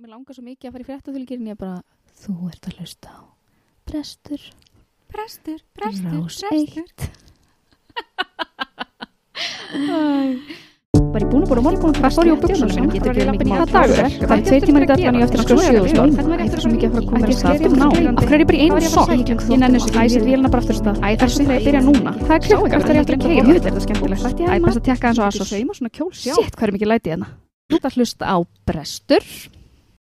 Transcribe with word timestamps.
mér 0.00 0.14
langar 0.14 0.32
svo 0.32 0.44
mikið 0.46 0.68
að 0.68 0.72
fara 0.72 0.84
í 0.84 0.88
fréttaþulgir 0.88 1.40
en 1.40 1.48
ég 1.50 1.56
bara, 1.60 1.80
þú 2.22 2.34
ert 2.48 2.68
að 2.70 2.76
hlusta 2.80 3.08
á 3.12 3.20
Brestur, 3.90 4.42
Prestur, 5.10 5.60
Rás 5.76 5.98
1 6.00 7.10
Var 11.10 11.24
ég 11.24 11.28
búin 11.30 11.42
að 11.44 11.50
búin 11.50 11.60
að 11.60 11.66
morgun 11.66 11.94
Hvað 11.98 12.16
fór 12.16 12.28
ég 12.30 12.32
úr 12.32 12.40
buxunum 12.40 12.70
mínum? 12.70 12.88
Getur 12.94 13.12
ekki 13.12 13.26
lappin 13.28 13.50
í 13.50 13.52
hvað 13.52 13.74
dagur 13.74 13.98
er? 14.00 14.10
Það 14.22 14.32
er 14.32 14.40
í 14.40 14.88
dættan 14.88 15.16
og 15.16 15.20
ég 15.20 15.26
eftir 15.26 15.38
að 15.40 15.46
Æ, 15.50 15.68
það 16.40 16.56
er 16.56 16.60
svo 16.64 16.70
mikið 16.72 16.86
að 16.86 16.94
fara 16.94 17.02
að 17.02 17.08
koma 17.10 17.20
að 17.20 17.36
stað 17.36 17.56
hverju 17.60 18.34
er 18.34 18.40
ég 18.40 18.48
bara 18.48 18.56
í 18.56 18.64
einu 18.64 18.80
sokk? 18.88 19.12
Ég 19.20 19.60
nenni 19.60 19.78
þessu, 19.84 19.92
æsir 20.00 20.22
vélina 20.24 20.48
bara 20.48 20.60
aftur 20.64 20.76
af 20.76 20.80
stað 20.80 20.96
Æ, 20.96 21.08
það 21.12 21.26
er 21.28 21.32
svo 21.36 21.44
þegar 21.50 21.62
byrja 21.68 21.82
núna 21.90 22.10
Hvað 22.24 22.36
er 22.36 22.42
klukk? 22.48 22.72
Eftir 22.80 22.90
að 22.90 22.96
ég 22.96 23.04
eftir 23.04 23.14
að 23.16 23.22
kegja 23.26 23.42
Jú, 23.44 23.54
þetta 23.60 23.76
er 23.76 23.84
skemmtilegt 23.86 24.24
Æ, 24.40 24.58
best 24.64 24.80
að 24.80 24.84
tekka 24.88 25.04
eins 25.10 25.20
og 25.20 25.26
asos 25.28 25.48
Sitt, 26.24 26.54
hvað 26.56 26.68
er 26.70 26.76
mikið 26.78 26.92
lætið 26.94 27.10
hérna 27.16 27.32
Þú 27.70 27.80
ert 27.80 27.90
að 27.90 27.96
hlusta 28.00 28.24
á 28.26 28.36
Brestur 28.66 29.24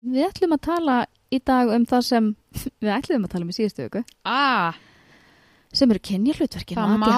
Við 0.01 0.27
ætlum 0.29 0.55
að 0.57 0.63
tala 0.65 0.95
í 1.31 1.41
dag 1.45 1.71
um 1.75 1.85
það 1.89 2.05
sem 2.07 2.31
Við 2.83 2.93
ætlum 2.95 3.27
að 3.27 3.35
tala 3.35 3.47
um 3.47 3.53
í 3.53 3.57
síðustu 3.57 3.87
viku 3.87 4.03
Ah, 4.25 4.79
sem 5.73 5.91
eru 5.93 6.03
kynja 6.03 6.35
hlutverkin 6.35 6.79
það 6.81 6.97
má 6.99 7.11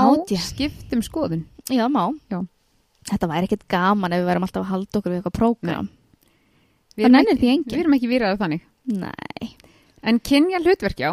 skiptum 0.44 1.00
skoðun. 1.06 1.46
Já, 1.72 1.86
má. 1.88 2.10
Já. 2.28 2.42
Þetta 3.08 3.28
væri 3.30 3.48
ekkert 3.48 3.64
gaman 3.72 4.12
ef 4.12 4.20
við 4.22 4.28
værum 4.28 4.44
alltaf 4.46 4.66
að 4.66 4.72
halda 4.74 4.98
okkur 5.00 5.12
við 5.14 5.20
eitthvað 5.22 5.38
prógram. 5.38 5.88
Við 6.92 7.06
Það 7.06 7.08
erum 7.08 7.30
ekki-. 7.32 7.62
Við 7.72 7.80
erum 7.80 7.96
ekki 7.96 8.10
výraðið 8.10 8.42
þannig. 8.42 8.66
Nei. 8.92 9.48
En 10.02 10.18
kynja 10.20 10.60
hlutverk, 10.60 11.00
já. 11.00 11.12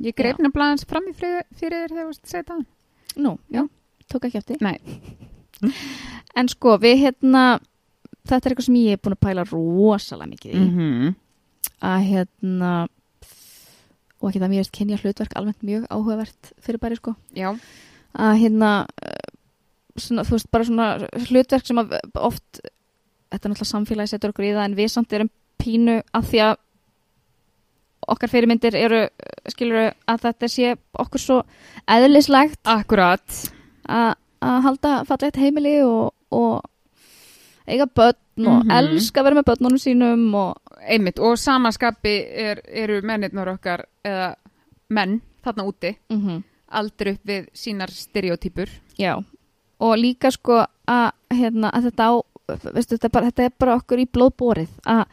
Ég 0.00 0.10
Já. 0.10 0.16
greip 0.18 0.40
nefnilega 0.42 0.72
hans 0.72 0.84
fram 0.88 1.06
í 1.06 1.14
fyrir, 1.14 1.44
þér 1.60 1.76
þegar 1.92 2.08
þú 2.10 2.30
segið 2.32 2.50
það. 2.50 2.64
Nú, 3.22 3.32
já. 3.52 3.60
Já. 3.62 3.68
Tók 4.12 4.26
ekki 4.28 4.42
eftir. 4.42 4.64
Nei. 4.64 4.78
En 6.32 6.48
sko, 6.48 6.78
við 6.80 6.96
hérna, 7.02 7.60
þetta 8.28 8.46
er 8.46 8.54
eitthvað 8.54 8.68
sem 8.68 8.78
ég 8.80 8.96
er 8.96 9.02
búin 9.02 9.16
að 9.16 9.24
pæla 9.26 9.44
rosalega 9.50 10.30
mikið 10.30 10.54
í. 10.54 10.64
-hmm. 10.64 11.14
Að 11.82 12.00
hérna, 12.08 12.72
og 14.20 14.28
ekki 14.28 14.40
það 14.40 14.50
mér 14.50 14.62
veist 14.62 14.76
kynja 14.76 15.00
hlutverk 15.02 15.36
almennt 15.36 15.62
mjög 15.62 15.86
áhugavert 15.90 16.52
fyrir 16.62 16.78
bæri 16.78 16.96
sko. 16.96 17.14
Já. 17.34 17.56
Að 18.14 18.34
hérna, 18.38 18.86
eh, 19.02 19.30
svona, 19.96 20.22
þú 20.22 20.30
veist, 20.36 20.50
bara 20.50 20.64
svona 20.64 21.08
hlutverk 21.28 21.66
sem 21.66 21.78
að 21.78 21.98
oft, 22.14 22.60
þetta 23.30 23.48
er 23.48 23.50
náttúrulega 23.50 23.72
samfélagi 23.74 24.08
setur 24.08 24.30
okkur 24.30 24.44
í 24.44 24.54
það 24.54 24.64
en 24.64 24.76
við 24.76 24.88
samt 24.90 25.12
erum 25.12 25.30
pínu 25.58 26.02
að 26.14 26.24
því 26.30 26.38
að 26.38 26.56
okkar 28.08 28.28
fyrirmyndir 28.28 28.74
eru, 28.74 29.08
skilur 29.48 29.94
að 30.08 30.20
þetta 30.20 30.48
sé 30.48 30.76
okkur 30.98 31.20
svo 31.20 31.42
eðlislegt 31.86 32.58
Akkurat. 32.64 33.52
að 33.86 34.16
að 34.42 34.62
halda 34.66 34.92
fallegt 35.06 35.38
heimili 35.38 35.76
og, 35.86 36.12
og 36.34 36.62
eiga 37.68 37.86
börn 37.86 38.46
og 38.46 38.64
Mhm. 38.64 38.70
elska 38.70 39.20
að 39.20 39.24
vera 39.24 39.40
með 39.40 39.44
börnunum 39.50 39.78
sínum 39.78 40.34
og 40.34 40.56
Einmitt. 40.88 41.18
Og 41.20 41.36
samanskapi 41.38 42.26
er, 42.34 42.60
eru 42.66 43.02
mennirnar 43.02 43.46
okkar, 43.54 43.84
eða 44.04 44.34
menn, 44.90 45.20
þarna 45.44 45.64
úti, 45.68 45.96
mm 46.10 46.42
aldrei 46.72 47.12
upp 47.12 47.26
við 47.26 47.48
sínar 47.52 47.90
stereotypur. 47.90 48.66
já, 48.98 49.22
og 49.78 49.96
líka 49.98 50.30
sko 50.32 50.64
að, 50.88 51.12
hérna, 51.30 51.70
að 51.70 51.90
þetta 51.90 52.02
á 52.08 52.12
veistu, 52.72 52.96
þetta, 52.96 53.04
er 53.04 53.10
bara, 53.10 53.26
þetta 53.30 53.44
er 53.44 53.50
bara 53.58 53.76
okkur 53.76 53.98
í 54.00 54.06
blóðbórið 54.08 54.68
að 54.86 55.04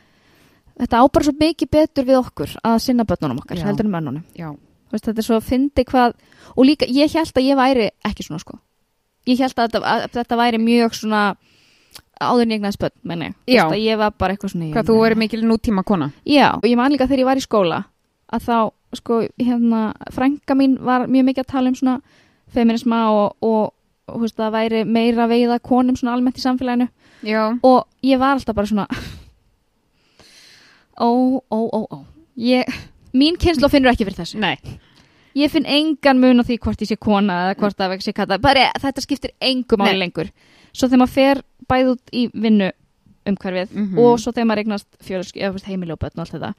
þetta 0.79 0.95
á 0.95 1.03
bara 1.11 1.25
svo 1.25 1.33
mikið 1.33 1.69
betur 1.69 2.05
við 2.05 2.17
okkur 2.23 2.55
að 2.63 2.79
sinna 2.79 3.03
börnunum 3.03 3.39
okkar 3.43 3.57
Já. 3.57 3.65
heldur 3.65 3.85
en 3.85 3.91
mönnunum 3.91 4.23
Já. 4.33 4.55
Veist, 4.91 5.03
þetta 5.05 5.17
er 5.19 5.27
svo 5.27 5.35
að 5.35 5.49
fyndi 5.49 5.83
hvað 5.83 6.13
og 6.55 6.65
líka, 6.65 6.85
ég 6.87 7.11
held 7.11 7.33
að 7.35 7.43
ég 7.43 7.57
væri 7.59 7.89
ekki 8.05 8.23
svona 8.23 8.39
sko 8.39 8.59
ég 9.27 9.37
held 9.37 9.53
að 9.59 9.69
þetta, 9.69 9.83
að 9.83 10.09
þetta 10.15 10.37
væri 10.37 10.57
mjög 10.63 10.93
svona 10.95 11.35
áður 12.19 12.43
en 12.45 12.53
ég 12.53 12.59
egnaði 12.59 12.77
spöld, 12.77 12.95
menn 13.03 13.25
ég 13.27 13.77
ég 13.79 13.99
var 13.99 14.11
bara 14.17 14.35
eitthvað 14.35 14.53
svona 14.53 14.73
Hvað 14.75 14.91
þú 14.91 14.97
verið 15.03 15.21
mikil 15.23 15.41
nútíma 15.47 15.83
kona. 15.87 16.11
Já, 16.27 16.51
og 16.57 16.67
ég 16.67 16.77
man 16.79 16.91
líka 16.91 17.07
þegar 17.07 17.23
ég 17.23 17.29
var 17.29 17.39
í 17.39 17.45
skóla 17.45 17.83
að 18.29 18.45
þá, 18.45 18.57
sko, 18.99 19.19
hérna 19.39 19.83
frænka 20.13 20.57
mín 20.57 20.77
var 20.85 21.07
mjög 21.07 21.29
mikið 21.29 21.45
að 21.45 21.51
tala 21.53 21.71
um 21.71 21.77
svona 21.79 22.01
feminisma 22.53 22.99
og, 23.13 23.37
og, 23.45 23.71
þú 24.09 24.21
veist, 24.23 24.37
það 24.37 24.55
væri 24.57 24.83
meira 24.85 25.29
veiða 25.29 25.59
konum 25.63 25.97
svona 25.97 26.15
almennt 26.17 26.37
í 26.37 26.43
samfélaginu 26.43 26.89
Já. 27.25 27.41
og 27.61 27.87
ég 28.05 28.21
var 28.21 28.37
alltaf 28.37 28.55
bara 28.55 28.69
svona 28.69 28.87
ó, 30.99 31.09
ó, 31.39 31.59
ó, 31.59 31.79
ó 31.89 31.97
ég, 32.39 32.69
mín 33.13 33.37
kynslu 33.39 33.69
finnur 33.71 33.91
ekki 33.93 34.07
fyrir 34.07 34.21
þessu 34.21 34.39
Nei. 34.41 34.57
ég 35.37 35.51
finn 35.51 35.67
engan 35.67 36.21
mun 36.21 36.41
á 36.41 36.47
því 36.47 36.59
hvort 36.63 36.81
ég 36.83 36.91
sé 36.91 36.97
kona 36.99 37.43
eða 37.47 37.59
hvort 37.61 37.79
það 37.79 37.97
sé 38.05 38.15
kalla 38.15 38.39
bara 38.41 38.69
þetta 38.79 39.05
skiptir 39.05 39.35
engum 39.41 39.83
Nei. 39.85 39.97
lengur 39.99 40.31
svo 40.71 40.87
þegar 40.87 41.03
maður 41.03 41.15
fer 41.17 41.43
bæð 41.69 41.91
út 41.95 42.13
í 42.13 42.27
vinnu 42.33 42.71
umhverfið 43.29 43.73
Mhm. 43.75 43.97
og 43.99 44.19
svo 44.19 44.31
þegar 44.33 44.47
maður 44.49 44.63
eignast 44.63 44.87
fjölsk, 45.05 45.37
heimili 45.67 45.91
og 45.93 46.03
allt 46.03 46.31
þetta 46.33 46.53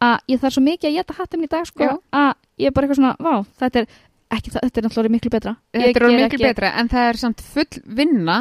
að 0.00 0.18
ég 0.28 0.38
þarf 0.42 0.54
svo 0.54 0.62
mikið 0.62 0.88
að 0.90 0.96
geta 0.98 1.14
hattum 1.18 1.42
í 1.42 1.48
dag 1.48 1.66
sko, 1.66 1.86
að 2.12 2.34
ég 2.58 2.66
er 2.66 2.70
bara 2.72 2.86
eitthvað 2.86 3.00
svona 3.00 3.16
vá, 3.18 3.46
þetta 3.58 3.80
er 3.80 3.86
ekki, 4.30 4.50
þetta 4.54 4.78
er 4.78 4.86
náttúrulega 4.86 5.14
miklu 5.16 5.30
betra 5.30 5.56
Þetta 5.72 6.04
er 6.06 6.20
miklu 6.22 6.38
betra 6.44 6.72
en 6.78 6.88
það 6.92 7.08
er 7.08 7.16
samt 7.16 7.40
full 7.40 7.82
vinna 7.86 8.36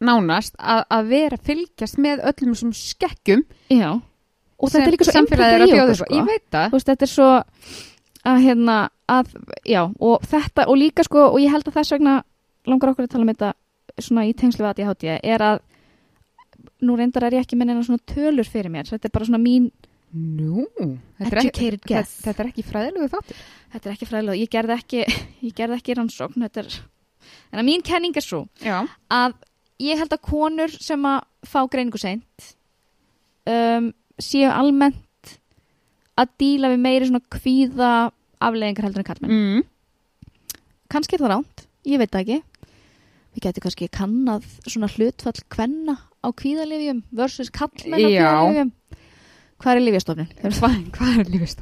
nánast 0.00 0.54
að, 0.58 0.84
að 0.90 1.08
vera 1.12 1.36
að 1.36 1.46
fylgjast 1.50 1.98
með 2.00 2.22
öllum 2.30 2.54
þessum 2.54 2.72
skekkjum 2.76 3.44
já, 3.70 3.90
og 4.60 4.68
sem 4.70 4.80
þetta 4.80 4.88
er 4.88 4.94
líka 4.96 5.04
svo 5.08 5.12
samfélagið 5.16 5.54
er 5.54 5.60
einfætt 5.60 5.70
að 5.70 5.76
í 5.76 5.82
okkur 5.84 5.98
sko. 6.00 6.14
Ég 6.16 6.26
veit 6.26 6.46
það. 6.50 6.70
veist, 6.74 6.86
þetta 6.90 7.06
er 7.06 7.12
svo 7.14 7.30
að 8.30 8.42
hérna, 8.44 8.76
að, 9.08 9.34
já, 9.64 9.82
og 10.00 10.22
þetta 10.28 10.66
og 10.68 10.76
líka 10.80 11.04
sko, 11.04 11.26
og 11.32 11.38
ég 11.40 11.50
held 11.52 11.68
að 11.68 11.76
þess 11.78 11.92
vegna 11.96 12.14
langar 12.66 12.92
okkur 12.92 13.04
að 13.06 13.12
tala 13.14 13.24
um 13.24 13.32
þetta 13.34 13.52
svona 14.06 14.24
í 14.28 14.34
tengslu 14.36 14.64
við 14.64 14.70
ADHD, 14.74 15.04
er 15.22 15.44
að 15.46 15.60
nú 16.84 16.96
reyndar 16.98 17.24
er 17.28 17.36
ég 17.38 17.44
ekki 17.46 17.56
með 17.60 17.70
neina 17.70 17.84
svona 17.86 18.02
tölur 18.10 18.48
fyrir 18.48 18.72
mér, 18.72 18.88
þetta 18.90 19.08
er 19.08 19.14
bara 19.16 19.28
svona 19.30 19.42
mín 19.42 19.70
Nú, 20.10 20.64
þetta 21.20 21.36
er, 21.38 21.76
þetta, 21.78 22.00
þetta 22.24 22.42
er 22.42 22.48
ekki 22.50 22.64
fræðilegu 22.66 23.06
þáttur. 23.12 23.42
þetta 23.70 23.86
er 23.86 23.92
ekki 23.94 24.08
fræðilega, 24.10 24.40
ég 24.40 24.50
gerði 24.50 24.74
ekki 24.74 25.02
ég 25.46 25.52
gerði 25.54 25.76
ekki 25.78 25.94
rannsókn, 26.00 26.42
þetta 26.48 26.64
er 26.64 26.78
en 27.52 27.60
að 27.62 27.66
mín 27.68 27.84
kenning 27.86 28.16
er 28.18 28.26
svo 28.26 28.40
Já. 28.64 28.80
að 29.14 29.36
ég 29.86 30.00
held 30.02 30.16
að 30.16 30.24
konur 30.26 30.74
sem 30.74 31.06
að 31.06 31.20
fá 31.46 31.60
greiningu 31.70 32.00
seint 32.02 32.48
um, 33.46 33.92
séu 34.20 34.50
almennt 34.50 35.36
að 36.18 36.34
díla 36.42 36.72
við 36.74 36.82
meiri 36.84 37.06
svona 37.08 37.22
kvíða 37.32 37.92
afleðingar 38.42 38.88
heldur 38.88 39.04
en 39.04 39.08
kallmenn 39.12 39.36
Mm. 39.38 39.62
kannski 40.90 41.14
er 41.16 41.22
það 41.22 41.32
ránt, 41.36 41.66
ég 41.86 42.02
veit 42.02 42.10
það 42.10 42.24
ekki 42.26 42.42
við 43.40 43.48
getum 43.48 43.64
kannski 43.64 43.88
kannað 43.88 44.46
svona 44.66 44.90
hlutfall 44.92 45.40
kvenna 45.48 45.96
á 46.20 46.28
kvíðalifjum 46.36 47.02
versus 47.16 47.50
kallmenn 47.50 48.04
á 48.04 48.08
kvíðalifjum 48.12 48.72
hvað 49.60 49.76
er 49.76 49.84
lifjastofnun? 49.84 50.28
Hvað, 50.96 51.18
er 51.20 51.28
lífist? 51.28 51.60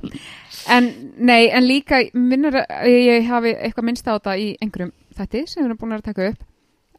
En, 0.70 0.88
nei, 1.18 1.48
en 1.50 1.66
líka 1.66 2.04
minnur 2.14 2.60
að 2.60 2.90
ég 2.92 3.26
hafi 3.26 3.54
eitthvað 3.56 3.88
minnst 3.88 4.06
á 4.06 4.14
þetta 4.14 4.36
í 4.38 4.52
einhverjum 4.62 4.92
þætti 5.18 5.42
sem 5.46 5.62
við 5.62 5.66
erum 5.66 5.80
búin 5.80 5.96
að 5.96 6.06
taka 6.06 6.28
upp 6.30 6.44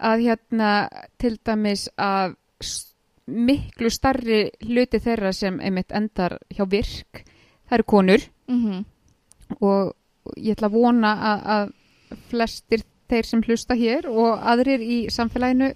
að 0.10 0.26
hérna 0.26 0.72
til 1.20 1.34
dæmis 1.48 1.86
að 1.96 2.36
miklu 3.30 3.92
starri 3.94 4.42
hluti 4.66 5.00
þeirra 5.04 5.32
sem 5.36 5.60
einmitt 5.62 5.94
endar 5.96 6.40
hjá 6.52 6.66
virk 6.68 7.24
það 7.70 7.80
eru 7.80 7.90
konur 7.96 8.28
Mm 8.50 8.66
-hmm. 8.66 8.86
og 9.62 9.94
ég 10.38 10.56
ætla 10.56 10.68
að 10.68 10.74
vona 10.74 11.12
að, 11.14 11.40
að 11.56 11.72
flestir 12.30 12.82
þeir 13.10 13.30
sem 13.30 13.44
hlusta 13.46 13.78
hér 13.78 14.10
og 14.10 14.42
aðrir 14.54 14.84
í 14.84 15.00
samfélaginu 15.14 15.74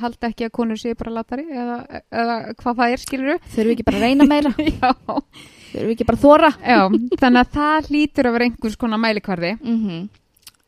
halda 0.00 0.30
ekki 0.30 0.46
að 0.46 0.54
konur 0.54 0.78
séu 0.78 0.94
bara 0.98 1.12
latari 1.16 1.48
eða, 1.50 1.78
eða 2.14 2.36
hvað 2.60 2.76
það 2.78 2.92
er 2.94 3.02
skilur 3.02 3.38
þurfum 3.42 3.66
við 3.66 3.72
ekki 3.74 3.86
bara 3.88 3.98
að 3.98 4.04
reyna 4.06 4.26
meira? 4.30 4.52
Þurfum 5.70 5.86
við 5.86 5.94
ekki 5.94 6.06
bara 6.06 6.18
að 6.18 6.24
þóra 6.24 6.50
Já, 6.62 6.80
þannig 7.22 7.40
að 7.40 7.52
það 7.56 7.90
hlýtur 7.90 8.28
að 8.28 8.36
vera 8.36 8.48
einhvers 8.48 8.78
konar 8.78 9.02
mælikvarði. 9.02 9.52
Mm 9.60 10.08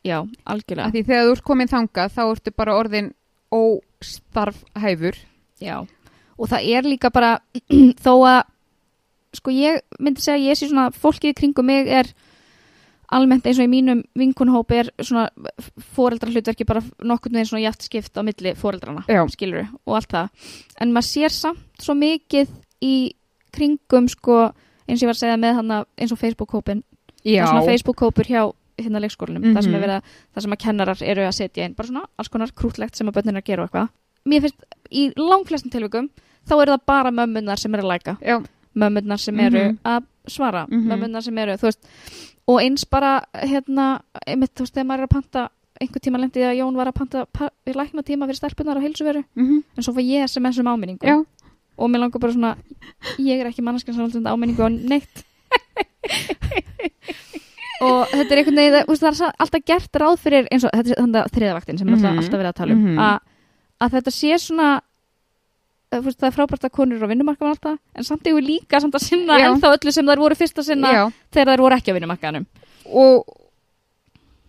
já, 0.03 0.17
algjörlega. 0.43 0.91
Því 0.91 1.03
þegar 1.07 1.27
þú 1.27 1.33
ert 1.33 1.45
komin 1.47 1.71
þangað 1.71 2.15
þá 2.15 2.23
ertu 2.25 2.51
bara 2.55 2.75
orðin 2.75 3.05
óstarfhæfur. 3.55 5.19
Já, 5.63 5.77
og 6.35 6.49
það 6.51 6.69
er 6.75 6.89
líka 6.89 7.11
bara 7.13 7.37
þó 8.03 8.13
að 8.27 8.41
sko 9.33 9.53
ég 9.55 9.79
myndi 10.03 10.21
segja 10.21 10.37
að 10.37 10.47
ég 10.49 10.59
sé 10.59 10.69
svona 10.69 10.89
fólkið 10.91 11.37
kringum 11.39 11.69
mig 11.71 11.87
er 11.87 12.11
almennt 13.13 13.45
eins 13.45 13.59
og 13.61 13.67
í 13.67 13.71
mínum 13.71 14.01
vinkunhóp 14.17 14.71
er 14.75 14.89
svona 14.99 15.27
foreldra 15.95 16.31
hlutverki 16.33 16.65
bara 16.67 16.81
nokkurn 17.03 17.33
veginn 17.37 17.49
svona 17.51 17.63
jæft 17.67 17.85
skipt 17.87 18.17
á 18.17 18.21
milli 18.25 18.55
foreldrana, 18.59 19.03
Já. 19.07 19.21
skilur 19.29 19.67
og 19.85 19.95
allt 19.99 20.09
það, 20.09 20.29
en 20.81 20.91
maður 20.95 21.09
sér 21.11 21.29
samt 21.35 21.81
svo 21.83 21.93
mikið 21.99 22.49
í 22.83 22.95
kringum 23.53 24.09
sko, 24.09 24.51
eins 24.87 24.99
og 24.99 25.05
ég 25.05 25.11
var 25.11 25.15
að 25.17 25.21
segja 25.23 25.37
með 25.39 25.55
hann 25.59 25.71
eins 25.77 26.11
og 26.11 26.19
Facebook-hópin, 26.19 26.83
svona 27.23 27.65
Facebook-hópur 27.67 28.25
hjá 28.27 28.51
hérna 28.81 28.99
leikskólanum, 29.03 29.53
það 29.53 29.63
sem 29.63 29.71
Mhm. 29.71 29.75
er 29.77 29.87
verið 29.87 29.97
að 29.99 30.03
það 30.35 30.41
sem 30.41 30.51
að 30.53 30.63
kennarar 30.65 31.01
eru 31.03 31.21
að 31.21 31.35
setja 31.37 31.65
inn, 31.65 31.73
bara 31.75 31.87
svona 31.87 32.05
alls 32.17 32.27
konar 32.29 32.51
krútlegt 32.51 32.95
sem 32.95 33.07
að 33.07 33.13
börnin 33.13 33.37
að 33.37 33.43
gera 33.45 33.63
og 33.63 33.69
eitthvað. 33.69 33.89
Mér 34.25 34.41
finnst, 34.41 34.63
í 34.91 35.13
langflestum 35.15 35.69
tilvikum 35.71 36.09
þá 36.47 36.53
eru 36.61 36.71
það 36.73 36.85
bara 36.87 37.11
mömmunar 37.11 37.59
sem 37.59 37.73
eru 37.75 37.83
að 37.83 37.91
læka. 37.93 38.41
Mömmunar 38.75 39.19
sem 39.19 39.39
eru 39.39 39.59
Mhm. 39.73 39.77
að 39.85 40.03
svara 40.27 40.65
Mhm. 40.69 40.87
mömmunar 40.87 41.21
sem 41.23 41.37
eru, 41.37 41.57
veist 41.57 41.79
og 42.47 42.59
eins 42.61 42.83
bara, 42.85 43.21
hérna 43.33 44.01
einmitt, 44.27 44.53
þú 44.55 44.59
veist, 44.65 44.73
þegar 44.75 44.85
maður 44.87 44.99
er 44.99 45.07
að 45.07 45.09
panta 45.09 45.49
einhver 45.81 45.99
tíma 46.01 46.19
lendi 46.19 46.39
að 46.43 46.57
Jón 46.59 46.75
var 46.75 46.87
að 46.87 46.93
panta 46.95 47.25
pa, 47.25 47.49
lækna 47.65 48.03
tíma 48.03 48.27
fyrir 48.27 48.35
stelpunar 48.39 48.77
á 48.77 48.81
heilsuveru 48.83 49.23
mm 49.35 49.63
en 49.77 49.83
svo 49.83 49.93
fær 49.93 50.03
ég 50.05 50.23
SMS 50.27 50.59
um 50.59 50.67
áminningu 50.67 51.01
já, 51.07 51.25
og 51.77 51.89
mér 51.89 51.99
langar 51.99 52.19
bara 52.19 52.33
svona 52.33 52.57
ég 53.19 53.39
er 53.41 53.47
ekki 53.47 53.61
mannskjan 53.63 53.95
sem 53.95 54.03
alltaf 54.03 54.33
áminningu 54.33 54.61
á 54.63 54.69
neitt 54.69 55.23
og 57.83 58.07
þetta 58.13 58.31
er 58.31 58.39
einhvern 58.39 58.59
veginn 58.59 58.75
það, 58.77 58.95
það 59.01 59.27
er 59.27 59.35
alltaf 59.43 59.65
gert 59.65 59.99
ráð 60.03 60.17
fyrir 60.23 60.47
eins 60.51 60.63
og 60.67 60.71
þetta 60.71 60.93
er 60.93 61.23
að 61.23 61.33
þriðavaktin 61.35 61.79
sem 61.79 61.87
er 61.89 61.93
alltaf, 61.97 62.11
Mhm. 62.13 62.19
alltaf 62.23 62.39
verið 62.39 62.51
að 62.53 62.59
tala 62.61 62.73
um 62.73 62.83
Mhm. 62.85 62.99
að, 62.99 63.19
að 63.81 63.91
þetta 63.97 64.11
sé 64.11 64.37
svona 64.39 64.81
þú 65.99 66.05
veist, 66.07 66.19
það 66.19 66.27
er 66.29 66.35
frábært 66.37 66.65
að 66.67 66.73
konur 66.77 66.97
eru 66.97 67.05
á 67.05 67.11
vinnumarkaðum 67.13 67.53
alltaf 67.53 67.77
en 67.95 68.03
samt 68.03 68.23
við 68.23 68.41
líka 68.47 68.79
samt 68.81 68.95
að 68.95 69.05
sinna 69.07 69.39
Já. 69.39 69.47
ennþá 69.51 69.73
öllu 69.77 69.91
sem 69.91 70.05
þær 70.05 70.23
voru 70.23 70.35
fyrst 70.35 70.57
að 70.59 70.69
sinna 70.71 70.93
Já, 70.93 71.03
þegar 71.31 71.53
þær 71.53 71.63
voru 71.65 71.75
ekki 71.77 71.91
á 71.91 71.97
vinnumarkaðanum 71.97 72.45
og 73.03 73.23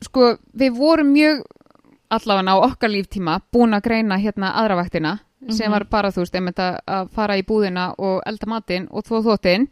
sko, 0.04 0.34
við 0.52 0.74
vorum 0.76 1.12
mjög 1.12 1.44
allavega 2.14 2.54
á 2.54 2.64
okkar 2.64 2.92
líftíma 2.92 3.38
búin 3.52 3.74
að 3.76 3.86
greina 3.88 4.18
hérna 4.20 4.52
aðra 4.60 4.76
vaktina 4.82 5.18
sem 5.50 5.66
Mhm. 5.66 5.72
var 5.72 5.84
bara, 5.84 6.08
þú 6.10 6.22
veist, 6.24 6.34
einmitt 6.34 6.56
að, 6.58 7.08
fara 7.12 7.36
í 7.36 7.42
búðina 7.42 7.94
og 7.98 8.22
elda 8.26 8.46
matinn 8.46 8.88
og 8.90 9.04
þvó 9.04 9.22
þóttinn 9.24 9.68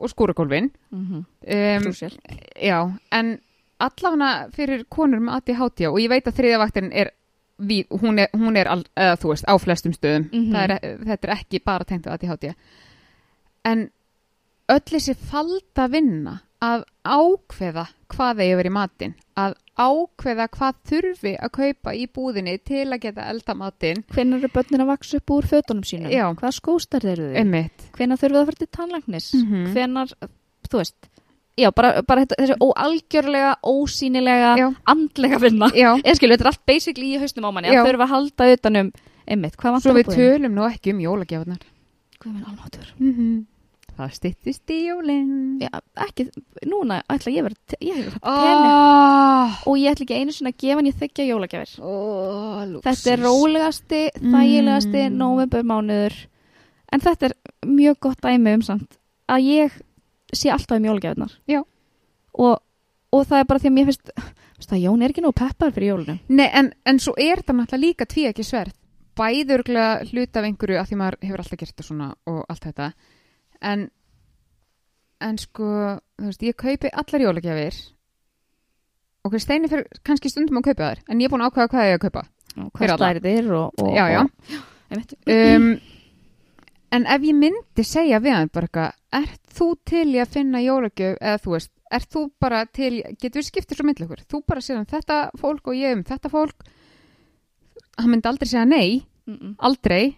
og 0.00 0.10
skúrakólfin 0.10 0.70
mm 0.90 1.06
-hmm. 1.06 1.24
um, 1.46 2.20
Já, 2.60 2.92
en 3.12 3.38
allavega 3.78 4.50
fyrir 4.52 4.84
konur 4.88 5.20
með 5.20 5.36
ADHD 5.36 5.86
og 5.88 5.98
ég 6.00 6.08
veit 6.08 6.26
að 6.26 6.34
þriðja 6.38 6.58
vaktin 6.58 6.92
er 6.92 7.10
við, 7.58 7.86
hún 8.02 8.18
er, 8.18 8.28
hún 8.34 8.56
er 8.56 8.68
all, 8.68 8.84
eða, 8.96 9.16
þú 9.22 9.28
veist, 9.32 9.46
á 9.48 9.54
flestum 9.58 9.92
stöðum. 9.96 10.28
Mhm. 10.32 10.50
Það 10.52 10.70
er, 10.70 10.98
þetta 11.06 11.28
er 11.28 11.34
ekki 11.38 11.62
bara 11.64 11.84
tengt 11.84 12.06
á 12.06 12.12
ADHD 12.16 12.54
en 13.66 13.90
öll 14.68 14.80
þessi 14.90 15.14
falda 15.16 15.86
vinna 15.90 16.40
að 16.62 16.84
ákveða 17.04 17.86
hvað 18.12 18.38
þeir 18.40 18.56
verið 18.60 18.70
í 18.70 18.74
matinn 18.76 19.14
að 19.36 19.54
ákveða 19.76 20.46
hvað 20.56 20.78
þurfi 20.88 21.32
að 21.36 21.50
kaupa 21.52 21.92
í 21.94 22.06
búðinni 22.08 22.54
til 22.64 22.86
að 22.88 23.00
geta 23.02 23.26
elda 23.28 23.54
matinn. 23.54 24.00
Hvenær 24.08 24.38
eru 24.40 24.48
börnin 24.54 24.80
að 24.86 24.88
vaksa 24.88 25.18
upp 25.20 25.30
úr 25.36 25.44
fötunum 25.50 25.84
sínum? 25.84 26.08
Já. 26.10 26.24
hvað 26.34 26.54
skóstar 26.56 27.04
eru 27.04 27.26
þau? 27.34 27.68
Þurfum 27.92 28.16
það 28.16 28.24
að 28.40 28.46
fara 28.48 28.60
til 28.62 28.70
tannlagnis 28.72 29.28
Mhm. 29.34 29.66
hvenær, 29.74 30.14
þú 30.70 30.78
veist 30.80 31.10
já, 31.58 31.70
bara, 31.76 31.90
bara 32.06 32.24
þetta, 32.24 32.38
þessi 32.42 32.56
óalgjörlega 32.66 33.54
ósýnilega, 33.64 34.52
Já. 34.60 34.66
andlega 34.92 35.40
vinna. 35.42 35.70
Já, 35.74 35.90
ég 36.06 36.18
skilu, 36.20 36.36
þetta 36.36 36.46
er 36.48 36.52
allt 36.52 36.64
basically 36.68 37.14
í 37.14 37.18
haustum 37.22 37.48
á 37.48 37.50
manni. 37.50 37.72
Já. 37.72 37.80
að 37.82 37.90
þurfa 37.90 38.06
að 38.08 38.14
halda 38.14 38.48
utanum 38.56 38.92
einmitt, 39.26 39.56
hvað 39.58 39.80
svo 39.82 39.92
vantar 39.96 40.00
við 40.00 40.14
tölum 40.20 40.54
nú 40.56 40.64
ekki 40.68 40.94
um 40.94 41.00
jólagjafarnar. 41.06 41.62
Guð 42.22 42.32
minn 42.32 42.48
almáttugur. 42.52 42.94
mm 43.00 43.36
Það 43.96 44.10
styttist 44.12 44.72
í 44.74 44.76
jólinn 44.90 45.28
Já, 45.62 45.70
ekki, 46.04 46.26
núna 46.68 46.98
ætla 47.08 47.32
ég 47.32 47.40
að 47.40 47.46
vera 47.46 47.78
ég 47.80 48.00
hef 48.02 48.18
oh. 48.20 48.42
oh, 48.60 49.54
og 49.70 49.78
ég 49.80 49.94
ætla 49.94 50.04
ekki 50.04 50.18
einu 50.20 50.34
sinni 50.36 50.50
að 50.52 50.58
gefa 50.60 50.76
hann 50.76 50.88
ég 50.90 50.98
þykja 51.00 51.24
jólagjafir 51.30 51.72
oh, 51.80 52.74
þetta 52.84 53.14
er 53.14 53.22
rólegasti, 53.24 54.02
Mm. 54.20 54.34
þægilegasti 54.36 55.06
novembermánuður 55.16 56.18
en 56.92 57.04
þetta 57.06 57.30
er 57.30 57.34
mjög 57.72 57.96
gott 58.04 58.20
dæmi 58.20 58.54
um 58.58 58.66
samt 58.68 58.98
að 59.32 59.48
ég 59.48 59.80
sé 60.34 60.50
alltaf 60.50 60.78
um 60.78 60.88
jólagjafirnar 60.88 61.34
Já. 61.50 61.60
og, 62.34 62.58
og 63.12 63.26
það 63.26 63.38
er 63.42 63.48
bara 63.50 63.62
því 63.62 63.70
að 63.70 63.76
mér 63.76 63.88
finnst 63.90 64.12
það, 64.66 64.80
Jón 64.82 65.02
er 65.04 65.12
ekki 65.14 65.24
nóg 65.24 65.34
peppar 65.38 65.74
fyrir 65.76 65.92
jólunum 65.92 66.18
Nei, 66.28 66.48
en, 66.52 66.72
en 66.88 66.98
svo 67.02 67.14
er 67.20 67.42
þetta 67.42 67.56
náttúrulega 67.58 67.84
líka 67.86 68.06
tví 68.08 68.26
ekki 68.30 68.46
sverð. 68.46 68.72
Bæðurglega 69.16 70.06
hluta 70.10 70.40
af 70.42 70.46
einhverju 70.48 70.78
að 70.80 70.88
því 70.90 70.96
maður 71.00 71.18
hefur 71.24 71.42
alltaf 71.42 71.60
gert 71.60 71.76
það 71.76 71.86
svona 71.88 72.08
og 72.28 72.40
allt 72.52 72.66
þetta. 72.66 72.88
En, 73.64 73.84
en 75.24 75.38
sko, 75.40 75.68
þú 76.20 76.30
veist, 76.30 76.44
ég 76.44 76.58
kaupi 76.60 76.90
allar 76.92 77.24
jólagjafir 77.24 77.78
og 79.26 79.36
Steini 79.42 79.68
fyrir 79.70 79.88
kannski 80.06 80.30
stundum 80.30 80.60
að 80.60 80.68
kaupa 80.70 80.90
þær, 80.90 81.00
en 81.08 81.20
ég 81.22 81.26
er 81.28 81.32
búin 81.32 81.42
að 81.44 81.50
ákveða 81.50 81.70
hvað 81.72 81.86
ég 81.88 81.94
er 81.94 81.98
að 81.98 82.04
kaupa. 82.04 82.24
og 82.56 82.68
hvað 82.76 82.92
slærið 82.96 83.50
og, 83.56 83.82
og, 83.82 83.92
Já, 83.96 84.04
já. 84.12 84.20
og. 84.22 85.14
Um, 85.26 85.70
en 86.94 87.06
ef 87.06 87.26
ég 87.26 87.34
myndi 87.34 87.84
segja 87.86 88.20
við 88.22 88.36
hann 88.36 88.52
bara 88.52 88.68
eitthvað, 88.68 88.92
ert 89.22 89.56
þú 89.56 89.68
til 89.84 90.06
í 90.14 90.20
að 90.22 90.32
finna 90.36 90.62
jólagjöf, 90.64 91.18
eða 91.20 91.42
þú 91.44 91.56
veist, 91.56 91.72
ert 91.90 92.08
þú 92.12 92.22
bara 92.42 92.64
til, 92.66 92.94
getur 93.20 93.40
við 93.40 93.48
skiptið 93.50 93.80
svo 93.80 93.86
myndið 93.86 94.06
okkur, 94.06 94.24
þú 94.30 94.42
bara 94.46 94.64
sér 94.64 94.80
um 94.80 94.86
þetta 94.86 95.20
fólk 95.40 95.68
og 95.70 95.76
ég 95.78 95.96
um 95.96 96.04
þetta 96.06 96.32
fólk, 96.32 96.66
hann 97.96 98.10
myndi 98.12 98.30
aldrei 98.30 98.50
segja 98.50 98.64
nei, 98.68 99.06
Mm 99.26 99.38
-mm. 99.38 99.54
aldrei, 99.58 100.16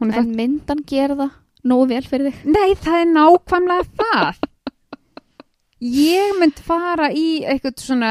er 0.00 0.18
en 0.18 0.36
myndan 0.36 0.84
gera 0.86 1.14
það 1.16 1.30
nógu 1.64 1.86
vel 1.88 2.04
fyrir 2.04 2.32
þig 2.32 2.44
Nei, 2.44 2.74
það 2.74 2.96
er 3.00 3.06
nákvæmlega 3.14 3.84
það. 4.00 4.34
Ég 5.80 6.34
mynd 6.40 6.58
fara 6.60 7.06
í 7.08 7.40
eitthvað 7.40 7.80
svona, 7.80 8.10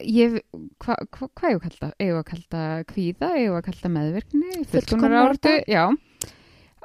ég, 0.00 0.40
hvað 0.80 0.96
hva, 1.12 1.28
hva 1.36 1.50
ég 1.50 1.56
að 1.56 1.64
kalla 1.66 1.80
það? 1.82 1.92
Ég 2.00 2.14
að 2.16 2.24
kalla 2.30 2.46
það 2.54 2.84
kvíða, 2.92 3.28
ég 3.36 3.50
að 3.52 3.64
kalla 3.66 3.82
það 3.82 3.94
meðvirkni, 3.96 4.46
áratu, 4.54 4.70
Fullkomnunaráratu. 4.70 5.52
já. 5.68 5.84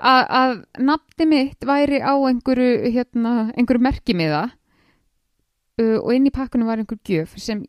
Að 0.01 0.65
nafni 0.83 1.25
mitt 1.29 1.63
væri 1.65 2.01
á 2.03 2.11
einhverju, 2.19 2.91
hérna, 2.91 3.51
einhverju 3.55 3.81
merkimiða 3.85 4.41
uh, 5.79 5.97
og 6.01 6.11
inn 6.15 6.27
í 6.27 6.33
pakkunum 6.35 6.67
var 6.67 6.81
einhver 6.81 6.99
gjöf 7.07 7.35
sem 7.39 7.61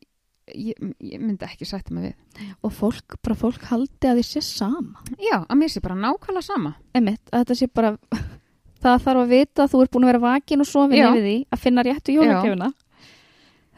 ég, 0.50 0.74
ég 1.02 1.20
myndi 1.22 1.46
ekki 1.46 1.66
sætta 1.68 1.94
mig 1.94 2.08
við. 2.10 2.48
og 2.66 2.72
fólk, 2.74 3.16
bara 3.22 3.34
fólk 3.38 3.62
haldi 3.70 4.10
að 4.10 4.20
þið 4.20 4.28
sé 4.30 4.42
sama 4.46 5.02
Já, 5.22 5.38
að 5.46 5.56
mér 5.62 5.72
sé 5.74 5.82
bara 5.84 5.98
nákvæmlega 6.02 6.46
sama. 6.46 6.74
einmitt, 6.94 7.22
að 7.32 7.44
þetta 7.44 7.58
sé 7.62 7.68
bara 7.74 7.94
það 8.82 9.00
þarf 9.06 9.22
að 9.22 9.32
vita 9.36 9.64
að 9.64 9.72
þú 9.72 9.82
ert 9.84 9.94
búin 9.96 10.06
að 10.08 10.12
vera 10.12 10.24
vakin 10.26 10.62
og 10.66 10.70
sofin 10.70 10.98
Já. 11.00 11.08
yfir 11.12 11.24
því 11.26 11.36
að 11.54 11.62
finna 11.64 11.86
réttu 11.86 12.14
jólagjöfuna 12.18 12.72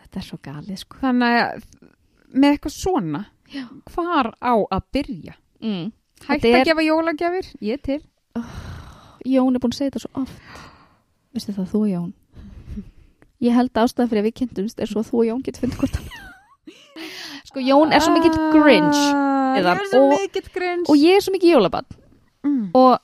þetta 0.02 0.20
er 0.22 0.26
svo 0.30 0.40
galið 0.48 0.82
sko 0.82 1.00
Þannig 1.04 1.38
að 1.44 1.64
með 2.38 2.52
eitthvað 2.56 2.74
svona, 2.76 3.22
Já. 3.52 3.64
hvar 3.92 4.32
á 4.40 4.52
að 4.56 4.82
byrja? 4.96 5.36
mm. 5.64 5.86
Hætt 6.18 6.42
Þetta 6.42 6.48
að 6.50 6.56
er- 6.58 6.66
gefa 6.66 6.82
jólagjafir, 6.82 7.48
ég 7.62 7.82
til. 7.86 8.00
Jón 9.26 9.54
er 9.54 9.60
búin 9.62 9.72
að 9.74 9.78
segja 9.78 9.90
þetta 9.90 10.02
svo 10.04 10.22
oft. 10.22 10.40
Veistu 11.34 11.52
það, 11.56 11.66
þú 11.72 11.80
og 11.82 11.88
Jón? 11.92 12.12
Ég 13.40 13.54
held 13.54 13.72
ástæða 13.78 14.08
fyrir 14.10 14.22
að 14.22 14.28
við 14.28 14.36
kynntumst 14.40 14.80
er 14.82 14.86
svo 14.90 15.02
að 15.02 15.10
þú 15.10 15.18
og 15.22 15.26
Jón 15.28 15.42
getur 15.46 15.62
fundið 15.66 15.78
hvort 15.78 15.98
sko 17.48 17.60
Jón 17.64 17.92
er 17.94 18.00
svo 18.04 18.12
mikill 18.12 18.38
grinch 18.52 19.02
eða- 19.58 19.76
svo 19.90 20.00
og- 20.04 20.10
mikill 20.14 20.84
og 20.88 20.96
ég 20.96 21.16
er 21.16 21.20
svo 21.24 21.32
mikið 21.32 21.52
jólabann 21.54 21.86
mm. 22.44 22.70
og 22.74 22.98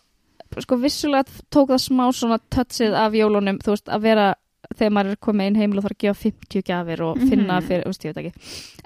sko 0.60 0.76
vissulega 0.76 1.24
tók 1.50 1.68
það 1.70 1.82
smá 1.86 2.04
svona 2.12 2.38
tötsið 2.50 2.94
af 2.94 3.12
jólunum 3.12 3.58
þú 3.62 3.70
veist 3.74 3.88
að 3.88 4.00
vera 4.02 4.34
þegar 4.74 4.92
maður 4.96 5.10
er 5.14 5.16
komið 5.22 5.46
inn 5.46 5.56
heimil 5.60 5.78
og 5.78 5.84
þarf 5.84 5.94
að 5.96 6.02
gefa 6.04 6.20
50 6.24 6.62
gjafir 6.62 7.00
og 7.02 7.16
Mhm. 7.18 7.28
finna 7.30 7.60
fyrir, 7.60 7.84
veist 7.84 8.02
ég 8.04 8.14
veit 8.14 8.24
ekki. 8.24 8.32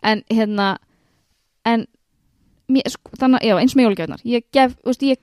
En 0.02 0.22
hérna 0.30 0.78
en 1.64 1.86
mér, 2.68 2.88
sko, 2.88 3.10
þannig, 3.16 3.40
já 3.42 3.56
eins 3.60 3.74
með 3.74 3.86
jólagjafirnar 3.88 4.22
ég 4.24 4.44
gef, 4.52 4.76
veist 4.84 5.00
ég, 5.02 5.16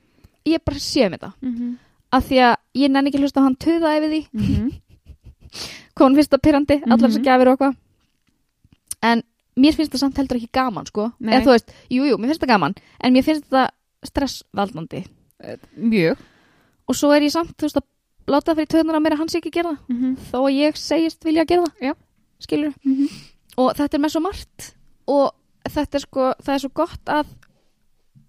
ég 0.46 0.64
bara 0.64 0.78
sé 0.82 1.06
um 1.06 1.12
þetta. 1.12 1.32
Mm 1.42 1.54
-hmm. 1.54 1.76
af 2.12 2.24
því 2.28 2.36
að 2.48 2.56
ég 2.74 2.90
nenni 2.90 3.10
ekki 3.10 3.20
hlusta 3.22 3.42
hann 3.42 3.56
töða 3.56 3.96
yfir 3.98 4.10
því. 4.10 4.26
Mhm. 4.32 4.68
hvað 5.96 6.06
hún 6.06 6.16
finnst 6.18 6.32
það 6.32 6.42
pyrrandi, 6.44 6.76
allar 6.86 7.10
gjafir 7.10 7.48
og 7.48 7.56
eitthvað. 7.56 7.76
En 9.02 9.22
mér 9.56 9.76
finnst 9.76 9.92
það 9.92 10.02
samt 10.04 10.16
heldur 10.20 10.36
ekki 10.40 10.52
gaman 10.52 10.86
sko, 10.86 11.10
eða 11.22 11.42
þú 11.44 11.52
veist, 11.54 11.74
jú, 11.90 12.04
jú, 12.04 12.16
mér 12.20 12.32
finnst 12.32 12.44
það 12.44 12.52
gaman 12.52 12.74
en 13.00 13.12
mér 13.12 13.26
finnst 13.26 13.46
það 13.50 13.68
stressvaldandi. 14.04 15.04
Mjög. 15.76 16.16
og 16.88 16.94
svo 16.96 17.10
er 17.12 17.22
ég 17.26 17.32
samt, 17.34 17.56
þú 17.58 17.66
veist, 17.66 17.76
að 17.80 18.32
láta 18.32 18.52
það 18.52 18.56
fyrir 18.60 18.70
töðunar 18.74 18.96
að 18.98 19.02
mér 19.04 19.12
að 19.16 19.18
hann 19.18 19.28
sé 19.28 19.38
ekki 19.38 19.50
gera 19.50 19.72
það. 19.72 19.78
Mm 19.88 19.96
-hmm. 20.02 20.16
þó 20.30 20.38
að 20.38 20.56
ég 20.56 20.76
segist 20.76 21.24
vilja 21.24 21.42
að 21.42 21.48
gera 21.48 21.64
það. 21.80 21.96
Skilur 22.40 22.74
Mhm. 22.84 23.08
og 23.56 23.76
þetta 23.76 23.94
er 23.94 24.00
með 24.00 24.10
svo 24.12 24.20
margt. 24.20 24.74
Og 25.06 25.30
þetta 25.68 25.94
er 25.94 26.00
sko, 26.00 26.34
það 26.42 26.54
er 26.54 26.58
svo 26.58 26.70
gott 26.74 27.04
að 27.06 27.26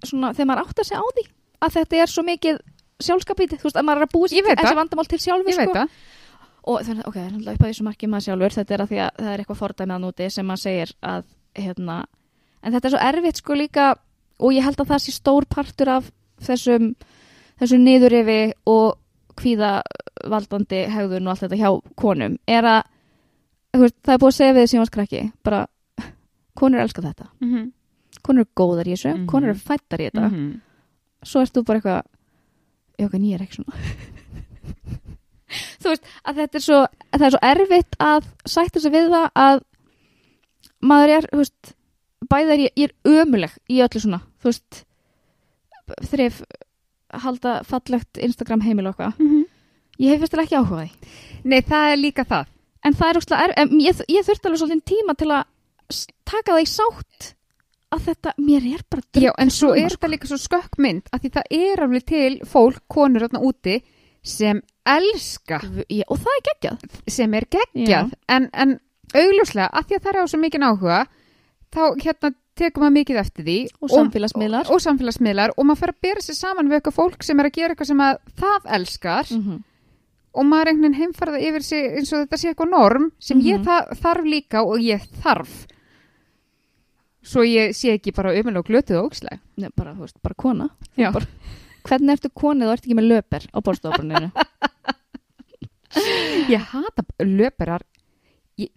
svona, 0.03 0.33
þegar 0.33 0.45
maður 0.47 0.63
átt 0.67 0.79
að 0.79 0.85
segja 0.85 1.01
á 1.01 1.07
því 1.15 1.36
að 1.61 1.73
þetta 1.77 1.95
er 2.03 2.07
svo 2.07 2.23
mikið 2.23 2.59
sjálfskapítið, 3.03 3.59
þú 3.61 3.63
veist, 3.67 3.77
að 3.77 3.85
maður 3.85 4.01
er 4.01 4.07
að 4.07 4.13
búa 4.13 4.27
veit 4.47 4.59
þessi 4.59 4.75
vandamál 4.75 5.07
til 5.07 5.19
veit 5.57 5.69
sko. 5.69 5.73
það. 5.73 5.89
og 6.67 6.81
þannig, 6.87 7.05
ok, 7.07 7.13
það 7.13 7.25
er 7.25 7.31
náttúrulega 7.31 7.53
upp 7.57 7.61
að 7.63 7.69
þessu 7.71 7.83
marki 7.87 8.07
maður 8.07 8.25
sjálfur 8.27 8.55
þetta 8.57 8.73
er 8.73 8.81
að 8.81 8.89
því 8.91 8.97
að 9.05 9.11
það 9.17 9.31
er 9.33 9.39
eitthvað 9.43 9.59
fordæmið 9.61 9.95
að 9.95 10.01
núti 10.05 10.29
sem 10.31 10.45
maður 10.45 10.63
segir 10.63 10.91
að, 11.01 11.23
hérna 11.55 11.97
en 12.63 12.73
þetta 12.73 12.87
er 12.87 12.91
svo 12.91 13.03
erfitt 13.07 13.37
sko 13.37 13.53
líka 13.55 13.85
og 14.39 14.53
ég 14.53 14.63
held 14.65 14.79
að 14.81 14.87
það 14.91 14.99
sé 15.05 15.11
stór 15.15 15.45
partur 15.45 15.89
af 15.89 16.11
þessum, 16.41 16.95
þessum 17.61 17.83
niðurifi 17.85 18.39
og 18.65 18.97
kvíðavaldandi 19.37 20.81
hegðun 20.93 21.27
og 21.27 21.33
allt 21.33 21.43
þetta 21.45 21.59
hjá 21.61 21.71
konum 22.01 22.37
er 22.49 22.67
að 22.67 22.83
þú 23.77 23.81
veist, 23.85 23.97
það 24.03 24.13
er 24.15 24.21
búið 24.23 24.31
að 24.33 24.37
segja 24.37 24.53
við 24.57 24.61
því 24.63 24.69
sem 24.71 24.81
var 24.81 24.89
skræki 24.91 25.21
bara, 25.45 25.61
konur 26.59 26.79
elska 26.83 27.01
þetta 27.05 27.27
Mm 27.39 27.53
-hmm. 27.53 27.71
konur 28.23 28.41
eru 28.41 28.49
góðar 28.57 28.87
í 28.87 28.93
þessu, 28.95 29.13
Mhm. 29.15 29.25
konur 29.27 29.49
eru 29.49 29.59
fættar 29.59 29.99
í 30.01 30.09
þetta 30.09 30.27
Mhm. 30.31 30.61
Svo 31.23 31.41
ert 31.41 31.53
þú 31.55 31.63
bara 31.65 31.77
eitthvað 31.79 32.03
já, 32.97 33.05
ok, 33.07 33.13
ég 33.21 33.35
er 33.37 33.43
ekki 33.45 33.57
svona 33.59 33.75
þú 35.81 35.87
veist, 35.93 36.05
að 36.27 36.33
þetta 36.41 36.57
er 36.59 36.63
svo 36.67 36.79
að 36.83 37.17
það 37.17 37.27
er 37.29 37.33
svo 37.35 37.41
erfitt 37.51 37.93
að 38.03 38.21
sætta 38.53 38.77
sig 38.83 38.91
við 38.97 39.05
það 39.13 39.27
að 39.47 39.57
maður 40.91 41.09
er, 41.17 41.23
þú 41.31 41.37
veist 41.41 41.63
bæði 42.27 42.49
er 42.57 42.61
ég, 42.65 42.71
ég 42.75 42.85
er 42.91 42.95
ömuleg 43.23 43.53
í 43.71 43.73
öllu 43.85 43.99
svona 44.03 44.21
þú 44.41 44.45
veist 44.51 44.71
þrif 46.11 46.35
halda 47.23 47.51
fallegt 47.67 48.13
Instagram 48.19 48.61
heimil 48.65 48.87
og 48.89 48.93
eitthvað 48.97 49.15
Mhm. 49.23 49.43
ég 50.03 50.09
hef 50.11 50.19
fyrstilega 50.25 50.47
ekki 50.47 50.59
áhuga 50.59 50.77
á 50.77 50.79
því 50.83 50.89
Nei, 51.47 51.61
það 51.61 51.83
er 51.93 51.97
líka 52.01 52.23
það. 52.27 52.45
en 52.83 52.93
það 52.93 53.09
er 53.09 53.17
úrslega 53.21 53.43
er, 53.47 53.51
em, 53.57 53.69
ég, 53.79 53.93
ég 54.11 54.25
þurfti 54.27 54.45
alveg 54.49 54.59
svolítið 54.61 54.83
tíma 54.91 55.13
til 55.17 55.29
að 55.31 55.43
taka 56.27 56.51
það 56.51 56.63
í 56.65 56.67
sátt 56.67 57.33
að 57.97 58.05
þetta, 58.07 58.33
mér 58.47 58.65
er 58.75 58.81
bara 58.89 59.21
Já, 59.25 59.31
en 59.37 59.49
svo 59.53 59.73
er 59.75 59.89
sko. 59.89 59.97
þetta 59.97 60.11
líka 60.13 60.27
svo 60.31 60.37
skökk 60.41 60.79
mynd 60.85 61.09
að 61.13 61.21
því 61.25 61.31
það 61.37 61.53
er 61.59 61.83
alveg 61.85 62.05
til 62.13 62.33
fólk, 62.45 62.81
konur 62.87 63.25
þarna 63.27 63.43
úti 63.49 63.77
sem 64.27 64.61
elska, 64.87 65.61
Já, 65.89 66.03
og 66.07 66.17
það 66.23 66.33
er 66.37 66.43
geggjað 66.49 66.99
sem 67.17 67.33
er 67.37 67.45
geggjað 67.53 68.11
en, 68.29 68.49
en 68.53 68.75
augljóslega 69.15 69.69
að 69.71 69.87
því 69.89 69.95
að 69.99 70.03
það 70.03 70.11
er 70.13 70.19
á 70.19 70.25
svo 70.31 70.39
mikið 70.41 70.67
áhuga 70.67 70.99
þá 71.73 71.81
hérna 72.03 72.33
tekum 72.57 72.81
maður 72.83 72.95
mikið 72.97 73.17
eftir 73.21 73.45
því 73.45 73.55
Og 73.85 73.91
samfélagsmiðlar. 73.93 74.65
og, 74.67 74.73
og 74.73 74.81
samfélagsmiðlar 74.81 75.51
og 75.57 75.65
maður 75.69 75.79
fer 75.83 75.91
að 75.93 75.99
bera 76.07 76.23
sér 76.25 76.37
saman 76.39 76.69
við 76.71 76.79
eitthvað 76.79 76.95
fólk 76.97 77.23
sem 77.27 77.39
er 77.43 77.49
að 77.49 77.57
gera 77.59 77.75
eitthvað 77.75 77.91
sem 77.91 78.01
að 78.01 78.17
það 78.41 78.69
elskar 78.79 79.25
-hmm. 79.31 79.59
og 80.33 80.45
maður 80.45 80.67
einhvern 80.71 80.83
veginn 80.87 81.01
heimfarða 81.01 81.39
yfir 81.49 81.63
sig 81.63 81.85
eins 81.99 82.13
og 82.13 82.23
þetta 82.25 82.37
sé 82.41 82.49
eitthvað 82.51 82.69
norm 82.73 83.11
sem 83.19 83.39
ég 83.41 83.59
Mhm. 83.59 83.65
þa 83.67 83.77
þarf 84.01 84.25
líka 84.25 84.63
og 84.65 84.79
ég 84.81 85.01
þarf 85.23 85.67
svo 87.27 87.43
ég 87.47 87.75
sé 87.77 87.93
ekki 87.95 88.13
bara 88.15 88.31
og 88.31 88.67
glötuð 88.67 89.01
og 89.01 89.11
ógslæg 89.11 89.39
Nei, 89.57 89.69
bara, 89.75 89.93
þú 89.95 90.05
veist, 90.05 90.19
bara 90.23 90.37
kona. 90.37 90.69
Bara, 90.95 91.25
Hvernig 91.87 92.17
ertu 92.17 92.29
konið 92.35 92.67
og 92.67 92.75
ert 92.75 92.85
ekki 92.85 92.97
með 92.97 93.09
löper 93.13 93.47
á 93.47 93.57
borstofuninu? 93.63 94.29
ég 96.53 96.65
hata 96.73 97.05
löperar. 97.23 97.85
Ég, 98.59 98.71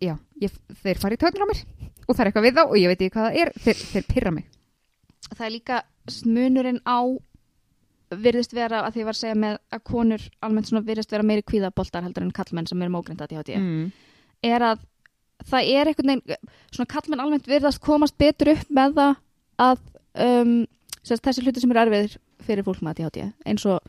já, 0.00 0.14
ég, 0.40 0.54
þeir 0.82 1.00
fara 1.02 1.18
í 1.18 1.20
töðnur 1.20 1.44
á 1.44 1.50
mér. 1.50 1.60
Og 2.06 2.14
það 2.14 2.22
er 2.22 2.30
eitthvað 2.30 2.46
við 2.46 2.56
þá 2.56 2.62
og 2.64 2.78
ég 2.80 2.92
veit 2.92 3.02
ekki 3.02 3.14
hvað 3.16 3.28
það 3.28 3.42
er. 3.42 3.52
Þeir, 3.66 3.82
þeir 3.92 4.08
pyrra 4.08 4.32
mig. 4.38 4.48
Það 5.28 5.44
er 5.46 5.54
líka 5.54 5.82
smunurinn 6.10 6.80
á 6.88 7.00
virðist 8.22 8.56
vera 8.56 8.82
að 8.86 8.96
því 8.96 9.04
var 9.08 9.16
að 9.16 9.20
segja 9.22 9.36
með 9.40 9.58
að 9.72 9.84
konur 9.88 10.24
almennt 10.44 10.68
svona 10.68 10.84
virðist 10.86 11.12
vera 11.14 11.26
meiri 11.26 11.44
kvíðaboltar 11.48 12.04
heldur 12.04 12.26
en 12.26 12.34
kallmenn 12.34 12.68
sem 12.68 12.82
eru 12.84 12.92
mógrind 12.92 13.22
að 13.24 13.36
því 13.38 13.56
mm. 13.60 13.86
er 14.48 14.66
að 14.66 14.82
það 15.48 15.70
er 15.72 15.90
einhvern 15.90 16.12
veginn 16.12 16.50
svona 16.72 16.90
kallmenn 16.90 17.22
almennt 17.24 17.48
virðast 17.50 17.82
komast 17.82 18.18
betur 18.20 18.52
upp 18.54 18.68
með 18.70 18.98
það 18.98 19.16
að 19.62 19.80
um, 20.26 20.52
sérst, 21.02 21.24
þessi 21.24 21.44
hluti 21.44 21.62
sem 21.62 21.72
eru 21.74 21.84
erfiðir 21.86 22.18
fyrir 22.42 22.66
fólk 22.66 22.82
með 22.82 23.02
ADHD 23.04 23.26
eins 23.46 23.66
og 23.68 23.80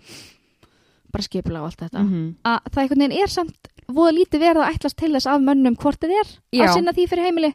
bara 1.13 1.25
skipula 1.25 1.61
og 1.61 1.69
allt 1.69 1.85
þetta 1.85 2.01
-hmm. 2.01 2.27
að 2.43 2.59
það 2.71 2.81
einhvern 2.83 3.03
veginn 3.03 3.23
er 3.23 3.29
samt 3.29 3.71
voða 3.87 4.15
lítið 4.17 4.39
verið 4.39 4.61
að 4.63 4.75
ætlast 4.75 4.97
til 4.97 5.11
þess 5.13 5.29
af 5.29 5.41
mönnum 5.41 5.75
hvort 5.75 6.01
þið 6.01 6.13
er 6.19 6.27
Já. 6.51 6.63
að 6.65 6.73
sinna 6.73 6.93
því 6.93 7.07
fyrir 7.09 7.27
heimili 7.27 7.51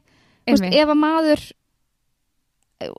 Einmitt. 0.46 0.74
ef 0.74 0.88
að 0.88 0.98
maður 0.98 1.40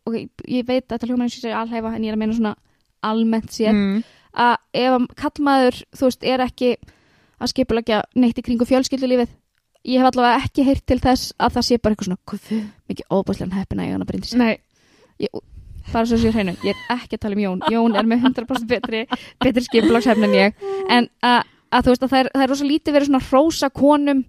ok, 0.06 0.16
ég 0.48 0.66
veit 0.68 0.84
að 0.84 0.96
þetta 0.96 1.08
hljóma 1.08 1.26
eins 1.26 1.38
og 1.38 1.44
sér 1.44 1.58
alhæfa 1.58 1.94
en 1.96 2.04
ég 2.04 2.12
er 2.12 2.18
að 2.18 2.22
meina 2.24 2.38
svona 2.38 2.56
almennt 3.02 3.52
sér 3.56 3.74
mm. 3.74 4.04
að 4.34 4.56
ef 4.74 4.96
að 4.98 5.08
kallmaður 5.22 5.82
þú 5.96 6.10
veist, 6.10 6.24
er 6.24 6.44
ekki 6.44 6.72
að 7.40 7.52
skipulegja 7.54 8.02
neitt 8.20 8.40
í 8.40 8.46
kringu 8.46 8.68
fjölskyldulífið 8.68 9.32
ég 9.88 10.02
hef 10.02 10.10
allavega 10.12 10.44
ekki 10.44 10.66
heyrt 10.68 10.86
til 10.88 11.00
þess 11.00 11.34
að 11.40 11.54
það 11.58 11.68
sé 11.68 11.78
bara 11.78 11.96
eitthvað 11.96 12.10
svona 12.10 12.64
mikið 12.90 13.14
óbúslega 13.14 13.60
heppina 13.60 13.88
að 13.96 14.08
brinda 14.10 14.40
nei, 14.40 14.58
bara 15.94 16.06
svo 16.06 16.20
sér 16.20 16.36
hreinu, 16.36 16.56
ég 16.66 16.76
er 16.76 16.98
ekki 16.98 17.18
að 17.18 17.24
tala 17.24 17.38
um 17.38 17.44
Jón. 17.44 17.62
Jón 17.74 17.96
er 17.98 18.10
með 18.10 18.28
100% 18.30 18.68
betri, 18.70 19.06
betri 19.42 19.64
skipulagshefn 19.66 20.28
en 20.28 20.36
ég. 20.36 20.68
En 20.92 21.08
að, 21.26 21.48
að 21.74 21.86
þú 21.86 21.94
veist 21.94 22.06
að 22.06 22.12
það 22.12 22.22
er, 22.22 22.32
það 22.36 22.46
er 22.46 22.54
rosa 22.54 22.68
lítið 22.68 22.98
verið 22.98 23.10
svona 23.10 23.24
hrósa 23.30 23.72
konum 23.74 24.26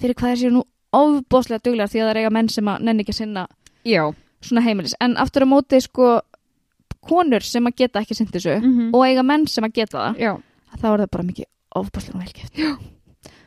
fyrir 0.00 0.18
hvað 0.18 0.32
þeir 0.32 0.40
séu 0.42 0.54
nú 0.54 0.64
ofbóðslega 0.94 1.64
duglegar 1.66 1.92
því 1.92 2.00
að 2.00 2.06
það 2.06 2.14
er 2.14 2.22
eiga 2.22 2.32
menn 2.38 2.50
sem 2.54 2.70
að 2.70 2.86
nenni 2.86 3.04
ekki 3.04 3.14
að 3.14 3.20
sinna 3.20 3.44
já. 3.84 4.02
svona 4.44 4.64
heimilis. 4.64 4.96
En 5.04 5.18
aftur 5.20 5.46
á 5.46 5.48
móti 5.50 5.82
sko 5.84 6.10
konur 7.04 7.44
sem 7.44 7.68
að 7.68 7.78
geta 7.82 8.00
ekki 8.00 8.16
sinnt 8.16 8.32
þessu 8.32 8.56
-hmm. 8.56 8.90
og 8.94 9.06
eiga 9.06 9.22
menn 9.22 9.46
sem 9.46 9.64
að 9.64 9.74
geta 9.80 9.98
það 9.98 10.20
já, 10.24 10.32
þá 10.80 10.86
er 10.92 11.00
það 11.04 11.10
bara 11.10 11.28
mikið 11.30 11.46
ofbúslega 11.74 12.18
velgeft 12.18 12.93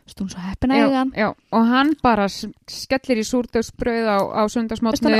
stún 0.07 0.29
svo 0.31 0.39
heppin 0.39 0.71
að 0.71 0.77
já, 1.17 1.27
og 1.51 1.65
hann 1.67 1.93
bara 2.03 2.27
skellir 2.27 3.17
í 3.21 3.25
súrdagsbröð 3.27 4.07
á, 4.07 4.17
á 4.39 4.41
sundagsmátnum 4.49 5.11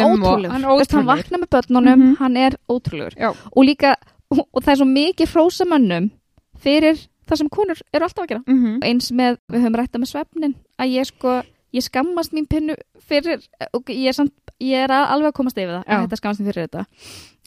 hann 0.51 0.63
hann 0.63 0.63
hann 0.97 1.05
vaknar 1.05 1.39
með 1.43 1.49
börnunum, 1.49 1.99
Mhm. 1.99 2.15
hann 2.19 2.37
er 2.37 2.57
ótrúlegur. 2.69 3.13
Og 3.55 3.63
líka, 3.65 3.95
og, 4.31 4.47
og 4.53 4.63
það 4.63 4.71
er 4.71 4.75
svo 4.81 4.85
mikið 4.85 5.33
hrósamönnum 5.33 6.11
fyrir 6.57 7.07
það 7.27 7.37
sem 7.37 7.49
konur 7.49 7.77
eru 7.93 8.03
alltaf 8.05 8.23
að 8.23 8.27
gera. 8.29 8.43
Mm 8.47 8.79
eins 8.83 9.11
með, 9.11 9.37
við 9.51 9.61
höfum 9.65 9.75
rætta 9.75 9.99
með 9.99 10.11
svefnin 10.13 10.55
að 10.79 10.93
ég 10.95 11.05
sko, 11.05 11.41
ég 11.73 11.83
skammast 11.83 12.31
mín 12.33 12.47
pinnu 12.47 12.75
fyrir, 12.99 13.41
og 13.73 13.83
ég 13.91 14.07
er, 14.07 14.13
samt, 14.13 14.33
ég 14.61 14.73
er 14.83 14.89
að- 14.89 15.11
alveg 15.11 15.27
að 15.33 15.33
komast 15.33 15.57
yfir 15.57 15.75
það, 15.75 15.83
Já. 15.85 15.93
að 15.97 16.07
þetta 16.07 16.17
skammast 16.21 16.39
mín 16.41 16.47
fyrir 16.53 16.67
þetta. 16.67 16.85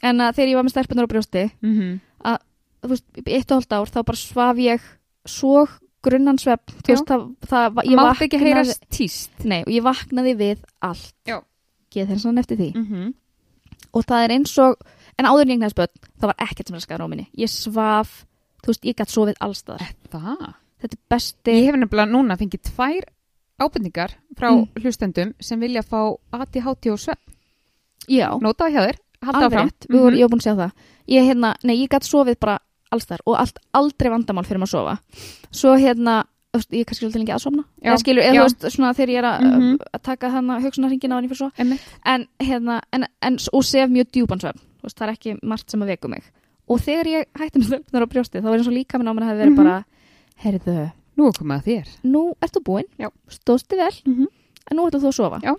En 0.02 0.16
að 0.20 0.34
þegar 0.36 0.48
ég 0.48 0.54
var 0.56 0.64
með 0.64 0.70
stelpunar 0.74 1.04
á 1.04 1.12
brjósti 1.12 1.50
-hmm. 1.62 2.00
þú 2.82 2.88
veist, 2.88 3.04
eitt 3.26 3.50
og 3.50 3.56
hálft 3.56 3.72
ár 3.72 3.86
þá 3.92 4.04
bara 4.04 4.16
svaf 4.16 4.56
ég 4.56 4.80
svo 5.26 5.66
grunnan 6.02 6.38
ég 7.84 7.96
mátt 7.96 8.20
ekki 8.22 8.38
vaknaði- 8.38 8.44
heyra 8.44 8.74
tíst 8.90 9.44
Nei, 9.44 9.60
og 9.62 9.72
ég 9.72 9.82
vaknaði 9.82 10.36
við 10.36 10.58
allt. 10.82 11.14
Geð 11.90 12.08
þennan 12.12 12.38
eftir 12.38 12.56
því. 12.56 12.74
mm 12.74 12.86
-hmm. 12.86 13.14
Og 13.92 14.04
það 14.06 14.24
er 14.24 14.30
eins 14.30 14.58
og, 14.58 14.76
en 15.18 15.26
áður 15.26 15.40
en 15.42 15.48
ég 15.48 15.52
eignast 15.58 15.74
börn, 15.76 15.88
það 16.20 16.26
var 16.30 16.34
ekkert 16.38 16.66
sem 16.68 16.76
raskaði 16.76 16.98
róminni. 17.00 17.26
Ég 17.36 17.48
svaf, 17.50 18.24
þú 18.62 18.66
veist, 18.66 18.84
ég 18.84 18.94
gætt 18.94 19.10
sofið 19.10 19.34
allstaðar. 19.40 19.94
það 20.10 20.54
Þetta 20.80 20.94
er 20.94 20.98
besti. 21.10 21.50
Ég 21.50 21.64
hef 21.66 21.74
nefnilega 21.74 22.10
núna 22.10 22.36
fengið 22.38 22.62
tvær 22.62 23.02
ábendingar 23.60 24.10
frá 24.34 24.50
Mm. 24.50 24.68
hlustendum 24.76 25.34
sem 25.40 25.60
vilja 25.60 25.82
fá 25.82 26.16
ADHD 26.32 26.90
og 26.90 26.98
svepp. 26.98 27.18
Já, 28.08 28.30
Nótaði 28.40 28.72
hjá 28.72 28.86
þér, 28.88 28.96
halda 29.22 29.48
áfram. 29.48 29.70
vorum, 29.90 30.14
Mhm. 30.14 30.16
ég 30.16 30.20
var 30.22 30.28
búin 30.30 30.40
að 30.40 30.46
sjá 30.46 30.56
það. 30.56 30.72
Ég, 31.08 31.26
hérna, 31.28 31.56
ég 31.74 31.88
gætt 31.88 32.04
sofið 32.08 32.38
bara 32.40 32.58
allstaðar 32.92 33.20
og 33.26 33.36
allt, 33.38 33.58
aldrei 33.74 34.10
vandamál 34.10 34.44
fyrir 34.44 34.58
maður 34.58 34.70
að 34.70 34.76
sofa. 34.76 34.98
Svo 35.50 35.74
hérna, 35.78 36.24
ég 36.54 36.80
er 36.80 36.84
kannski 36.84 37.04
svolítið 37.06 37.20
lengi 37.22 37.32
að 37.36 37.42
somna. 37.44 37.64
Já. 37.82 37.90
Eða 37.92 37.98
skilur, 38.02 38.22
eða 38.22 38.34
þú 38.34 38.42
veist, 38.46 38.66
svona 38.74 38.94
þegar 38.94 39.08
ég 39.14 39.18
er 39.18 39.24
að, 39.24 39.40
Mhm. 39.40 39.76
að 39.94 40.02
taka 40.02 40.30
þarna 40.30 40.60
hugsunarringina 40.64 41.14
á 41.14 41.18
henni 41.18 41.28
fyrir 41.28 41.36
svo. 41.36 41.50
En 42.04 42.26
hérna 42.40 42.80
en, 42.92 43.06
en, 43.22 43.38
og 43.52 43.64
sef 43.64 43.88
mjög 43.90 44.10
djúpan 44.12 44.40
svefn 44.40 44.58
Þú 44.80 44.82
veist, 44.88 44.96
það 44.98 45.08
er 45.08 45.12
ekki 45.12 45.38
margt 45.42 45.70
sem 45.70 45.80
að 45.82 45.86
veku 45.92 46.08
mig 46.08 46.22
og 46.70 46.78
þegar 46.80 47.06
ég 47.06 47.24
hætti 47.36 47.58
með 47.58 47.66
stelpunar 47.66 48.02
á 48.06 48.08
brjósti 48.08 48.38
þá 48.40 48.44
var 48.48 48.58
eins 48.58 48.66
og 48.68 48.72
líka 48.72 48.98
minn 48.98 49.08
á 49.10 49.12
mér 49.12 49.22
að 49.22 49.30
hafi 49.30 49.40
verið 49.42 49.50
Mhm. 49.50 49.56
bara 49.56 49.84
heyrðu, 50.44 50.92
Nú 51.18 51.26
er 51.26 51.32
komið 51.32 51.56
að 51.58 51.64
þér. 51.66 51.86
nú 52.04 52.22
ert 52.42 52.52
þú 52.54 52.62
búinn 52.64 53.10
stóðstu 53.28 53.76
vel, 53.76 53.94
Mm 54.06 54.14
-hmm. 54.16 54.26
en 54.70 54.76
nú 54.76 54.86
ætlum 54.88 55.02
þú 55.02 55.08
að 55.08 55.14
sofa 55.14 55.40
Já. 55.42 55.54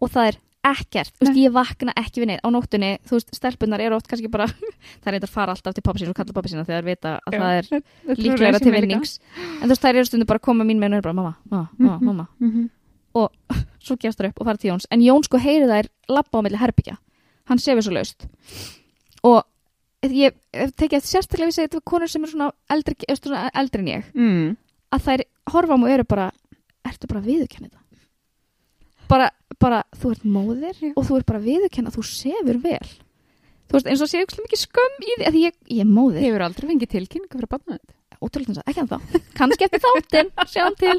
og 0.00 0.10
það 0.10 0.26
er 0.28 0.36
ekkert, 0.64 1.12
þú 1.18 1.26
veist, 1.26 1.40
ég 1.40 1.54
vakna 1.54 1.94
ekki 2.00 2.22
við 2.22 2.30
neitt. 2.30 2.44
Á 2.44 2.48
nóttunni, 2.54 2.92
þú 3.04 3.18
veist, 3.18 3.34
stelpunar 3.36 3.82
eru 3.84 3.98
oft 3.98 4.08
kannski 4.10 4.30
bara, 4.32 4.46
það 5.02 5.10
er 5.10 5.18
eitthvað 5.18 5.28
að 5.28 5.34
fara 5.34 5.56
alltaf 5.56 5.76
til 5.76 5.84
pappa 5.84 6.02
sín 6.02 6.12
og 6.12 6.18
kalla 6.18 6.36
pappa 6.36 6.52
sína 6.52 6.64
þegar 6.64 6.80
þeir 6.82 6.90
vita 6.90 7.16
að 7.24 7.38
það 7.40 7.58
er 7.58 8.18
líklega 8.20 8.62
til 8.62 8.74
vinnings. 8.74 9.18
En 9.60 9.66
þú 9.66 9.72
veist, 9.74 9.84
þær 9.84 10.00
eru 10.00 10.08
stundu 10.10 10.28
bara 10.30 10.42
að 10.42 10.46
koma 10.48 10.68
mín 10.68 10.80
með 10.80 10.96
og 10.96 11.00
eru 11.00 11.08
bara, 11.08 11.18
mamma, 11.20 11.34
mamma, 11.50 11.68
mamma, 11.78 11.98
Mhm. 11.98 12.06
mamma 12.12 12.28
Mm 12.44 12.70
svo 13.84 13.96
gefst 14.00 14.18
þær 14.18 14.30
upp 14.32 14.40
og 14.40 14.48
fara 14.48 14.58
til 14.58 14.70
Jóns. 14.72 14.86
En 14.90 15.02
Jón 15.04 15.24
sko 15.26 15.38
heyri 15.38 15.68
þær 15.68 15.88
labba 16.10 16.40
á 16.40 16.44
milli 16.44 16.60
herbyggja 16.60 16.96
hann 17.50 17.60
sefur 17.60 17.84
svo 17.84 17.94
laust. 17.94 18.26
Og 19.24 19.42
ég 20.04 20.34
hef 20.52 20.74
tekið 20.76 20.98
eftir 21.00 21.10
sérstaklega 21.12 21.50
við 21.50 21.56
segja 21.56 21.68
þetta 21.68 21.80
við 21.80 21.86
konur 21.92 22.12
sem 22.12 22.24
eru 22.24 22.34
svona 22.34 22.50
eldri, 22.72 22.96
eða 23.08 23.20
svona 23.20 23.44
eldri 23.56 23.84
en 23.84 23.90
ég 23.92 24.10
mm. 24.12 24.50
að 24.94 25.06
þær 25.08 25.24
horfa 25.54 25.76
á 25.76 25.80
mig 25.80 25.88
og 25.88 25.94
eru 25.96 26.08
bara 26.08 26.26
ertu 26.84 27.08
bara 27.08 27.22
að 27.22 27.30
viðurkenna 27.30 27.70
þetta 27.70 27.83
bara, 29.08 29.30
bara 29.60 29.82
þú 30.00 30.12
ert 30.14 30.24
móðir 30.24 30.76
Já. 30.80 30.92
og 30.96 31.04
þú 31.08 31.18
ert 31.18 31.26
bara 31.26 31.38
að 31.42 31.48
viðurkenna 31.50 31.90
að 31.92 31.98
þú 31.98 32.04
sefur 32.10 32.58
vel 32.64 32.88
þú 33.64 33.76
veist 33.78 33.86
eins 33.90 34.02
og 34.04 34.10
sé 34.12 34.22
ekki 34.22 34.58
skömm 34.60 34.96
í 35.02 35.12
því 35.18 35.26
að 35.30 35.38
ég, 35.40 35.54
ég 35.72 35.80
er 35.84 35.90
móðir 35.90 36.24
Hefur 36.26 36.44
aldrei 36.46 36.68
fengið 36.70 36.90
tilkynningu 36.94 37.40
frá 37.40 37.48
barnaðið. 37.56 37.92
ótrúlega 38.24 38.62
að, 38.62 38.68
ekki 38.70 38.80
en 38.80 38.88
þá 38.88 38.98
kannski 39.38 39.66
eftir 39.66 39.82
þáttinn, 39.84 40.30
sjáum 40.52 40.76
til 40.80 40.96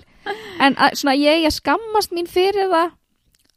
en 0.59 0.75
að, 0.75 0.95
svona 0.99 1.15
ég, 1.17 1.43
ég 1.45 1.53
skammast 1.55 2.11
mín 2.13 2.27
fyrir 2.29 2.67
það 2.73 2.91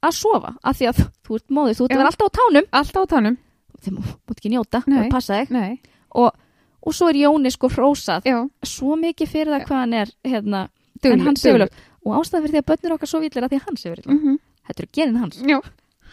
að 0.07 0.15
sofa 0.15 0.55
af 0.63 0.77
því 0.79 0.89
að 0.93 1.01
þú, 1.27 1.39
ert 1.41 1.49
móðið, 1.59 1.79
þú 1.81 1.85
ert 1.89 1.93
að 1.97 1.99
vera 2.03 2.13
alltaf 2.13 2.29
á 2.29 2.37
tánum 2.39 2.69
Alltaf 2.81 3.03
á 3.03 3.07
tánum. 3.13 3.37
þið 3.83 3.97
má- 3.99 4.13
mátt 4.29 4.39
ekki 4.39 4.53
njóta, 4.55 4.83
Nei. 4.87 4.99
og 5.03 5.11
passa 5.13 5.41
þig 5.43 5.51
Nei. 5.57 5.81
og 6.15 6.95
svo 6.95 7.09
er 7.11 7.19
Jóni 7.21 7.51
sko 7.53 7.69
hrósað 7.69 8.25
Já. 8.25 8.39
svo 8.65 8.95
mikið 8.97 9.29
fyrir 9.29 9.53
það 9.57 9.67
hvað 9.69 9.81
hann 9.83 9.95
er 9.99 10.13
hérna, 10.25 10.61
en 10.69 11.03
Dugleg- 11.03 11.25
hann 11.27 11.37
sefur 11.37 11.59
dugleg. 11.67 11.73
Og 12.05 12.15
ástæða 12.21 12.43
fyrir 12.45 12.55
því 12.55 12.63
að 12.63 12.69
börnur 12.71 12.95
okkar 12.97 13.11
svo 13.11 13.21
villir 13.25 13.45
að 13.45 13.51
því 13.53 13.59
að 13.61 13.67
hann 13.67 13.77
sefur 13.83 13.99
illa 14.03 14.13
Mm 14.13 14.23
-hmm. 14.25 14.39
þetta 14.69 14.83
eru 14.83 14.91
genin 14.93 15.17
hans, 15.23 15.37
Já. 15.43 15.59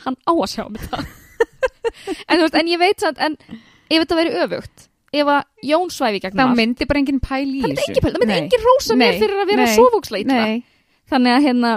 hann 0.06 0.16
á 0.26 0.32
að 0.34 0.50
sjá 0.54 0.64
mig 0.70 0.82
það 0.82 1.06
en, 2.30 2.38
veist, 2.42 2.56
en 2.56 2.68
ég 2.68 2.80
veit 2.80 3.00
samt 3.00 3.18
en 3.20 3.38
ef 3.90 4.02
þetta 4.02 4.16
veri 4.16 4.30
öfugt 4.44 4.90
ef 5.14 5.28
að 5.28 5.44
Jón 5.64 5.90
svæfi 5.94 6.20
gegn 6.20 6.36
Það 6.38 6.48
allt, 6.48 6.58
myndi 6.58 6.86
bara 6.86 7.00
enginn 7.00 7.20
pæl 7.20 7.48
í 7.48 7.62
þessu. 7.62 8.02
það 8.02 8.20
myndi 8.20 8.34
Nei. 8.34 8.42
engin 8.44 8.66
rósa 8.68 8.96
mér 9.00 9.20
fyrir 9.20 9.42
að 9.42 9.48
vera 9.52 9.68
illa 10.20 10.40
Nei. 10.46 10.64
þannig 11.10 11.32
að 11.38 11.46
hérna 11.48 11.72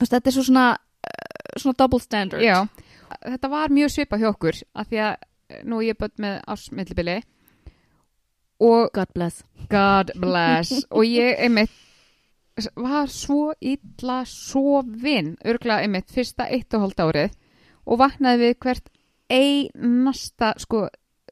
veist, 0.00 0.12
þetta 0.12 0.28
er 0.28 0.32
svo 0.36 0.42
svona 0.42 0.66
uh, 0.76 1.58
svona 1.58 1.76
double 1.78 2.00
standard 2.00 2.42
Já. 2.42 2.66
Þetta 3.26 3.48
var 3.50 3.68
mjög 3.74 3.90
svipa 3.90 4.16
hjá 4.20 4.28
okkur 4.30 4.54
af 4.74 4.86
því 4.88 4.98
að 5.02 5.16
eh, 5.50 5.62
nú 5.64 5.80
er 5.80 5.88
ég 5.88 5.98
börn 5.98 6.14
með 6.22 6.40
ásmillibili 6.46 7.22
God 8.94 9.08
bless 9.14 9.42
God 9.70 10.12
bless 10.14 10.84
og 10.90 11.04
ég 11.04 11.40
einmitt 11.40 11.70
var 12.76 13.06
svo 13.08 13.52
illa 13.60 14.24
sofin 14.26 15.36
örgla 15.44 15.80
einmitt 15.82 16.10
fyrsta 16.10 16.46
eitt 16.48 16.74
og 16.74 16.80
hálft 16.86 17.00
árið 17.04 17.30
og 17.86 17.98
vaknaði 17.98 18.38
við 18.48 18.56
hvert 18.64 18.90
einasta 19.30 20.52
sko, 20.60 20.84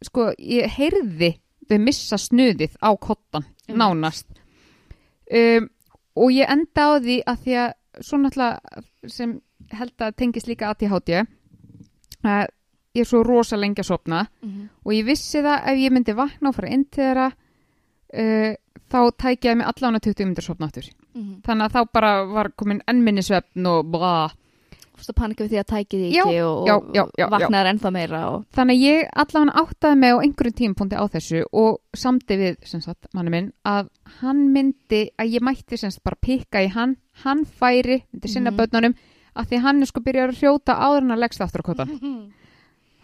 sko 0.04 0.30
ég 0.38 0.70
heyrði 0.78 1.32
þau 1.68 1.78
missa 1.84 2.16
snuðið 2.20 2.76
á 2.80 2.90
kottan 2.96 3.44
Einmitt. 3.68 3.78
nánast 3.78 4.26
um, 5.32 5.68
og 6.18 6.30
ég 6.34 6.48
enda 6.50 6.86
á 6.88 6.92
því 7.02 7.18
að 7.28 7.42
því 7.44 7.56
að 7.64 7.72
svo 8.06 8.20
náttúrulega 8.22 8.84
sem 9.10 9.34
held 9.74 10.04
að 10.06 10.14
tengist 10.16 10.48
líka 10.48 10.70
ADHD 10.72 11.10
að 12.24 12.46
ég 12.96 13.04
er 13.04 13.08
svo 13.10 13.20
rosa 13.26 13.56
lengi 13.58 13.82
að 13.82 13.90
sopna 13.92 14.22
Mhm. 14.42 14.68
og 14.84 14.92
ég 14.92 15.04
vissi 15.04 15.42
það 15.44 15.66
ef 15.72 15.78
ég 15.78 15.92
myndi 15.92 16.14
vakna 16.16 16.48
og 16.48 16.54
fara 16.56 16.68
inn 16.72 16.84
til 16.84 17.04
þeirra 17.04 17.26
uh, 17.28 18.54
þá 18.88 18.98
tækja 19.18 19.50
ég 19.52 19.56
mig 19.60 19.66
allan 19.68 19.94
að 19.98 20.06
20 20.08 20.24
myndir 20.26 20.42
sopna 20.46 20.70
aftur 21.08 21.22
Mhm. 21.22 21.40
þannig 21.42 21.64
að 21.66 21.72
þá 21.72 21.92
bara 21.92 22.24
var 22.26 22.48
komin 22.56 22.82
ennminni 22.86 23.22
svefn 23.22 23.66
og 23.66 23.86
bla 23.90 24.30
Þú 24.98 25.00
veist 25.00 25.10
að 25.10 25.14
panika 25.14 25.44
við 25.44 25.50
því 25.52 25.58
að 25.60 25.66
tæki 25.70 25.98
því 25.98 26.06
ekki 26.10 26.38
og, 26.42 26.66
já, 26.66 26.74
og 27.04 27.10
já. 27.18 27.26
vaknaður 27.30 27.68
ennþá 27.70 27.90
meira 27.92 28.20
og... 28.34 28.44
þannig 28.50 28.74
að 28.74 28.82
ég 28.82 29.10
allan 29.14 29.50
áttaði 29.54 29.96
mig 29.98 30.10
á 30.10 30.18
einhverjum 30.18 30.56
tímapunkti 30.58 30.96
á 30.98 31.04
þessu 31.06 31.42
og 31.52 31.78
samdi 31.94 32.36
við 32.36 32.56
sem 32.66 32.80
sagt, 32.82 33.06
manni 33.14 33.30
minn 33.30 33.52
að 33.64 33.88
hann 34.20 34.40
myndi 34.52 35.10
að 35.16 35.30
ég 35.36 35.40
mætti 35.46 35.78
sem 35.78 35.90
sagt 35.94 36.02
bara 36.02 36.16
pikka 36.20 36.64
í 36.66 36.68
hann 36.74 36.96
hann 37.22 37.44
færi, 37.46 38.02
myndi 38.12 38.28
sinna 38.28 38.50
Mhm. 38.50 38.58
börnunum 38.58 38.94
að 39.36 39.46
því 39.52 39.60
hann 39.62 39.80
er 39.82 39.86
sko 39.86 40.00
byrjar 40.00 40.28
að 40.34 40.38
hrjóta 40.42 40.74
áður 40.74 41.02
en 41.06 41.10
að 41.14 41.18
leggst 41.22 41.40
aftur 41.40 41.62
á 41.62 41.66
kvotan 41.70 41.88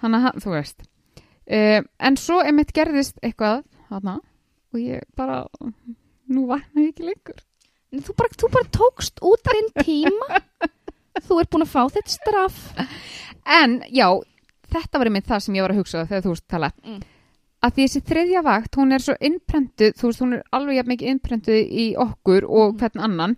þannig 0.03 0.27
að 0.35 0.43
þú 0.43 0.51
veist 0.51 0.83
uh, 0.83 1.81
en 2.01 2.17
svo 2.17 2.41
emitt 2.43 2.73
gerðist 2.75 3.19
eitthvað 3.23 3.63
hana, 3.91 4.19
og 4.75 4.81
ég 4.81 5.01
bara 5.15 5.45
nú 6.27 6.47
vakna 6.51 6.83
ég 6.83 6.91
ekki 6.91 7.07
lengur 7.07 7.39
Þú 8.03 8.15
bara, 8.17 8.29
þú 8.35 8.51
bara 8.51 8.71
tókst 8.75 9.21
út 9.23 9.43
þinn 9.47 9.71
tíma 9.85 10.41
Þú 11.29 11.39
ert 11.41 11.51
búin 11.51 11.63
að 11.63 11.71
fá 11.71 11.83
þitt 11.95 12.09
straff 12.11 12.75
en 13.47 13.83
já, 13.93 14.09
þetta 14.73 14.99
var 14.99 15.07
einmitt 15.11 15.27
það 15.29 15.43
sem 15.45 15.55
ég 15.55 15.63
var 15.63 15.71
að 15.75 15.79
hugsa 15.83 16.07
þegar 16.09 16.23
þú 16.25 16.33
veist 16.35 16.49
tala 16.49 16.71
Mm. 16.83 17.01
að 17.65 17.73
því 17.77 17.85
þessi 17.85 18.01
þriðja 18.09 18.43
vakt, 18.45 18.75
hún 18.77 18.93
er 18.93 18.99
svo 19.05 19.15
innprentuð 19.21 19.95
þú 19.97 20.09
veist, 20.11 20.21
hún 20.25 20.33
er 20.35 20.43
alveg 20.53 20.87
mikið 20.91 21.11
innprentuð 21.13 21.61
í 21.71 21.87
okkur 21.97 22.45
og 22.49 22.75
Mm. 22.75 22.79
hvern 22.81 23.01
annan 23.05 23.37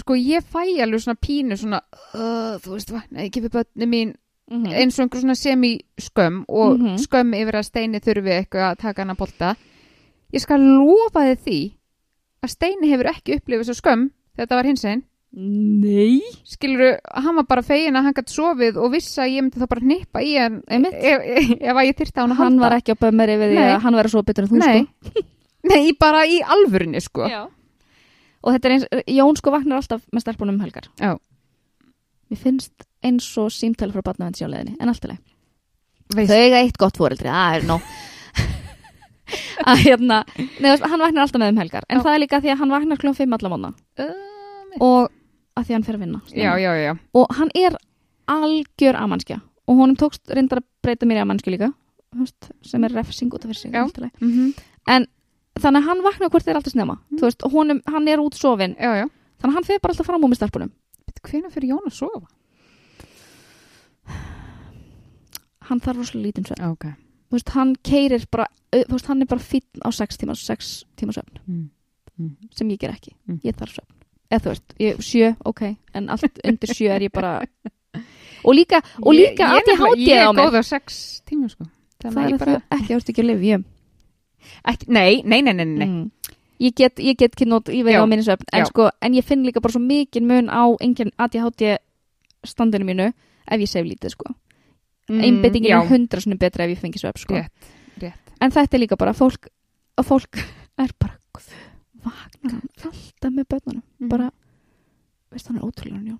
sko 0.00 0.14
ég 0.18 0.42
fæ 0.42 0.64
alveg 0.82 1.00
svona 1.04 1.20
pínu 1.20 1.56
svona, 1.58 1.80
uh, 2.14 2.56
þú 2.58 2.70
veist, 2.74 2.90
vakna 2.90 3.22
ekki 3.28 3.42
við 3.44 3.50
börni 3.58 3.86
mín 3.86 4.14
mm 4.50 4.66
eins 4.72 4.98
og 4.98 5.04
einhver 5.06 5.20
svona 5.22 5.36
semi 5.36 5.80
skömm 6.00 6.44
og 6.48 6.78
Mhm. 6.78 6.96
skömm 6.98 7.34
yfir 7.34 7.54
að 7.60 7.64
Steini 7.64 8.00
þurfi 8.00 8.32
eitthvað 8.40 8.72
að 8.72 8.78
taka 8.78 9.02
hann 9.02 9.10
að 9.14 9.18
bolta 9.18 9.56
ég 10.32 10.40
skal 10.40 10.58
lofa 10.60 11.20
þið 11.28 11.38
því 11.46 11.60
að 12.46 12.52
Steini 12.54 12.90
hefur 12.92 13.08
ekki 13.10 13.38
upplifið 13.40 13.68
svo 13.70 13.76
skömm 13.80 14.06
þegar 14.34 14.46
þetta 14.46 14.58
var 14.60 14.68
hins 14.70 14.84
einn 14.90 15.02
Nei. 15.34 16.20
Skilur 16.46 16.92
hann 17.10 17.34
var 17.40 17.46
bara 17.50 17.62
fegin 17.66 17.96
að 17.98 18.04
hann 18.06 18.14
gætt 18.14 18.30
sofið 18.30 18.76
og 18.78 18.92
vissi 18.92 19.18
að 19.18 19.32
ég 19.32 19.42
myndi 19.42 19.58
þá 19.58 19.66
bara 19.72 19.88
nippa 19.90 20.20
í 20.22 20.36
hann 20.38 20.60
ef, 20.68 20.84
ef, 20.94 21.24
ef 21.58 21.72
að 21.80 21.88
ég 21.88 21.96
þyrta 21.98 22.22
hann 22.22 22.34
að 22.36 22.38
Hann 22.38 22.52
halda. 22.54 22.62
var 22.68 22.76
ekki 22.78 22.94
á 22.94 23.02
bömmeri 23.02 23.34
við 23.40 23.54
því 23.56 23.64
að 23.64 23.80
hann 23.82 23.98
verið 23.98 24.14
svo 24.14 24.22
betur 24.28 24.46
en 24.46 24.52
þú 24.52 24.60
Nei. 24.62 24.84
sko 24.84 25.24
Nei, 25.64 25.92
bara 25.98 26.22
í 26.28 26.38
alvörinni 26.44 27.00
sko. 27.00 27.24
Já. 27.24 27.40
Og 28.44 28.52
þetta 28.52 28.68
er 28.68 28.72
eins, 28.76 28.86
Jón 29.08 29.38
sko 29.40 29.50
vaknar 29.54 29.80
alltaf 29.80 30.02
með 30.12 30.20
stelpunum 30.26 30.58
um 30.58 30.60
helgar. 30.60 30.86
Já. 31.00 31.14
Mér 32.30 32.40
finnst 32.42 32.84
eins 33.02 33.26
og 33.40 33.48
símtæli 33.50 33.96
frá 33.96 34.04
batnavend 34.04 34.36
sjóleðinni 34.38 34.76
En 34.78 34.92
allt 34.92 35.02
í 35.04 35.10
leið 35.10 35.22
Veist, 36.14 36.30
Þau 36.30 36.36
eiga 36.44 36.60
eitt 36.62 36.78
gott 36.80 37.00
fóreldri, 37.00 37.26
það 37.32 37.58
er 37.58 37.66
nóg 37.72 37.90
að 39.70 39.82
hérna 39.84 40.20
veist, 40.60 40.84
hann 40.84 41.00
vaknar 41.04 41.24
alltaf 41.24 41.40
með 41.40 41.52
um 41.54 41.60
helgar. 41.62 41.86
En 41.88 42.00
Já. 42.00 42.04
það 42.06 42.14
er 42.14 42.22
líka 42.24 42.40
því 42.44 42.52
að 42.54 42.60
hann 42.62 42.74
vaknar 42.74 43.00
kljóðum 43.02 43.18
5 43.22 43.36
alla 43.38 43.52
móna 43.54 43.72
uh, 44.04 44.12
og 44.84 45.10
að 45.54 45.68
því 45.68 45.76
hann 45.78 45.86
fer 45.86 45.98
að 45.98 46.04
vinna 46.04 46.20
já, 46.34 46.52
já, 46.58 46.70
já. 46.82 46.92
Og 47.14 47.34
hann 47.38 47.50
er 47.58 47.78
algjör 48.30 48.98
amannskja 49.00 49.40
og 49.64 49.80
honum 49.80 49.96
tókst 50.00 50.32
reyndar 50.34 50.60
að 50.60 50.68
breyta 50.84 51.08
mér 51.08 51.22
í 51.22 51.24
amannskju 51.24 51.54
líka 51.54 51.70
þú 52.14 52.24
veist, 52.24 52.48
sem 52.66 52.84
er 52.86 52.94
refsing 52.94 53.32
út 53.34 53.44
af 53.44 53.50
fyrir 53.50 53.60
sig 53.60 53.74
Já. 53.74 53.82
allt 53.84 53.98
í 54.00 54.06
lagi. 54.06 54.16
mm 54.20 55.10
þannig 55.54 55.84
að 55.84 55.86
hann 55.86 56.00
vaknar 56.02 56.30
hvort 56.34 56.42
þeir 56.42 56.56
alltaf 56.58 56.72
snemma. 56.74 56.96
Mm. 56.98 57.18
þú 57.20 57.26
veist, 57.28 57.44
honum, 57.52 57.80
hann 57.86 58.08
er 58.10 58.18
út 58.18 58.34
sofin 58.34 58.72
já, 58.74 58.90
já. 58.98 59.04
Þannig 59.38 59.52
að 59.52 59.54
hann 59.54 59.66
fer 59.68 59.78
bara 59.84 59.94
alltaf 59.94 60.08
fram 60.08 60.24
á 60.24 60.26
með 60.26 60.40
stelpunum. 60.40 60.72
Hvenær 61.24 61.52
fyrir 61.54 61.70
Jón 61.70 61.86
að 61.86 61.94
sofa? 61.94 62.26
hann 65.68 65.80
þarf 65.80 65.96
rosalega 66.02 66.26
lítinn 66.26 66.44
svefn. 66.48 66.66
Ok. 66.74 66.84
þú 66.84 67.13
veist, 67.32 67.50
hann 67.54 67.74
keirir 67.82 68.26
bara 68.30 68.46
veist, 68.72 69.06
hann 69.08 69.22
er 69.22 69.26
bara 69.30 69.40
fínn 69.40 69.82
á 69.84 69.88
6 69.92 70.18
tíma 70.20 70.34
6 70.38 70.84
tíma 70.96 71.12
svefn 71.16 71.38
mm. 71.46 71.68
Mm. 72.18 72.36
sem 72.54 72.68
ég 72.70 72.80
ger 72.80 72.90
ekki, 72.94 73.14
Mm. 73.26 73.40
ég 73.44 73.56
þarf 73.56 73.74
svefn 73.78 73.94
eða 74.30 74.42
þú 74.44 74.52
veist, 74.52 74.74
ég, 74.80 74.98
sjö, 75.02 75.32
ok 75.44 75.62
en 75.94 76.08
allt 76.10 76.40
undir 76.44 76.74
sjö 76.74 76.90
er 76.94 77.02
ég 77.02 77.12
bara 77.12 77.40
og 78.44 78.54
líka, 78.54 78.82
og 79.02 79.14
líka 79.14 79.48
ég, 79.56 79.70
ég 79.70 79.80
á 79.80 79.88
Ég 79.96 80.16
er 80.20 80.34
góð 80.36 80.58
á 80.60 80.62
sex 80.62 81.22
tíma 81.26 81.48
sko 81.48 81.64
það 82.02 82.18
er 82.24 82.30
ég 82.34 82.38
bara 82.38 82.58
bara... 82.58 82.62
ekki, 82.76 82.90
þú 82.92 82.98
ert 83.00 83.12
ekki 83.12 83.24
að 83.24 83.30
lifa 83.30 83.62
ekki, 84.64 84.86
Nei, 84.88 85.22
nei, 85.24 85.40
nei, 85.42 85.52
nei, 85.54 85.64
nei. 85.64 85.88
mm. 85.88 86.34
ég 86.60 86.74
get, 86.76 86.98
ég 87.00 87.16
get 87.16 87.32
ekki 87.32 87.48
nót, 87.48 87.68
ég 87.72 87.84
veit 87.86 87.96
á 87.96 88.04
minni 88.06 88.24
svefn 88.26 88.48
en, 88.52 88.66
sko, 88.68 88.90
en 89.00 89.14
ég 89.16 89.24
finn 89.24 89.44
líka 89.46 89.62
bara 89.64 89.72
svo 89.72 89.82
mikið 89.82 90.22
mun 90.28 90.50
á 90.52 90.62
engin 90.84 91.12
ADHD 91.16 91.76
standinu 92.44 92.84
mínu 92.84 93.10
ef 93.10 93.60
ég 93.60 93.68
sef 93.70 93.86
lítið 93.86 94.14
sko 94.16 94.34
Mm, 95.10 95.20
einbyttingin 95.20 95.70
já, 95.70 95.78
er 95.82 95.90
hundra 95.90 96.20
svona 96.22 96.38
betra 96.40 96.64
ef 96.64 96.74
ég 96.74 96.80
fengi 96.80 97.00
svefn 97.00 97.20
sko. 97.20 97.34
Rétt, 97.36 97.72
rétt. 98.00 98.34
En 98.40 98.54
þetta 98.54 98.76
er 98.78 98.82
líka 98.84 98.96
bara 99.00 99.12
fólk 99.16 99.50
og 100.00 100.06
fólk 100.08 100.40
er 100.82 100.94
bara 100.98 101.18
vakna 102.04 102.60
alltaf 102.84 103.32
með 103.32 103.48
börnunum. 103.48 103.82
Mhm. 103.98 104.08
bara, 104.12 104.30
veist 105.32 105.48
hann 105.48 105.58
er 105.58 105.66
ótrúlega 105.66 106.18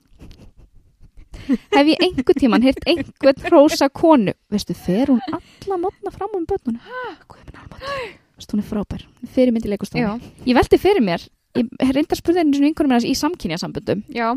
hef 1.74 1.88
ég 1.90 2.00
einhvern 2.00 2.38
tíman 2.40 2.62
hýrt 2.64 2.84
einhvern 2.88 3.48
hrósa 3.48 3.88
konu? 3.92 4.32
Veistu, 4.52 4.74
fer 4.74 5.10
hún 5.10 5.20
alla 5.28 5.78
mótna 5.80 6.12
fram 6.14 6.36
um 6.38 6.46
börnunum? 6.48 6.80
Guð 7.28 7.42
minn 7.44 7.58
almátt 7.60 8.20
veist, 8.38 8.52
hún 8.52 8.62
er 8.62 8.68
frábær, 8.68 9.04
fyrirmyndi 9.34 9.68
Já, 9.68 9.74
leikustofu 9.74 10.48
ég 10.48 10.56
veldi 10.58 10.80
fyrir 10.80 11.04
mér, 11.04 11.24
ég 11.58 11.70
reyndar 11.94 12.18
spurði 12.18 12.42
einu 12.42 12.56
svona 12.56 12.70
einhvern 12.70 12.92
mér 12.94 13.06
í 13.06 13.14
samkynja 13.18 13.58
sambundum 13.62 14.04
já, 14.14 14.32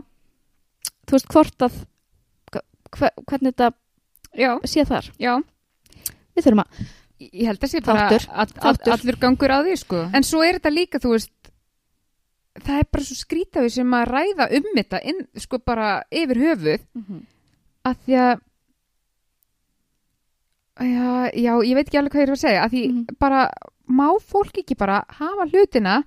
þú 1.07 1.17
veist 1.17 1.29
hvort 1.33 1.67
að 1.67 1.79
hve, 2.53 3.11
hvernig 3.29 3.53
þetta 3.53 3.71
já, 4.35 4.51
sé 4.65 4.83
þar. 4.85 5.11
Já. 5.19 5.35
Við 6.35 6.43
þurfum 6.47 6.63
að, 6.65 6.85
Ég 7.17 7.47
held 7.49 7.63
að 7.65 7.69
sé 7.71 7.79
bara 7.81 8.01
Þáttur, 8.09 8.25
að, 8.29 8.37
að, 8.37 8.51
þáttur. 8.61 8.91
allur 8.93 9.15
gangur 9.23 9.49
á 9.49 9.59
því 9.65 9.75
sko. 9.81 10.01
En 10.13 10.23
svo 10.23 10.43
er 10.45 10.59
þetta 10.59 10.69
líka, 10.73 10.99
þú 11.01 11.15
veist 11.15 11.31
Það 12.57 12.77
er 12.81 12.85
bara 12.91 13.03
svo 13.05 13.15
skrítaði 13.15 13.69
sem 13.69 13.91
að 13.93 14.05
ræða 14.09 14.45
um 14.57 14.67
þetta 14.75 14.99
inn, 15.05 15.19
sko 15.37 15.57
bara 15.61 16.03
yfir 16.09 16.37
höfuð. 16.41 16.85
Að 17.85 17.95
því 18.05 18.15
að 18.17 18.39
já, 20.81 21.09
já, 21.37 21.51
ég 21.65 21.75
veit 21.77 21.87
ekki 21.87 21.99
alveg 21.99 22.13
hvað 22.15 22.21
ég 22.23 22.27
er 22.27 22.33
að 22.33 22.41
segja. 22.41 22.63
Að 22.65 22.71
því 22.73 22.83
Mhm. 22.91 23.17
bara 23.19 23.41
má 23.89 24.07
fólk 24.21 24.57
ekki 24.57 24.77
bara 24.77 25.03
hafa 25.07 25.45
hlutina 25.51 26.03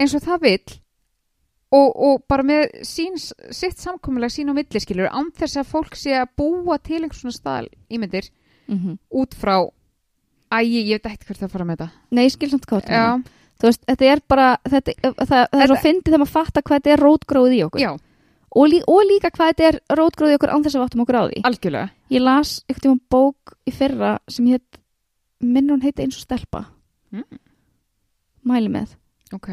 eins 0.00 0.14
og 0.14 0.22
það 0.22 0.40
vill 0.40 0.80
og, 1.72 1.88
og 1.96 2.22
bara 2.28 2.42
með 2.42 2.80
sín, 2.86 3.14
sitt 3.54 3.78
samkomulega 3.78 4.32
sín 4.34 4.50
á 4.50 4.54
milliskilur 4.56 5.08
án 5.10 5.30
þess 5.36 5.56
að 5.60 5.68
fólk 5.70 5.94
sé 5.98 6.16
að 6.18 6.32
búa 6.36 6.78
til 6.82 7.02
einhvers 7.04 7.20
svona 7.22 7.36
staðal 7.36 7.68
ímyndir 7.90 8.30
Mhm. 8.70 8.98
út 9.12 9.34
frá 9.34 9.56
æ, 10.50 10.58
ég 10.62 10.90
veit 11.02 11.06
ekki 11.06 11.26
hvert 11.26 11.40
það 11.42 11.50
fara 11.50 11.64
með 11.64 11.76
þetta. 11.76 11.90
Nei, 12.10 12.24
ég 12.26 12.32
skil 12.32 12.50
samt 12.50 12.66
hvað 12.66 12.80
þú 12.80 12.82
ert 12.82 12.90
að 12.90 12.98
meina. 12.98 13.18
já, 13.18 13.30
þú 13.60 13.66
veist, 13.70 13.84
þetta 13.86 14.04
er 14.12 14.20
bara 14.28 14.46
þetta, 14.68 14.92
það, 15.02 15.26
það 15.26 15.62
er 15.62 15.66
svo 15.66 15.74
Þetta- 15.74 15.82
fyndið 15.86 16.04
þegar 16.10 16.22
maður 16.24 16.36
fatta 16.38 16.62
hvað 16.62 16.76
þetta 16.80 16.92
er 16.94 17.02
rótgróið 17.04 17.54
í 17.54 17.64
okkur. 17.66 17.80
Já, 17.80 17.90
og, 18.56 18.68
lí, 18.70 18.80
og 18.86 19.00
líka 19.10 19.30
hvað 19.30 19.50
þetta 19.54 19.66
er 19.70 19.80
rótgróið 19.98 20.32
í 20.32 20.38
okkur 20.38 20.50
án 20.54 20.62
þess 20.64 20.74
að 20.74 20.80
við 20.80 20.86
áttum 20.90 21.02
okkur 21.04 21.18
á 21.18 21.22
því. 21.30 21.42
Algjörlega. 21.50 21.90
Ég 22.10 22.20
las 22.22 22.64
einhvern 22.68 22.82
tíma 22.86 23.00
bók 23.10 23.54
í 23.66 23.72
fyrra 23.72 24.18
sem 24.28 24.46
hétt 24.46 24.78
minnur 25.40 25.76
hún 25.78 25.82
heiti 25.82 26.02
eins 26.02 26.16
og 26.18 26.26
stelpa. 26.26 26.66
Mm. 27.12 27.24
mæli 28.46 28.68
með. 28.70 28.94
Ok, 29.34 29.48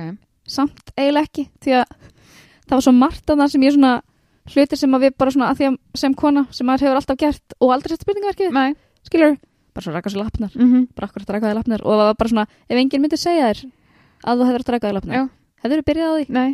samt 0.48 0.94
eiginlega 0.96 1.28
ekki 1.28 1.48
því 1.64 1.76
að 1.82 1.96
það 2.68 2.76
var 2.76 2.86
svo 2.86 2.94
margt 2.96 3.32
að 3.32 3.42
það 3.42 3.52
sem 3.54 3.66
ég 3.68 3.76
svona 3.76 3.94
hlutir 4.48 4.80
sem 4.80 4.96
að 4.96 5.06
við 5.06 5.16
bara 5.20 5.34
svona 5.34 5.50
að 5.52 5.60
því 5.60 5.70
að 5.70 5.78
sem 6.02 6.16
kona 6.18 6.46
sem 6.56 6.68
maður 6.68 6.88
hefur 6.88 7.00
alltaf 7.02 7.20
gert 7.20 7.58
og 7.60 7.74
aldrei 7.74 7.94
sett 7.94 8.06
spurningaverkið 8.06 8.78
skilur, 9.08 9.36
bara 9.76 9.86
svo 9.86 9.94
raka 9.96 10.12
sér 10.12 10.22
lapnar 10.24 10.52
mm 10.54 10.68
-hmm. 10.68 10.88
bara 10.96 11.08
akkur 11.08 11.22
að 11.22 11.28
draka 11.28 11.48
þér 11.48 11.60
lapnar 11.60 11.82
og 11.84 11.92
það 11.92 12.08
var 12.08 12.16
bara 12.20 12.30
svona 12.30 12.48
ef 12.70 12.78
enginn 12.78 13.02
myndi 13.02 13.18
segja 13.18 13.52
þér 13.52 13.60
að 14.24 14.38
þú 14.40 14.48
hefur 14.48 14.64
þér 14.64 14.94
lapnar 14.94 15.16
Já. 15.16 15.30
hefur 15.64 15.78
þú 15.78 15.86
byrjað 15.90 16.08
á 16.08 16.16
því? 16.18 16.26
Nei, 16.30 16.52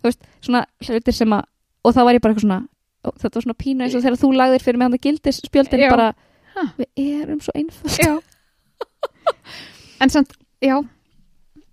þú 0.00 0.04
veist, 0.04 0.22
svona 0.40 0.64
hlutir 0.80 1.14
sem 1.14 1.32
að 1.32 1.44
og 1.84 1.94
þá 1.94 2.00
var 2.04 2.14
ég 2.14 2.20
bara 2.20 2.34
eitthvað 2.34 2.46
svona 2.46 2.66
þetta 3.02 3.36
var 3.36 3.42
svona 3.42 3.62
pína 3.62 3.84
eins 3.84 3.94
og 3.94 4.02
þegar 4.02 4.20
þú 4.20 4.32
lagðir 4.36 4.62
fyrir 4.62 4.78
mig 4.78 4.84
hann 4.84 4.98
að 4.98 5.04
gildis 5.06 5.40
spjöldin 5.46 5.90
bara, 5.90 6.14
Ha. 6.50 6.62
við 6.76 7.22
erum 7.22 7.40
svo 7.40 7.52
einföld 7.54 7.98
já. 7.98 8.20
En 10.02 10.10
samt, 10.10 10.32
já 10.60 10.84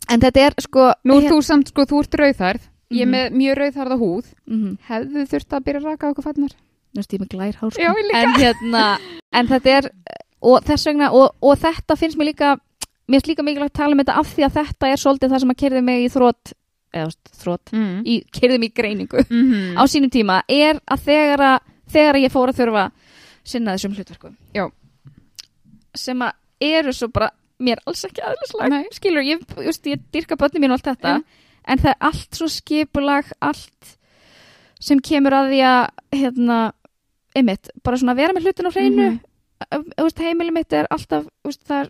en 0.10 0.20
þetta 0.24 0.46
er 0.48 0.54
sko 0.64 0.92
nú 1.06 1.18
er 1.22 1.32
þú 1.32 1.42
samt, 1.44 1.72
sko, 1.74 1.86
þú 1.90 2.04
ert 2.04 2.20
rauðarð 2.22 2.64
ég 2.92 3.02
er 3.02 3.08
Mhm. 3.08 3.16
með 3.16 3.38
mjög 3.42 3.58
rauðarða 3.58 3.98
húð 4.00 4.26
mm 4.48 4.58
-hmm. 4.64 4.78
hefðu 4.88 5.28
þurft 5.32 5.54
að 5.54 5.64
byrja 5.66 5.82
að 5.82 5.86
raka 5.86 6.10
okkur 6.12 6.24
fannar 6.24 6.54
Nú 6.96 7.02
veist 7.02 7.14
ég 7.14 7.20
með 7.20 7.34
glærhár 7.36 7.72
sko. 7.72 7.82
Já, 7.82 7.92
ég 7.94 8.06
líka. 8.08 8.22
en, 8.24 8.34
hérna, 8.42 9.00
en 9.34 9.48
þetta 9.48 9.70
er 9.78 9.92
og 10.42 10.64
þess 10.64 10.86
vegna, 10.86 11.12
og, 11.12 11.36
og 11.42 11.58
þetta 11.58 11.98
finnst 11.98 12.18
mér 12.18 12.26
líka 12.32 12.58
mér 13.08 13.20
finnst 13.20 13.28
líka 13.28 13.44
mikilvægt 13.44 13.74
að 13.76 13.80
tala 13.82 13.92
um 13.92 14.00
þetta 14.00 14.16
af 14.20 14.36
því 14.36 14.46
að 14.46 14.56
þetta 14.58 14.88
er 14.88 14.98
svolítið 14.98 15.30
það 15.32 15.40
sem 15.40 15.50
að 15.52 15.58
kerði 15.58 15.82
mig 15.84 16.06
í 16.06 16.10
þrótt 16.10 16.54
eða 16.94 17.12
þrótt, 17.44 17.72
mm. 17.74 18.02
í, 18.06 18.16
kerði 18.32 18.60
mig 18.60 18.72
í 18.72 18.76
greiningu 18.82 19.24
-hmm. 19.24 19.76
á 19.78 19.84
sínum 19.86 20.10
tíma 20.10 20.42
er 20.48 20.80
að 20.88 21.00
þegar 21.06 21.40
að 21.40 21.60
þegar 21.92 22.16
ég 22.16 22.32
fór 22.32 22.50
að 22.50 22.60
þurfa 22.62 22.92
sinna 23.44 23.76
þessum 23.76 23.96
hlutverkum 23.96 24.38
Já. 24.56 24.72
sem 25.96 26.20
að 26.22 26.32
eru 26.62 26.94
svo 26.94 27.08
bara 27.08 27.30
mér 27.60 27.82
alls 27.90 28.04
ekki 28.06 28.22
aðlislega 28.22 28.82
skilur, 28.94 29.26
ég, 29.26 29.44
just, 29.66 29.86
ég 29.90 30.02
dyrka 30.14 30.38
börnum 30.40 30.62
mín 30.64 30.74
og 30.74 30.78
allt 30.80 30.90
þetta 30.92 31.14
Já. 31.18 31.24
en 31.68 31.82
það 31.84 31.94
er 31.94 32.10
allt 32.10 32.40
svo 32.40 32.50
skipulag 32.52 33.32
allt 33.42 33.94
sem 34.80 35.00
kemur 35.02 35.34
að 35.34 35.52
því 35.54 35.62
að 35.66 36.20
hérna, 36.20 36.58
einmitt, 37.38 37.72
bara 37.84 37.98
svona 37.98 38.18
vera 38.18 38.36
með 38.36 38.48
hlutin 38.48 38.70
á 38.70 38.72
hreinu 38.76 39.08
mm 39.10 39.20
-hmm. 39.74 40.22
heimili 40.22 40.54
mitt 40.54 40.74
er 40.74 40.88
alltaf 40.94 41.26
veist, 41.44 41.64
það 41.66 41.86
er 41.86 41.90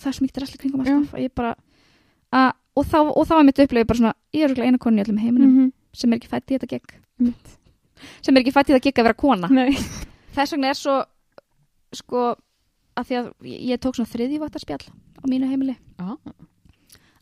það 0.00 0.16
smíktir 0.18 0.44
allir 0.44 0.60
kringum 0.60 0.80
alltaf 0.84 1.18
ég 1.20 1.32
bara, 1.34 1.54
að, 2.32 2.52
og, 2.76 2.84
þá, 2.84 2.98
og 3.16 3.26
þá 3.26 3.34
er 3.38 3.44
mitt 3.44 3.58
upplifið 3.58 3.86
bara 3.86 3.98
svona, 3.98 4.14
ég 4.34 4.42
er 4.42 4.48
örugglega 4.50 4.66
eina 4.68 4.78
konu 4.78 5.00
í 5.00 5.04
öllum 5.04 5.18
heiminum 5.18 5.50
Mhm. 5.56 5.72
sem 5.94 6.12
er 6.12 6.18
ekki 6.18 6.28
fætt 6.28 6.50
í 6.50 6.58
þetta 6.58 6.68
gegg 6.68 6.92
Einmitt. 7.20 7.58
sem 8.22 8.36
er 8.36 8.42
ekki 8.42 8.52
fætt 8.52 8.68
í 8.68 8.72
þetta 8.74 8.84
gegg 8.84 8.98
að 8.98 9.06
vera 9.08 9.14
kona 9.14 9.48
þess 10.36 10.52
vegna 10.52 10.68
er 10.68 10.74
svo 10.74 11.04
sko, 11.94 12.36
að 12.96 13.06
því 13.10 13.16
að 13.20 13.26
ég, 13.70 13.80
tók 13.80 13.94
svona 13.98 14.12
þriðjúváttarspjall 14.14 14.84
á 14.86 15.24
mínu 15.28 15.48
heimili 15.50 15.76
Já. 15.98 16.16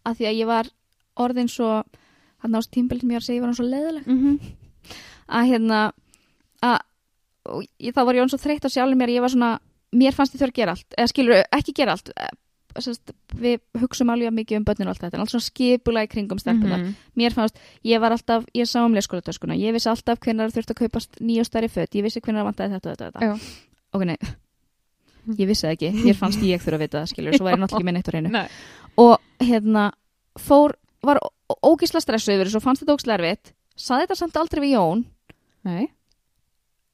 að 0.04 0.16
því 0.20 0.26
að 0.30 0.38
ég 0.38 0.46
var 0.50 0.70
orðin 1.16 1.48
svo 1.50 1.70
hann 2.44 2.52
nást 2.52 2.70
tímbil 2.74 3.00
sem 3.00 3.10
ég 3.10 3.16
var 3.16 3.22
að 3.22 3.28
segja 3.28 3.38
ég 3.38 3.44
var 3.44 3.50
hann 3.52 3.58
svo 3.60 3.68
leðileg 3.68 4.06
Mhm. 4.06 4.38
að 5.28 5.48
hérna 5.50 5.92
að 6.62 6.78
ég, 7.80 7.92
þá 7.94 8.00
var 8.04 8.14
ég 8.14 8.20
hann 8.24 8.32
svo 8.32 8.38
þreytt 8.40 8.64
á 8.64 8.70
sjálfum 8.72 8.98
mér 8.98 9.12
ég 9.14 9.20
var 9.24 9.30
svona, 9.32 9.58
mér 9.92 10.12
fannst 10.16 10.34
ég 10.34 10.40
þurfa 10.40 10.52
að 10.52 10.60
gera 10.60 10.72
allt 10.72 10.94
eða 10.98 11.08
skilur, 11.12 11.42
ekki 11.52 11.74
gera 11.74 11.92
allt 11.96 12.10
eh, 12.16 12.28
sest, 12.80 13.12
við 13.38 13.60
hugsum 13.78 14.10
alveg 14.10 14.32
mikið 14.34 14.56
um 14.58 14.64
börnin 14.66 14.88
og 14.88 14.94
allt 14.94 15.02
þetta 15.04 15.14
en 15.14 15.20
allt 15.24 15.30
svona 15.30 15.46
skipulega 15.48 16.08
í 16.08 16.10
kringum 16.10 16.38
stelpunar 16.42 16.80
Mhm. 16.82 16.94
mér 17.16 17.32
fannst, 17.32 17.58
ég 17.84 18.00
var 18.00 18.10
alltaf, 18.12 18.44
ég 18.54 18.66
sá 18.66 18.84
um 18.84 18.92
leikskólatöskuna 18.94 19.54
ég 19.56 19.72
vissi 19.72 19.88
alltaf 19.88 20.18
hvenær 20.20 20.50
þurfti 20.50 20.74
að 20.74 20.80
kaupast 20.82 21.20
nýjastari 21.20 21.68
fött, 21.70 21.94
ég 21.94 22.02
vissi 22.02 22.20
vantaði 22.20 22.74
þetta 22.74 22.90
og 22.90 22.96
þetta, 22.96 23.06
og 23.06 23.12
þetta. 23.12 23.20
Já. 23.20 23.38
ok, 23.92 24.04
nei 24.04 24.16
ég 25.38 25.46
vissi 25.48 25.66
það 25.66 25.72
ekki, 25.76 25.90
mér 26.04 26.14
fannst 26.18 26.42
ég 26.42 26.62
þurfa 26.62 26.76
að 26.78 26.84
vita 26.84 27.00
það 27.02 27.10
skilur, 27.12 27.36
svo 27.38 27.44
var 27.44 27.54
ég 27.56 27.60
náttúrulega 27.62 27.80
ekki 27.80 27.88
með 27.88 27.94
neitt 27.98 28.08
á 28.08 28.14
reynu 28.14 28.44
og 28.96 29.18
hérna 29.40 29.84
fór, 30.38 30.74
var 31.02 31.18
ó- 31.22 31.58
ógisla 31.72 32.00
stressu 32.00 32.32
yfir 32.34 32.46
þessu 32.48 32.60
og 32.60 32.62
fannst 32.66 32.82
þetta 32.84 32.94
ógisla 32.96 33.14
erfitt 33.18 33.52
saði 33.76 34.04
þetta 34.06 34.16
samt 34.20 34.36
aldrei 34.36 34.60
við 34.64 34.74
Jón 34.76 35.04
Nei. 35.64 35.88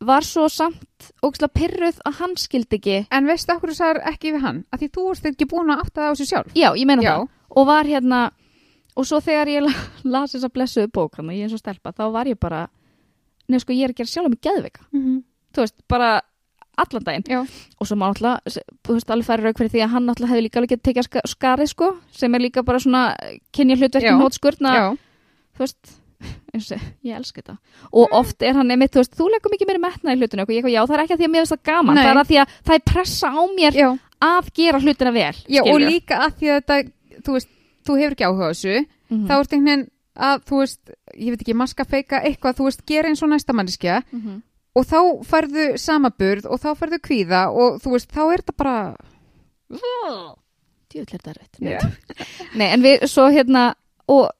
var 0.00 0.24
svo 0.24 0.46
samt 0.48 1.10
ógisla 1.26 1.48
pyrruð 1.52 1.98
að 2.08 2.18
hann 2.20 2.36
skildi 2.40 2.78
ekki 2.78 2.98
En 3.12 3.26
veistu 3.28 3.52
okkur 3.52 3.72
þú 3.74 3.76
sagðir 3.76 4.02
ekki 4.08 4.32
við 4.36 4.44
hann? 4.46 4.62
Að 4.72 4.80
því 4.84 4.88
þú 4.94 5.04
varst 5.10 5.26
ekki 5.28 5.48
búin 5.50 5.72
að 5.74 5.82
átta 5.84 6.00
það 6.00 6.10
á 6.10 6.14
sig 6.16 6.28
sjálf. 6.30 6.52
já, 6.56 6.68
ég 6.76 6.86
meina 6.88 7.02
Já. 7.02 7.12
það 7.18 7.28
og 7.60 7.66
var 7.66 7.84
hérna 7.84 8.20
og 8.96 9.06
svo 9.06 9.20
þegar 9.20 9.48
ég 9.48 9.62
la- 9.66 9.84
las 10.04 10.34
þessa 10.34 10.48
blessuðu 10.54 10.88
bók 10.92 11.16
hann, 11.20 11.28
ég 11.34 11.44
er 11.44 11.48
svo 11.52 11.58
stelpa, 11.60 11.92
þá 11.92 12.12
var 12.12 12.24
ég 12.26 12.38
bara 12.40 12.68
neða 13.50 13.60
sko, 13.60 13.72
ég 13.72 13.84
er 13.84 13.92
að 13.92 13.96
gera 14.00 14.06
sjálf 14.14 14.28
mig 14.30 14.40
geðvika 14.40 14.80
Mhm. 14.92 15.22
þú 15.52 15.60
veist, 15.64 15.74
bara 15.88 16.20
allan 16.78 17.04
daginn 17.04 17.24
Já. 17.28 17.40
og 17.80 17.86
svo 17.86 17.96
má 17.96 18.06
alltaf, 18.08 18.40
þú 18.86 18.94
veist, 18.96 19.10
alveg 19.10 19.26
færi 19.26 19.42
rauk 19.44 19.58
fyrir 19.58 19.70
því 19.74 19.82
að 19.84 19.90
hann 19.94 20.08
alltaf 20.08 20.28
hefði 20.30 20.42
líka 20.46 20.58
alveg 20.60 20.70
getið 20.74 20.84
tekið 20.90 21.06
ska- 21.08 21.24
skarið 21.34 21.68
sko, 21.68 21.88
sem 22.12 22.34
er 22.34 22.40
líka 22.40 22.62
bara 22.64 22.78
svona 22.78 23.16
kynja 23.52 23.76
hótskurna 24.20 24.74
Já. 24.74 24.86
þú 25.56 25.58
veist, 25.64 25.96
eins 26.54 26.70
og, 26.72 26.80
ég 27.04 27.16
elska 27.16 27.40
þetta 27.42 27.56
og 27.92 28.08
oft 28.12 28.42
er 28.42 28.54
hann 28.54 28.70
einmitt, 28.70 28.92
þú 28.92 29.00
veist, 29.00 29.16
þú 29.16 29.28
leggur 29.32 29.52
mikið 29.54 29.66
meira 29.70 29.80
metna 29.88 30.12
í 30.14 30.18
hlutinu 30.20 30.42
og 30.42 30.48
ég 30.52 30.60
eitthvað, 30.60 30.74
já, 30.76 30.82
það 30.86 30.96
er 30.96 31.02
ekki 31.04 31.14
að 31.16 31.20
því 31.20 31.28
að 31.28 31.32
mér 31.34 31.40
finnst 31.44 31.54
það 31.56 31.62
gaman 31.70 31.94
Nei. 31.94 32.02
það 32.04 32.10
er 32.14 32.20
að 32.20 32.28
því 32.30 32.38
að 32.42 32.56
það 32.68 32.74
er 32.74 32.84
pressa 32.92 33.28
á 33.32 33.42
mér 33.56 33.72
Já. 33.80 33.88
að 34.20 34.50
gera 34.60 34.80
hlutina 34.80 35.12
vel 35.16 35.36
Já, 35.48 35.62
og 35.64 35.80
líka 35.80 36.18
að 36.26 36.34
því 36.40 36.50
að 36.50 36.60
þetta, 36.60 36.80
þú 37.24 37.32
veist, 37.38 37.48
þú 37.88 37.96
hefur 38.00 38.12
ekki 38.16 38.28
áhuga 38.28 38.50
þessu, 38.52 38.86
Mhm. 39.10 39.26
þá 39.26 39.32
ert 39.40 39.52
einhvern 39.52 39.66
veginn 39.66 39.88
að, 40.20 40.42
þú 40.46 40.58
veist, 40.60 40.80
ég 41.16 41.30
veit 41.32 41.40
ekki, 41.42 41.54
maska 41.56 41.84
feika 41.88 42.20
eitthvað, 42.22 42.56
þú 42.60 42.64
veist, 42.68 42.84
gera 42.86 43.08
eins 43.08 43.22
og 43.24 43.30
næsta 43.32 43.52
manniskja 43.56 44.02
Mhm. 44.12 44.42
Og 44.76 44.84
þá 44.86 44.98
færðu 45.26 45.64
samaburð 45.82 46.46
og 46.46 46.60
þá 46.62 46.68
færðu 46.78 46.98
kvíða 47.02 47.40
og 47.50 47.80
þú 47.82 47.94
veist, 47.96 48.10
þá 48.14 48.20
er 48.32 48.42
þetta 48.42 48.56
bara, 48.56 48.76
þetta 50.90 51.32
erfitt 51.34 51.60
Já. 51.62 51.78
Nei, 52.58 52.66
en 52.74 52.82
við 52.84 53.06
svo 53.10 53.28
hérna 53.30 53.70
og 54.10 54.30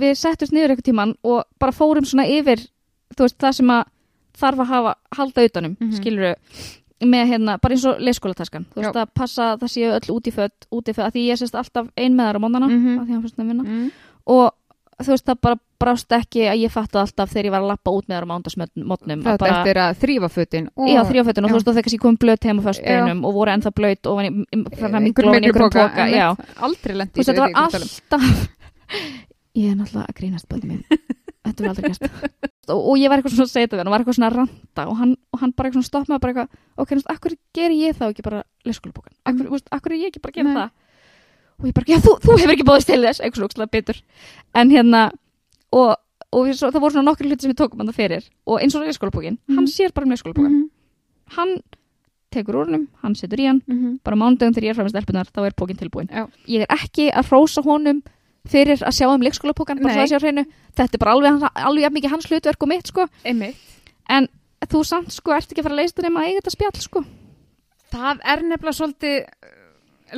við 0.00 0.16
settust 0.18 0.52
niður 0.54 0.72
eitthvað 0.74 0.88
tíman 0.90 1.14
og 1.22 1.44
bara 1.62 1.74
fórum 1.76 2.06
svona 2.08 2.26
yfir 2.30 2.62
þú 3.14 3.26
veist, 3.26 3.38
það 3.42 3.56
sem 3.60 3.72
að 3.74 3.82
þarf 4.40 4.62
að 4.64 4.70
hafa 4.70 4.92
halda 5.18 5.44
utanum, 5.48 5.76
mm 5.78 5.86
Mhm. 5.88 5.96
skilur 5.98 6.36
með 7.00 7.30
hérna, 7.32 7.58
bara 7.60 7.74
eins 7.74 7.84
og 7.88 7.98
leikskólataskan 8.00 8.66
þú 8.74 8.82
veist 8.82 8.94
Já. 8.94 9.02
að 9.02 9.14
passa 9.14 9.42
að 9.54 9.60
það 9.62 9.70
séu 9.74 9.92
öll 9.96 10.14
út 10.16 10.26
í 10.28 10.32
föt 10.36 10.66
út 10.70 10.88
í 10.88 10.92
föt, 10.94 11.04
að 11.06 11.12
því 11.14 11.22
ég 11.30 11.38
sést 11.40 11.54
alltaf 11.54 11.88
ein 11.96 12.14
með 12.14 12.26
þar 12.28 12.36
á 12.36 12.42
móndana 12.44 12.68
Mhm. 12.68 12.98
að 13.00 13.06
því 13.06 13.12
hann 13.14 13.22
fyrst 13.22 13.38
að 13.38 13.46
vinna 13.48 13.64
mm. 13.64 13.90
og 14.26 14.52
þú 15.00 15.08
veist, 15.14 15.24
það 15.26 15.40
bara 15.40 15.56
brást 15.80 16.14
ekki 16.14 16.44
að 16.50 16.62
ég 16.64 16.72
fatta 16.72 17.00
alltaf 17.02 17.30
þegar 17.32 17.48
ég 17.48 17.54
var 17.54 17.64
að 17.64 17.70
lappa 17.72 17.94
út 17.94 18.06
með 18.06 18.16
þar 18.16 18.26
á 18.26 18.30
mándasmótnum 18.30 19.24
þetta 19.24 19.42
bara, 19.42 19.56
eftir 19.60 19.80
að 19.84 20.00
þrýfa 20.04 20.30
fötin 20.34 20.68
og, 20.74 20.90
Já, 20.90 21.00
þrjáfötun 21.08 21.46
og 21.46 21.48
Já. 21.48 21.52
þú 21.52 21.58
veist 21.58 21.70
og 21.70 21.76
þegar 21.76 21.86
kannski 21.86 22.00
kom 22.04 22.18
blöt 22.20 22.48
heim 22.48 22.60
á 22.60 22.62
föstudeginum 22.68 23.22
og 23.28 23.36
voru 23.38 23.54
ennþá 23.54 23.72
blöt 23.80 24.10
og 24.10 24.20
miklu 25.06 25.54
póka 25.56 26.08
já. 26.10 26.26
aldrei 26.60 26.98
lendi 27.00 27.16
Þú 27.16 27.22
veist, 27.22 27.32
þetta 27.32 27.46
var 27.46 27.56
alltaf 27.64 28.28
Ég 29.58 29.72
er 29.72 29.78
náttúrulega 29.78 30.06
að 30.06 30.18
grínast 30.20 30.50
bæði 30.50 30.74
mín 30.74 30.84
Þetta 31.40 31.64
var 31.64 31.72
aldrei 31.72 31.88
gæst 31.90 32.04
og, 32.70 32.78
og 32.78 33.00
ég 33.00 33.10
var 33.10 33.18
eitthvað 33.18 33.34
svona 33.34 33.48
að 33.48 33.54
segja 33.54 33.66
þetta 33.66 33.76
við 33.76 33.80
hann 33.80 33.88
og 33.88 33.94
var 33.94 34.02
eitthvað 34.04 34.16
svona 34.18 34.28
að 34.28 34.36
ranta 34.36 34.82
og 34.86 34.98
hann, 35.00 35.14
og 35.32 35.40
hann 35.40 35.54
bara 35.56 35.70
eitthvað 35.70 35.80
svona 35.80 35.88
stopp 35.88 36.10
með 36.12 36.20
bara 36.22 36.34
eitthvað 36.34 36.84
ok, 36.84 36.92
veist, 36.92 37.08
akkur 37.10 37.34
ger 37.56 37.74
ég 37.74 37.96
þá 37.98 38.04
ekki 38.10 38.26
bara 38.26 38.42
leskólabókan 38.68 39.16
akkur, 39.26 39.48
þú 39.48 39.56
veist, 39.56 39.72
ég 40.36 40.52
það? 40.52 40.68
Og 41.60 41.68
ég 41.68 41.90
já, 41.90 41.98
þú, 42.00 42.14
þú 42.22 42.36
hefur 42.38 42.54
ekki 42.54 42.66
bóðist 42.66 42.88
til 42.88 43.00
þess 43.02 43.20
eitthvað 43.20 43.40
svona 43.40 43.50
ógeðslega 43.50 43.74
bitur. 43.74 43.98
En 44.56 44.70
hérna, 44.72 45.00
og, 45.72 45.96
og 46.32 46.50
svo, 46.54 46.70
það 46.70 46.80
voru 46.84 46.96
svona 46.96 47.10
nokkri 47.10 47.28
hluti 47.30 47.46
sem 47.46 47.52
við 47.52 47.60
tókum 47.62 47.82
hann 47.82 47.90
það 47.92 48.00
fyrir 48.00 48.28
og 48.46 48.60
eins 48.60 48.74
og 48.74 48.86
leskólabókin, 48.86 49.38
hann 49.48 49.64
Mhm. 49.64 49.72
sér 49.74 49.92
bara 49.94 50.06
um 50.06 50.12
leskólabókan 50.12 50.50
Mhm, 50.50 50.70
hann 51.36 51.62
tekur 52.30 52.54
úr 52.54 52.66
hennum, 52.66 52.88
hann 53.02 53.14
setur 53.14 53.38
í 53.38 53.46
hann 53.46 53.62
mhm. 53.66 54.00
bara 54.04 54.16
mánudagum 54.16 54.54
þegar 54.54 54.64
ég 54.64 54.70
er 54.70 54.74
frá 54.78 54.84
með 54.86 54.94
stelpunar 54.94 55.26
þá 55.30 55.46
er 55.46 55.54
bókin 55.58 55.78
tilbúin 55.78 56.08
Já. 56.10 56.28
ég 56.46 56.60
er 56.62 56.66
ekki 56.70 57.10
að 57.10 57.26
hrósa 57.30 57.62
honum 57.62 58.02
fyrir 58.48 58.78
að 58.80 58.94
sjá 58.94 59.08
um 59.10 59.20
hreinu 59.20 60.46
þetta 60.76 60.94
er 60.94 60.98
bara 61.02 61.12
alveg, 61.12 61.48
alveg 61.54 61.92
mikið 61.92 62.10
hans 62.10 62.26
hlutverk 62.30 62.62
og 62.62 62.68
mitt 62.68 62.86
sko. 62.86 63.06
Einmitt. 63.24 63.56
en 64.08 64.28
þú 64.68 64.82
samt 64.84 65.12
sko 65.12 65.32
ert 65.32 65.50
ekki 65.50 65.62
að 65.62 65.68
fara 65.68 65.76
að 65.76 65.80
leysa 65.82 65.94
þetta 65.94 66.08
nema 66.08 66.24
eiga 66.26 66.40
þetta 66.40 66.54
spjall 66.54 66.84
sko. 66.84 67.04
Það 67.90 68.20
er 68.32 68.42
nefnilega 68.46 68.76
svolítið 68.78 69.16
uh, 69.24 69.54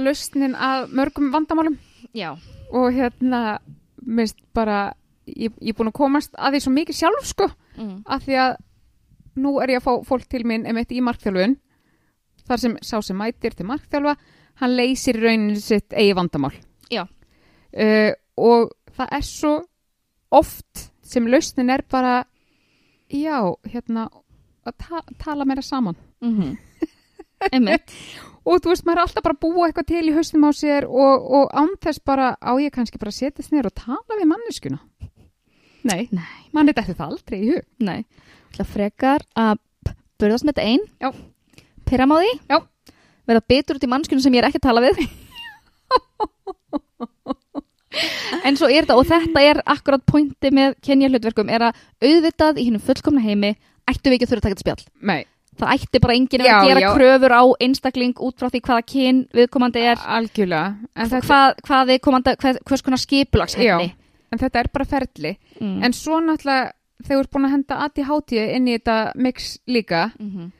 lausnin 0.02 0.56
að 0.56 0.90
mörgum 0.98 1.30
vandamálum 1.32 1.78
já, 2.14 2.32
og 2.72 2.92
hérna 2.92 3.58
minnst 4.04 4.36
bara 4.54 4.92
ég, 5.26 5.52
ég 5.60 5.72
er 5.72 5.78
búin 5.78 5.90
að 5.92 5.98
komast 5.98 6.34
að 6.36 6.56
því 6.56 6.60
svo 6.64 6.72
mikið 6.72 6.98
sjálf 6.98 7.26
sko. 7.28 7.48
Mm. 7.76 8.02
að 8.04 8.24
því 8.26 8.38
að 8.44 8.56
nú 9.42 9.54
er 9.62 9.72
ég 9.72 9.80
að 9.80 9.86
fá 9.86 10.08
fólk 10.10 10.28
til 10.28 10.42
minn 10.48 10.66
einmitt 10.68 10.92
í 10.92 11.00
markþjálfun 11.00 11.56
þar 12.48 12.60
sem 12.60 12.74
sá 12.84 12.98
sem 13.00 13.16
mætir 13.16 13.54
til 13.56 13.66
markþjálfa 13.68 14.16
hann 14.60 14.76
leysir 14.76 15.16
í 15.16 15.22
rauninni 15.22 15.60
sitt 15.60 15.94
eigi 15.96 16.12
vandamál. 16.16 16.52
Uh, 17.72 18.12
og 18.36 18.72
það 18.92 19.14
er 19.16 19.24
svo 19.24 19.52
oft 20.32 20.88
sem 21.06 21.28
lausnin 21.28 21.72
er 21.72 21.84
bara 21.88 22.24
já, 23.08 23.38
hérna 23.68 24.08
að 24.68 24.76
ta 24.78 25.00
tala 25.20 25.46
meira 25.48 25.62
saman. 25.62 25.96
Mm 26.20 26.36
-hmm. 26.36 26.58
einmitt 27.52 27.92
og 28.42 28.62
þú 28.62 28.72
veist, 28.72 28.84
maður 28.86 28.98
er 28.98 29.04
alltaf 29.06 29.24
bara 29.26 29.36
að 29.36 29.42
búa 29.44 29.68
eitthvað 29.68 29.90
til 29.92 30.04
í 30.08 30.14
haustum 30.16 30.46
á 30.46 30.50
sér 30.56 30.86
og, 30.88 31.28
og 31.38 31.52
án 31.54 31.74
þess 31.82 32.02
bara 32.04 32.32
á 32.42 32.52
ég 32.58 32.74
kannski 32.74 32.98
bara 32.98 33.12
að 33.14 33.20
setjast 33.20 33.52
niður 33.54 33.70
og 33.70 33.78
tala 33.84 34.18
við 34.18 34.30
manneskuna 34.32 34.80
nei, 35.82 36.08
Nei. 36.14 36.26
mann 36.54 36.70
er 36.70 36.76
þetta 36.78 37.08
aldrei 37.08 37.38
í 37.40 37.48
hug. 37.52 37.64
Nei, 37.82 38.04
ætla 38.52 38.66
frekar 38.68 39.24
að 39.38 39.58
burðast 40.20 40.46
með 40.46 40.54
þetta 40.54 40.68
ein. 40.70 40.84
Já. 41.02 41.10
pyrra 41.88 42.06
má 42.06 42.16
því. 42.20 42.32
Já. 42.50 42.58
verða 43.26 43.42
bitur 43.50 43.78
út 43.78 43.86
í 43.86 43.90
mannskjunum 43.90 44.22
sem 44.24 44.36
ég 44.36 44.42
er 44.42 44.48
ekki 44.50 44.62
að 44.62 44.68
tala 44.68 44.84
við. 44.86 45.02
En 48.42 48.56
svo 48.56 48.66
er 48.72 48.86
þetta 48.86 48.96
og 48.96 49.04
þetta 49.04 49.42
er 49.44 49.58
akkurat 49.68 50.02
pointi 50.08 50.48
með 50.54 50.78
kenja 50.82 51.10
hlutverkum 51.10 51.50
er 51.52 51.66
að 51.68 51.82
auðvitað 52.00 52.58
í 52.58 52.64
hinnum 52.64 52.82
fullkomna 52.82 53.20
heimi 53.20 53.52
ættu 53.90 54.08
við 54.08 54.16
ekki 54.16 54.26
að 54.26 54.30
þurfa 54.32 54.40
að 54.40 54.46
taka 54.46 54.54
þetta 54.54 54.64
spjall. 54.64 54.86
Nei, 55.10 55.20
það 55.62 55.74
ætti 55.76 56.02
bara 56.02 56.18
enginn 56.18 56.44
að 56.44 56.68
gera 56.68 56.84
já. 56.84 56.90
kröfur 56.96 57.34
á 57.34 57.42
einstakling 57.66 58.14
út 58.18 58.38
frá 58.38 58.50
því 58.50 58.62
hvaða 58.68 58.86
kyn 58.92 59.24
viðkomandi 59.38 59.84
er 59.92 60.06
algjörlega 60.18 61.18
hvað, 61.26 61.58
hvað 61.66 61.90
viðkomandi, 61.92 62.36
hvað, 62.42 62.62
hvers 62.68 62.86
konar 62.86 63.02
Já. 63.02 63.06
skipulagshefni 63.06 63.92
en 64.32 64.40
þetta 64.40 64.62
er 64.62 64.72
bara 64.72 64.88
ferli 64.88 65.36
mm. 65.60 65.76
en 65.84 65.96
svo 65.96 66.20
náttúrulega 66.24 66.72
þegar 67.02 67.16
þú 67.16 67.22
ert 67.24 67.32
búin 67.34 67.46
að 67.48 67.54
henda 67.56 67.78
aði 67.84 68.08
hátíð 68.08 68.50
inn 68.56 68.68
í 68.68 68.74
þetta 68.76 68.98
mix 69.18 69.54
líka 69.66 70.10
mm 70.18 70.50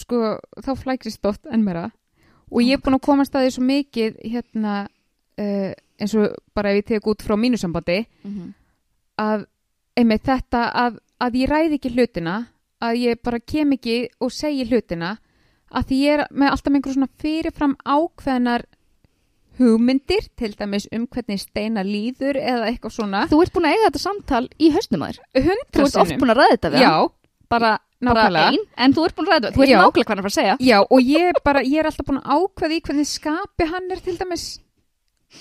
sko, 0.00 0.36
þá 0.62 0.72
flækist 0.78 1.26
oft 1.28 1.48
enn 1.50 1.64
meira 1.64 1.88
og 2.50 2.62
ég 2.62 2.76
er 2.76 2.82
búin 2.82 2.98
að 2.98 3.06
komast 3.06 3.34
að 3.34 3.46
því 3.46 3.54
svo 3.56 3.66
mikið 3.68 4.20
hérna 4.32 4.74
uh, 4.84 5.70
eins 6.00 6.14
og 6.18 6.36
bara 6.56 6.72
ef 6.72 6.82
ég 6.82 6.88
tek 6.92 7.08
út 7.10 7.22
frá 7.24 7.36
mínu 7.38 7.58
sambandi 7.60 8.04
-hmm. 8.04 8.52
að 9.18 9.46
einmitt 9.96 10.26
þetta 10.26 10.70
að, 10.74 10.98
að 11.20 11.36
ég 11.38 11.50
ræði 11.50 11.78
ekki 11.78 11.94
hlutina 11.94 12.36
að 12.84 13.00
ég 13.02 13.20
bara 13.24 13.40
kem 13.40 13.74
ekki 13.76 13.96
og 14.22 14.32
segi 14.34 14.66
hlutina 14.70 15.16
að 15.74 15.88
því 15.90 15.98
ég 16.04 16.18
er 16.18 16.24
með 16.30 16.52
alltaf 16.54 16.72
einhverjum 16.76 16.98
svona 16.98 17.22
fyrirfram 17.22 17.76
ákveðnar 17.84 18.66
hugmyndir 19.58 20.26
til 20.38 20.52
dæmis 20.58 20.86
um 20.94 21.06
hvernig 21.06 21.40
steina 21.42 21.84
líður 21.86 22.38
eða 22.40 22.68
eitthvað 22.72 22.94
svona. 22.96 23.24
Þú 23.30 23.40
ert 23.44 23.54
búin 23.54 23.68
að 23.68 23.76
eiga 23.76 23.88
þetta 23.88 24.02
samtal 24.02 24.44
í 24.58 24.70
hausnum 24.74 25.04
að 25.06 25.18
þér. 25.20 25.60
Þú 25.74 25.84
ert 25.84 25.98
oft 26.02 26.16
búin 26.22 26.34
að 26.34 26.40
ræða 26.40 26.54
þetta 26.56 26.72
við 26.74 26.82
já, 26.82 26.94
bara, 27.54 27.70
bara 28.02 28.24
nákvæmlega. 28.24 28.48
ein 28.50 28.64
en 28.86 28.96
þú 28.96 29.06
ert 29.06 29.16
búin 29.18 29.28
að 29.28 29.32
ræða 29.32 29.44
þetta 29.44 29.54
þú 29.54 29.68
Já. 29.70 29.78
nákvæmlega 29.78 30.14
er 30.14 30.18
að 30.18 30.26
fara 30.26 30.32
að 30.32 30.38
segja. 30.40 30.56
Já, 30.70 30.78
og 30.82 31.10
ég, 31.14 31.40
bara, 31.46 31.62
ég 31.62 31.78
er 31.84 31.90
alltaf 31.90 32.08
búin 32.10 32.20
að 32.20 32.34
ákveða 32.34 32.74
í 32.78 32.82
hvernig 32.88 33.10
skapi 33.12 33.70
hann 33.70 33.90
er 33.94 34.02
til 34.04 34.16
dæmis 34.18 34.46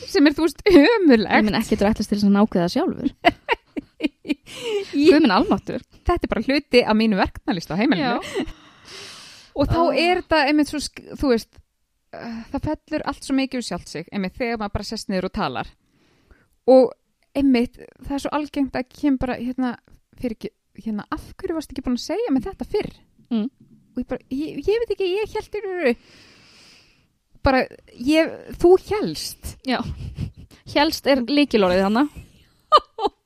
sem 0.10 0.26
er, 0.30 0.34
þú 0.34 0.46
veist, 0.48 0.62
ég 0.70 0.88
ömulegt 1.00 1.46
minn 1.50 1.58
ekki 1.60 1.78
þú 1.78 1.90
ætlast 1.90 2.10
til 2.14 2.18
þess 2.18 2.30
að 2.30 2.38
nákvæða 2.38 2.70
sjálfur 2.74 3.12
ég, 4.24 4.40
Guð 4.94 5.20
minn 5.24 5.34
almáttur 5.36 5.82
þetta 6.04 6.20
er 6.28 6.32
bara 6.32 6.46
hluti 6.48 6.82
af 6.84 6.98
mínu 7.00 7.20
verknalista 7.20 7.76
á 7.76 7.80
heimilinu. 7.82 8.20
Og 9.54 9.70
þá 9.70 9.78
Oh. 9.84 9.92
er 9.94 10.22
þetta 10.24 10.40
einmitt 10.50 10.72
svo, 10.72 10.80
þú 11.20 11.30
veist 11.30 11.60
uh, 12.16 12.40
það 12.54 12.68
fellur 12.70 13.06
allt 13.12 13.28
svo 13.28 13.36
mikið 13.38 13.60
úr 13.62 13.68
sjálft 13.68 13.92
sig 13.92 14.08
einmitt 14.12 14.38
þegar 14.40 14.60
maður 14.62 14.76
bara 14.80 14.88
sest 14.90 15.10
niður 15.12 15.30
og 15.30 15.36
talar. 15.38 15.70
Og 16.74 16.92
einmitt 17.38 17.78
það 18.02 18.16
er 18.18 18.24
svo 18.26 18.34
algengt 18.34 18.76
að 18.80 18.90
kem 18.94 19.18
bara 19.22 19.38
hérna, 19.38 19.76
fyrir 20.18 20.38
ekki, 20.40 20.54
hérna 20.86 21.06
af 21.14 21.30
hverju 21.38 21.58
varst 21.60 21.74
ekki 21.74 21.86
búin 21.86 22.00
að 22.00 22.06
segja 22.08 22.34
mig 22.34 22.46
þetta 22.48 22.70
fyrr? 22.70 22.94
Mm. 23.34 23.48
og 23.94 24.02
ég 24.02 24.08
bara, 24.10 24.26
ég, 24.34 24.58
ég 24.68 24.82
veit 24.82 24.92
ekki, 24.94 25.08
ég 25.14 25.34
held 25.38 25.98
bara, 27.44 27.64
ég, 28.00 28.30
þú 28.62 28.74
helst 28.90 29.56
Já, 29.68 29.80
helst 30.74 31.08
er 31.12 31.22
líkilorðið 31.28 31.84
hana 31.88 32.06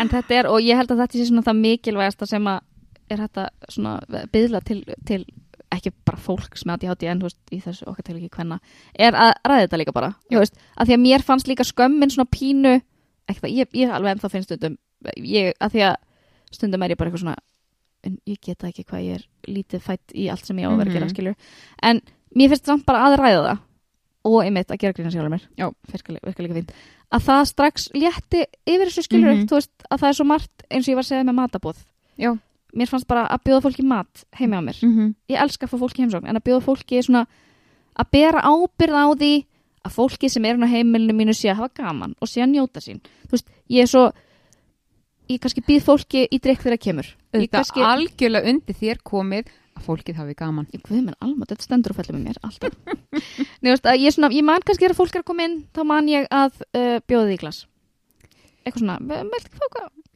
En 0.00 0.08
þetta 0.08 0.34
er, 0.38 0.48
og 0.48 0.60
ég 0.64 0.78
held 0.78 0.90
að 0.94 1.02
þetta 1.04 1.18
sé 1.18 1.26
svona 1.28 1.44
það 1.44 1.58
mikilvægasta 1.60 2.26
sem 2.30 2.46
að 2.48 2.60
er 3.10 3.20
þetta 3.24 3.44
svona 3.68 3.94
byðla 4.32 4.60
til, 4.64 4.78
til 5.06 5.24
ekki 5.70 5.90
bara 6.06 6.18
fólks 6.22 6.64
með 6.66 6.76
ADHD 6.86 7.08
en 7.10 7.20
þú 7.22 7.28
veist, 7.28 7.40
í 7.54 7.58
þessu 7.62 7.88
okkar 7.90 8.06
til 8.06 8.16
ekki 8.16 8.30
hvenna 8.38 8.60
er 8.98 9.14
að 9.18 9.32
ræða 9.46 9.64
þetta 9.66 9.80
líka 9.82 9.94
bara, 9.94 10.12
veist 10.30 10.56
að 10.76 10.86
því 10.90 10.96
að 10.96 11.02
mér 11.04 11.24
fannst 11.26 11.50
líka 11.50 11.66
skömmin 11.66 12.10
svona 12.14 12.30
pínu 12.30 12.72
ekki 13.30 13.42
það, 13.44 13.54
ég, 13.58 13.70
ég 13.82 13.92
alveg 13.94 14.14
ennþá 14.16 14.30
finnst 14.32 14.50
stundum 14.50 14.78
ég, 15.26 15.52
að 15.62 15.74
því 15.76 15.84
að 15.90 15.96
stundum 16.54 16.82
er 16.86 16.94
ég 16.94 16.98
bara 17.00 17.10
eitthvað 17.10 17.24
svona 17.26 17.36
en 18.06 18.16
ég 18.30 18.38
geta 18.46 18.70
ekki 18.70 18.86
hvað 18.88 19.04
ég 19.06 19.18
er 19.20 19.26
lítið 19.50 19.84
fætt 19.84 20.14
í 20.16 20.28
allt 20.32 20.46
sem 20.48 20.58
ég 20.62 20.66
á 20.66 20.70
að 20.70 20.78
vera 20.80 20.90
að 20.90 20.94
gera, 20.94 21.04
Mhm. 21.06 21.10
en 21.82 22.00
mér 22.34 22.48
finnst 22.54 22.66
samt 22.70 22.86
bara 22.86 23.04
að 23.10 23.18
ræða 23.20 23.42
það 23.50 23.58
og 24.30 24.42
einmitt 24.44 24.70
að 24.70 24.78
gera 24.82 24.92
grína 24.92 25.10
sjálfur 25.10 25.32
mér. 25.32 25.44
Já. 25.56 25.66
virka 26.24 26.42
líka 26.42 26.54
fínt 26.58 26.72
að 27.10 27.24
það 27.26 27.44
strax 27.50 27.88
létti 27.94 28.44
yfir 28.66 28.86
þessu 28.86 29.02
skilur 29.06 29.34
Mhm. 29.34 29.46
þú 29.50 29.54
veist, 29.58 29.72
að 29.90 29.98
það 30.00 30.08
er 30.08 30.14
svo 30.18 30.24
margt 30.26 30.62
eins 30.70 30.84
og 30.86 30.92
ég 30.92 30.94
var 30.98 31.04
að 31.04 31.10
segja 31.10 31.24
með 31.24 31.38
matabóð 31.40 31.76
Já. 32.18 32.38
mér 32.76 32.88
fannst 32.88 33.06
bara 33.08 33.26
að 33.28 33.42
bjóða 33.44 33.62
fólki 33.66 33.82
mat 33.84 34.24
heimi 34.38 34.56
á 34.56 34.62
mér 34.62 34.78
mm 34.82 34.92
-hmm. 34.96 35.14
ég 35.28 35.42
elska 35.42 35.66
að 35.66 35.70
fá 35.70 35.78
fólki 35.78 36.02
heimsókn 36.02 36.26
en 36.28 36.36
að 36.36 36.44
bjóða 36.44 36.62
fólki 36.62 37.02
svona 37.02 37.26
að 37.98 38.06
bera 38.12 38.40
ábyrð 38.42 38.94
á 38.94 39.06
því 39.18 39.44
að 39.84 39.92
fólki 39.96 40.28
sem 40.30 40.44
er 40.44 40.56
á 40.56 40.66
heimilinu 40.68 41.12
mínu 41.12 41.32
sé 41.34 41.50
að 41.50 41.56
hafa 41.56 41.74
gaman 41.74 42.14
og 42.20 42.28
sé 42.28 42.42
að 42.42 42.50
njóta 42.54 42.80
sín 42.80 43.00
veist, 43.30 43.46
ég 43.68 43.82
er 43.82 43.86
svo 43.86 44.12
ég 45.28 45.38
kannski 45.40 45.62
býð 45.62 45.82
fólki 45.82 46.28
í 46.30 46.38
drikk 46.38 46.62
þegar 46.62 46.76
það 46.76 46.84
kemur 46.84 47.16
þetta 47.32 47.56
kannski, 47.58 47.80
algjörlega 47.80 48.48
undir 48.50 48.74
þér 48.74 48.98
komið 49.02 49.44
að 49.80 49.86
fólkið 49.88 50.20
hafi 50.20 50.36
gaman. 50.38 50.68
Ég 50.74 50.84
guð 50.84 51.00
minn 51.00 51.16
alma, 51.18 51.48
þetta 51.48 51.66
stendur 51.66 51.94
og 51.94 51.98
fellur 51.98 52.18
með 52.18 52.28
mér 52.28 52.40
alltaf. 52.46 52.76
Að 53.90 53.98
ég, 54.00 54.14
svona, 54.14 54.30
ég 54.36 54.46
man 54.46 54.62
kannski 54.62 54.86
þegar 54.86 54.96
fólk 55.00 55.16
er 55.16 55.24
að 55.24 55.28
koma 55.32 55.48
inn 55.48 55.58
þá 55.74 55.82
man 55.88 56.08
ég 56.12 56.28
að 56.30 56.62
uh, 56.76 56.96
bjóða 57.08 57.26
því 57.32 57.40
glas. 57.42 57.60
Eitthvað 58.62 58.84
svona, 58.84 58.98
með, 59.00 59.26
með, 59.32 59.50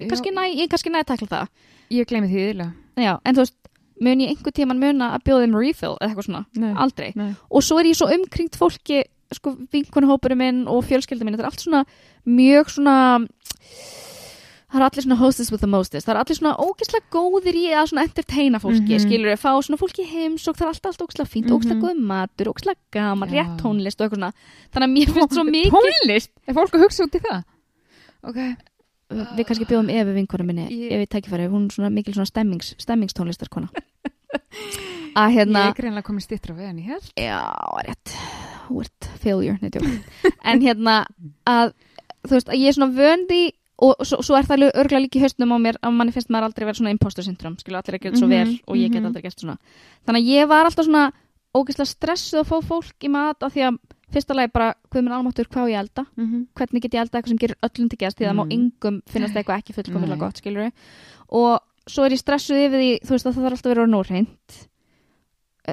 kannski 0.04 0.34
næ, 0.36 0.46
ég 0.52 0.70
kannski 0.72 0.92
næ 0.92 1.00
að 1.02 1.10
takla 1.14 1.30
það. 1.32 1.52
Ég 1.94 2.08
gleymi 2.08 2.30
því 2.30 2.42
yðurlega 2.44 2.72
Já, 3.04 3.16
en 3.26 3.36
þú 3.36 3.42
veist, 3.42 3.56
mun 4.04 4.22
ég 4.22 4.32
einhver 4.32 4.54
tíman 4.54 4.80
muna 4.80 5.10
að 5.16 5.26
bjóða 5.28 5.44
þeim 5.44 5.58
refill 5.58 5.92
eða 5.96 6.08
eitthvað 6.08 6.28
svona, 6.28 6.44
Nei. 6.58 6.70
aldrei. 6.84 7.10
Nei. 7.18 7.32
og 7.50 7.64
svo 7.66 7.80
er 7.80 7.88
ég 7.90 7.98
svo 7.98 8.08
umkringt 8.14 8.58
fólki 8.58 9.02
sko 9.34 9.54
vinkunahópurum 9.72 10.40
minn 10.40 10.60
og 10.70 10.84
fjölskylda 10.88 11.26
minn 11.26 11.36
þetta 11.36 11.46
er 11.46 11.50
allt 11.50 11.64
svona 11.64 11.82
mjög 12.28 12.70
svona 12.76 12.96
það 14.72 14.80
er 14.80 14.84
allir 14.88 15.04
svona 15.04 15.16
hostess 15.20 15.50
with 15.52 15.60
the 15.60 15.68
mostest. 15.70 16.06
Það 16.08 16.14
er 16.14 16.20
allir 16.22 16.38
svona 16.38 16.56
ógeðslega 16.58 17.10
góðir 17.14 17.54
í 17.60 17.64
að 17.74 17.88
svona 17.90 18.04
entertaina 18.08 18.58
fólki, 18.62 18.94
Mhm. 18.94 19.02
skilur 19.04 19.30
við, 19.30 19.38
fá 19.44 19.50
svona 19.62 19.78
fólki 19.78 20.04
heims 20.08 20.48
og 20.48 20.56
það 20.56 20.62
er 20.62 20.70
alltaf 20.72 20.90
alltaf 20.90 21.06
ógeðslega 21.06 21.30
fínt, 21.34 21.46
Mhm. 21.46 21.54
ógeðslega 21.54 21.82
góð 21.84 21.98
matur 22.00 22.50
ógeðslega 22.52 22.80
gaman, 22.92 23.28
Já. 23.28 23.34
rétt 23.44 23.58
tónlist 23.62 24.00
og 24.00 24.10
eitthvað 24.10 24.18
svona. 24.18 24.32
Þannig 24.72 24.88
að 24.88 24.94
mér 24.96 25.08
finnst 25.14 25.34
svo 25.34 25.44
mikið 25.44 25.70
tónlist, 25.74 26.28
er 26.48 26.54
fólk 26.54 26.70
að 26.74 26.82
hugsa 26.84 27.04
út 27.04 27.14
í 27.14 27.20
það? 27.20 27.44
Ok, 28.24 28.36
við 29.36 29.44
kannski 29.46 29.66
bjóðum 29.68 29.90
Efi 29.92 30.12
vinkunum 30.14 30.46
minni 30.46 30.68
Ég- 30.68 30.92
Efi 30.92 31.06
tækifæri, 31.06 31.48
hún 31.50 31.66
er 31.66 31.74
svona 31.76 31.90
mikil 31.92 32.14
svona 32.14 32.26
stemmings, 32.26 32.74
stemmingstónlistarkona 32.78 33.68
að 35.14 35.32
hérna 35.36 35.60
ég 35.70 35.76
er 35.78 35.82
greinlega 35.82 36.02
komið 36.08 36.22
stittra 36.22 36.54
veðan 36.56 36.78
í 36.80 36.86
held. 36.88 37.12
Já, 37.16 37.42
rétt. 37.86 38.14
Failure. 39.20 39.58
En 40.44 40.60
hérna 40.60 41.04
að, 41.46 41.72
þú 42.26 42.30
veist, 42.30 42.48
að 42.48 42.58
ég 42.58 42.68
er 42.68 42.72
svona 42.72 42.94
vöndi 42.96 43.52
og 43.82 44.04
svo, 44.06 44.20
svo 44.22 44.36
er 44.38 44.46
það 44.46 45.02
líka 45.02 45.18
í 45.18 45.22
haustnum 45.24 45.50
á 45.54 45.58
mér 45.58 45.76
að 45.82 45.92
manni 45.98 46.12
finnst 46.14 46.30
maður 46.30 46.44
aldrei 46.50 46.64
vera 46.68 46.78
svona 46.78 46.94
imposter 46.94 47.24
syndrom 47.26 47.56
skilur 47.58 47.80
allir 47.80 47.96
að 47.98 48.02
gera 48.02 48.14
þetta 48.14 48.22
svo 48.22 48.28
Mhm, 48.28 48.36
vel 48.36 48.60
og 48.66 48.76
ég 48.76 48.92
get 48.92 49.00
mhm. 49.02 49.06
aldrei 49.06 49.22
gert 49.22 49.40
svona 49.40 49.58
þannig 50.06 50.22
að 50.22 50.30
ég 50.30 50.48
var 50.48 50.64
alltaf 50.64 50.84
svona 50.86 51.12
ógeðslega 51.54 51.90
stressuð 51.90 52.40
að 52.40 52.48
fá 52.50 52.56
fólk 52.70 53.04
í 53.04 53.10
mat 53.10 53.42
af 53.42 53.52
því 53.54 53.62
að 53.68 53.78
fyrsta 54.14 54.34
lagi 54.34 54.52
bara, 54.54 54.74
hvað 54.90 55.02
minn 55.02 55.12
almáttur 55.16 55.48
hvað 55.50 55.70
ég 55.70 55.78
að 55.78 55.82
elda 55.82 56.04
mm 56.16 56.26
-hmm. 56.26 56.46
hvernig 56.54 56.82
get 56.82 56.94
ég 56.94 57.00
elda 57.00 57.18
eitthvað 57.18 57.28
sem 57.28 57.38
gerir 57.38 57.56
öllum 57.66 57.88
til 57.90 57.98
gæst 57.98 58.18
því 58.18 58.26
það 58.28 58.36
má 58.38 58.44
Mm. 58.44 58.52
engum 58.52 59.02
finnast 59.06 59.34
eitthvað 59.34 59.58
ekki 59.58 59.72
fullkomulega 59.74 60.16
Nei. 60.16 60.24
gott 60.24 60.36
skilur 60.38 60.72
og 61.28 61.60
svo 61.86 62.04
er 62.04 62.12
ég 62.12 62.18
stressuð 62.22 62.56
yfir 62.66 62.78
því 62.78 62.90
þú 63.02 63.10
veist 63.10 63.26
að 63.26 63.34
það 63.34 63.42
þarf 63.44 63.52
alltaf 63.52 63.66
að 63.66 63.74
vera 63.74 63.86
nóreint 63.86 64.68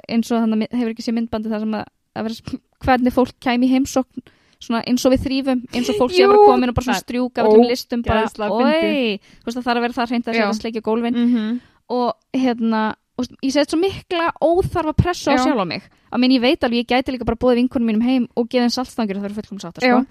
eins 0.10 0.32
og 0.32 0.42
þannig 0.42 0.68
hefur 0.72 0.90
ekki 0.94 1.04
sé 1.06 1.12
myndbandi 1.12 1.50
þar 1.50 1.60
sem 1.60 1.74
að, 1.74 1.86
að 2.16 2.24
vera, 2.24 2.60
hvernig 2.86 3.14
fólk 3.14 3.36
kæmi 3.40 3.68
heimsókn 3.70 4.24
svona 4.62 4.84
eins 4.88 5.06
og 5.06 5.12
við 5.16 5.24
þrýfum 5.26 5.62
eins 5.74 5.90
og 5.90 5.96
fólk 6.00 6.14
sé 6.16 6.24
að 6.24 6.32
vera 6.34 6.46
komin 6.48 6.70
og 6.70 6.76
bara 6.78 6.86
svona 6.86 7.02
strjúka 7.04 7.46
öllum 7.48 7.68
listum 7.70 8.02
bara, 8.06 8.26
oi, 8.52 9.20
það 9.46 9.62
þarf 9.66 9.78
að 9.78 9.82
vera 9.88 9.98
það 10.00 10.10
hreint 10.14 10.28
að 10.32 10.42
að 10.46 10.58
sleikja 10.62 10.82
gólfin 10.86 11.16
Mhm. 11.18 11.60
og 11.90 12.14
hérna 12.34 12.96
og 13.20 13.26
ég 13.44 13.52
segi 13.54 13.68
svo 13.70 13.78
mikla 13.82 14.32
óþarfa 14.42 14.94
pressu 14.96 15.30
á 15.30 15.36
Já. 15.36 15.44
sjálf 15.46 15.60
á 15.62 15.66
mig 15.68 15.82
að 16.12 16.20
minn 16.20 16.32
ég 16.32 16.42
veit 16.42 16.64
alveg, 16.64 16.86
ég 16.86 16.88
gæti 16.88 17.12
líka 17.12 17.26
bara 17.26 17.38
bóðið 17.38 17.60
vinkunum 17.62 17.88
mínum 17.90 18.02
heim 18.06 18.28
og 18.36 18.48
geða 18.50 18.70
þeim 18.70 18.76
saltstangur 18.78 19.18
það 19.20 19.26
eru 19.26 19.34
fullkom 19.42 19.60
sátt 19.60 19.82
Já. 19.82 20.00
sko. 20.00 20.06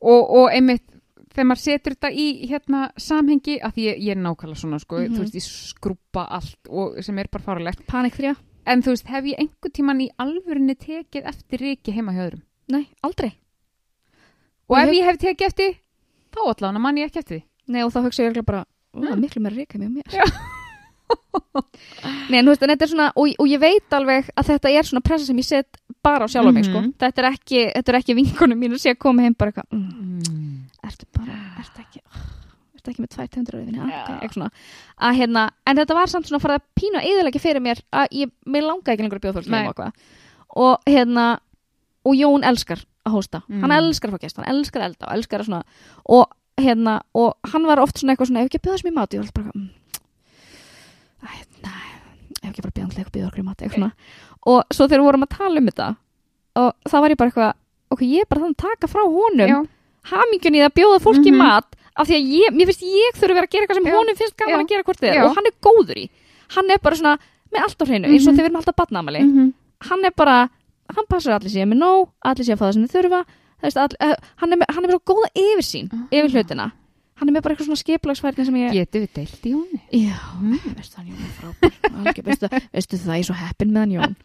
og, 0.00 0.30
og 0.30 0.50
einmitt 0.52 0.82
þegar 1.34 1.46
maður 1.52 1.62
setur 1.62 1.94
þetta 1.94 2.10
í 2.12 2.26
hérna 2.50 2.80
samhengi 2.98 3.60
að 3.62 3.74
ég, 3.84 3.98
ég 4.02 4.10
er 4.16 4.20
nákvæmlega 4.22 4.58
svona 4.58 4.78
sko, 4.80 4.96
Mhm. 4.98 5.14
þú 5.14 5.18
veist, 5.22 5.34
ég 5.34 5.46
skrúpa 5.46 6.26
allt 6.28 6.58
og 6.70 7.02
sem 7.04 7.18
er 7.18 7.28
bara 7.30 7.44
farulegt 7.44 7.86
panik 7.86 8.14
þrjá, 8.16 8.36
en 8.66 8.82
þú 8.82 8.90
veist, 8.94 9.06
hef 9.06 9.24
ég 9.24 9.38
einhvern 9.38 9.72
tíman 9.72 10.00
í 10.02 10.08
alvörinni 10.18 10.74
tekið 10.76 11.24
eftir 11.26 11.58
Riki 11.60 11.92
heima 11.92 12.12
hjá 12.12 12.26
öðrum 12.30 12.42
nei, 12.68 12.88
aldrei 13.02 13.32
og 14.68 14.76
Og 14.76 14.78
ef 14.82 14.90
ég- 14.92 15.04
hef 15.04 15.18
tekið 15.18 15.46
eftir 15.46 15.74
þá 16.34 16.40
allan 16.52 16.80
mann 16.82 16.96
ég 17.00 17.08
ekki 17.10 17.18
eftir 17.22 17.38
því 17.40 17.44
Nei 17.68 17.82
og 17.84 17.92
þá 17.92 18.02
hugsa 18.04 18.22
ég 18.24 18.44
bara 18.46 18.64
"Ó, 18.94 19.00
það 19.00 19.12
er 19.12 19.16
miklu 19.20 19.42
meira 19.42 19.56
reyka 19.56 19.78
mjög 19.78 19.92
mér. 19.92 20.32
Nei 22.28 22.38
en 22.40 22.44
þú 22.46 22.52
veist 22.52 22.62
en 22.64 22.70
þetta 22.72 22.84
er 22.84 22.90
svona 22.92 23.06
og, 23.16 23.30
og 23.40 23.48
ég 23.48 23.60
veit 23.60 23.94
alveg 23.96 24.28
að 24.36 24.48
þetta 24.50 24.72
er 24.76 24.82
svona 24.88 25.04
pressa 25.04 25.26
sem 25.28 25.38
ég 25.40 25.46
set 25.48 25.78
bara 26.04 26.24
á 26.24 26.28
sjálf 26.28 26.48
á 26.48 26.52
mig 26.52 26.64
sko 26.68 26.80
Mhm. 26.82 26.92
þetta 27.00 27.18
er 27.22 27.28
ekki, 27.32 27.60
þetta 27.76 27.88
er 27.92 27.98
ekki 28.00 28.14
vinkunum 28.18 28.58
mín 28.60 28.72
að 28.76 28.82
sé 28.84 28.90
að 28.92 28.98
koma 28.98 29.22
heim 29.22 29.34
bara 29.38 29.52
eitthvað 29.52 29.68
mm, 29.72 30.20
mm. 30.20 30.60
ertu 30.84 31.06
bara, 31.16 31.38
ertu 31.62 31.80
ekki 31.84 32.00
ertu 32.76 32.90
ekki 32.92 33.02
með 33.04 33.10
tvær 33.14 33.28
tegundur 33.28 33.54
auðvinni 33.58 33.80
Já. 33.80 34.02
okay, 34.04 34.16
eitthvað 34.20 34.36
svona 34.36 34.50
að 35.08 35.16
hérna, 35.20 35.50
en 35.66 35.76
þetta 35.76 35.94
var 35.94 36.06
samt 36.12 36.26
svona 36.28 36.42
farið 36.44 36.60
að 36.60 36.66
pína 36.80 37.04
eðalega 37.04 37.40
fyrir 37.40 37.60
mér 37.64 37.82
að 37.92 38.06
ég, 38.12 38.30
mér 38.46 38.62
langaði 38.68 38.92
ekki 38.94 39.02
lengur 39.06 39.18
að 39.18 39.24
bjóða 39.24 39.36
fólk 39.42 39.78
og 39.78 39.92
og 40.56 40.78
hérna, 40.88 41.26
og 42.04 42.14
Jón 42.16 42.44
elskar 42.44 42.84
að 43.08 43.16
hósta, 43.16 43.42
Mm. 43.48 43.60
hann 43.62 43.72
elskar 43.78 44.10
að 44.10 44.14
fá 44.16 44.20
gest 44.26 44.36
hann 44.36 44.48
elskar 44.54 44.80
að 44.82 44.88
elda 44.90 45.06
og 45.08 45.12
elskar 45.16 45.40
að 45.40 45.46
svona 45.48 45.62
og 46.08 46.26
hérna, 46.58 47.00
og 47.14 47.34
hann 47.52 47.66
var 47.66 47.78
oft 47.80 47.98
svona 47.98 48.14
eitthvað 48.16 48.28
svona 48.30 48.40
ef 48.42 48.48
ekki 48.50 48.58
að 48.60 48.66
bjóða 48.68 48.78
sem 48.82 48.90
í 48.90 48.94
mat, 48.94 49.10
ég 49.14 49.18
var 49.18 49.26
alltaf 49.26 49.34
bara 49.38 49.52
mm, 49.54 49.68
næ, 51.62 51.74
ef 52.42 52.50
ekki 52.50 52.62
bara 52.64 52.74
bjóða 52.76 52.98
hann 52.98 53.12
bjóða 53.14 53.28
okkur 53.30 53.42
í 53.42 53.46
mat, 53.46 53.62
eitthvað 53.62 53.78
svona 53.78 53.92
og 54.48 54.74
svo 54.74 54.86
þegar 54.88 55.00
við 55.02 55.08
vorum 55.08 55.24
að 55.26 55.32
tala 55.36 55.60
um 55.62 55.68
þetta 55.70 55.88
og 56.58 56.70
það 56.88 57.02
var 57.04 57.10
ég 57.14 57.18
bara 57.20 57.30
eitthvað 57.32 57.52
ok, 57.94 58.02
ég 58.06 58.20
er 58.24 58.28
bara 58.30 58.42
þannig 58.44 58.58
að 58.58 58.64
taka 58.68 58.90
frá 58.92 59.02
honum 59.04 59.50
Já, 59.52 59.58
hamingjunni 60.12 60.62
að 60.64 60.74
bjóða 60.78 61.00
fólki 61.04 61.32
Mhm. 61.32 61.38
mat 61.42 61.74
af 61.98 62.06
því 62.06 62.14
að 62.14 62.28
ég, 62.38 62.54
mér 62.54 62.66
finnst 62.70 62.84
ég 62.86 63.16
þurfi 63.18 63.32
að 63.32 63.38
vera 63.38 63.46
að 63.48 63.50
gera 63.54 63.62
eitthvað 63.66 63.78
sem 63.80 63.88
Já. 63.90 63.96
honum 63.98 64.16
finnst 64.16 64.36
gaman 64.38 64.54
Já. 64.54 64.62
að 64.64 64.68
gera 64.68 64.82
hvort 64.86 65.00
þið 65.02 65.24
og 65.24 65.34
hann 65.36 65.46
er 65.50 65.56
góður 65.66 65.98
í 65.98 66.06
hann 66.54 66.70
er 66.70 66.78
bara 66.78 66.96
svona 66.96 67.18
með 67.52 67.62
allt 67.64 67.78
á 67.82 67.84
hreinu 67.88 68.06
eins 68.08 68.26
og 68.26 68.32
Mhm. 68.32 68.36
þegar 68.38 68.44
við 68.44 68.50
erum 68.50 68.60
alltaf 68.62 68.76
batnaamali 68.76 69.20
Mhm. 69.24 69.52
hann 69.88 70.04
er 70.04 70.10
bara, 70.16 70.50
hann 70.96 71.06
passar 71.08 71.32
allir 71.38 71.50
síðan 71.52 71.72
með 71.72 71.78
nóg 71.84 72.08
allir 72.24 72.44
síðan 72.44 72.56
að 72.56 72.60
fá 72.60 72.66
það 72.68 72.74
sem 72.74 72.84
þið 72.86 72.96
þurfa 72.98 73.20
veist, 73.62 73.76
all, 73.76 73.94
uh, 74.00 74.14
hann, 74.40 74.52
er 74.52 74.56
með, 74.60 74.68
hann 74.74 74.84
er 74.84 74.88
með 74.88 74.94
svo 74.96 75.04
góða 75.12 75.30
yfirsýn 75.34 75.88
Ah. 75.92 76.04
yfir 76.14 76.30
hlutina 76.34 76.66
hann 77.18 77.28
er 77.28 77.32
með 77.34 77.42
bara 77.42 77.54
eitthvað 77.54 77.66
svona 77.68 77.82
skiplagsfærni 77.82 78.44
sem 78.46 78.54
ég 78.62 78.72
Getum 78.78 79.02
við 79.02 79.12
deilt 79.18 79.46
í 79.46 79.52
honum? 79.52 79.80
já, 79.92 80.16
Mm. 80.38 80.74
veistu 80.78 80.96
hann 80.96 81.08
Jón 81.08 81.24
er 81.24 81.32
frábær 81.38 82.24
veistu, 82.24 82.48
veistu 82.72 82.96
það, 82.96 83.14
ég 83.18 83.24
er 83.24 83.28
svo 83.28 83.34
heppin 83.34 83.72
með 83.74 83.80
hann 83.80 83.90
Jón 83.96 84.16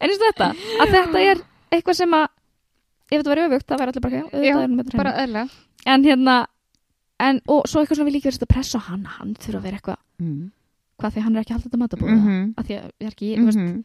en 0.00 0.08
eins 0.10 0.20
og 0.20 0.26
þetta 0.28 0.48
að 0.82 0.94
þetta 0.94 1.22
er 1.30 1.42
eitthvað 1.72 1.96
sem 2.00 2.14
að 2.16 2.26
ef 3.10 3.18
þetta 3.20 3.30
var 3.32 3.42
öfugt, 3.46 3.66
það 3.68 3.80
væri 3.80 3.92
allir 3.92 4.04
bara 4.04 4.20
auðvitað 4.20 4.44
Já, 4.46 4.96
Bara 5.00 5.12
eðla 5.24 5.42
en 5.90 6.04
hérna 6.04 6.36
en, 7.20 7.40
og 7.48 7.66
svo 7.68 7.80
eitthvað 7.82 7.96
sem 8.00 8.06
við 8.08 8.14
líka 8.16 8.28
verðist 8.30 8.44
að 8.46 8.52
pressa 8.54 8.78
hann 8.86 9.04
hann 9.18 9.34
þurfa 9.40 9.58
að 9.60 9.66
vera 9.68 9.80
eitthvað, 9.80 9.98
mm. 10.20 10.50
hvað 11.00 11.14
því 11.16 11.24
hann 11.26 11.36
er 11.36 11.40
ekki 11.42 11.52
að 11.54 11.56
halda 11.58 11.68
þetta 11.68 11.82
matabóða 11.82 12.14
mm 12.14 12.28
Mhm. 12.28 12.54
að 12.60 12.64
því 12.70 12.76
að 12.78 12.90
ég 13.00 13.06
er 13.08 13.14
ekki, 13.14 13.30
Mhm. 13.40 13.84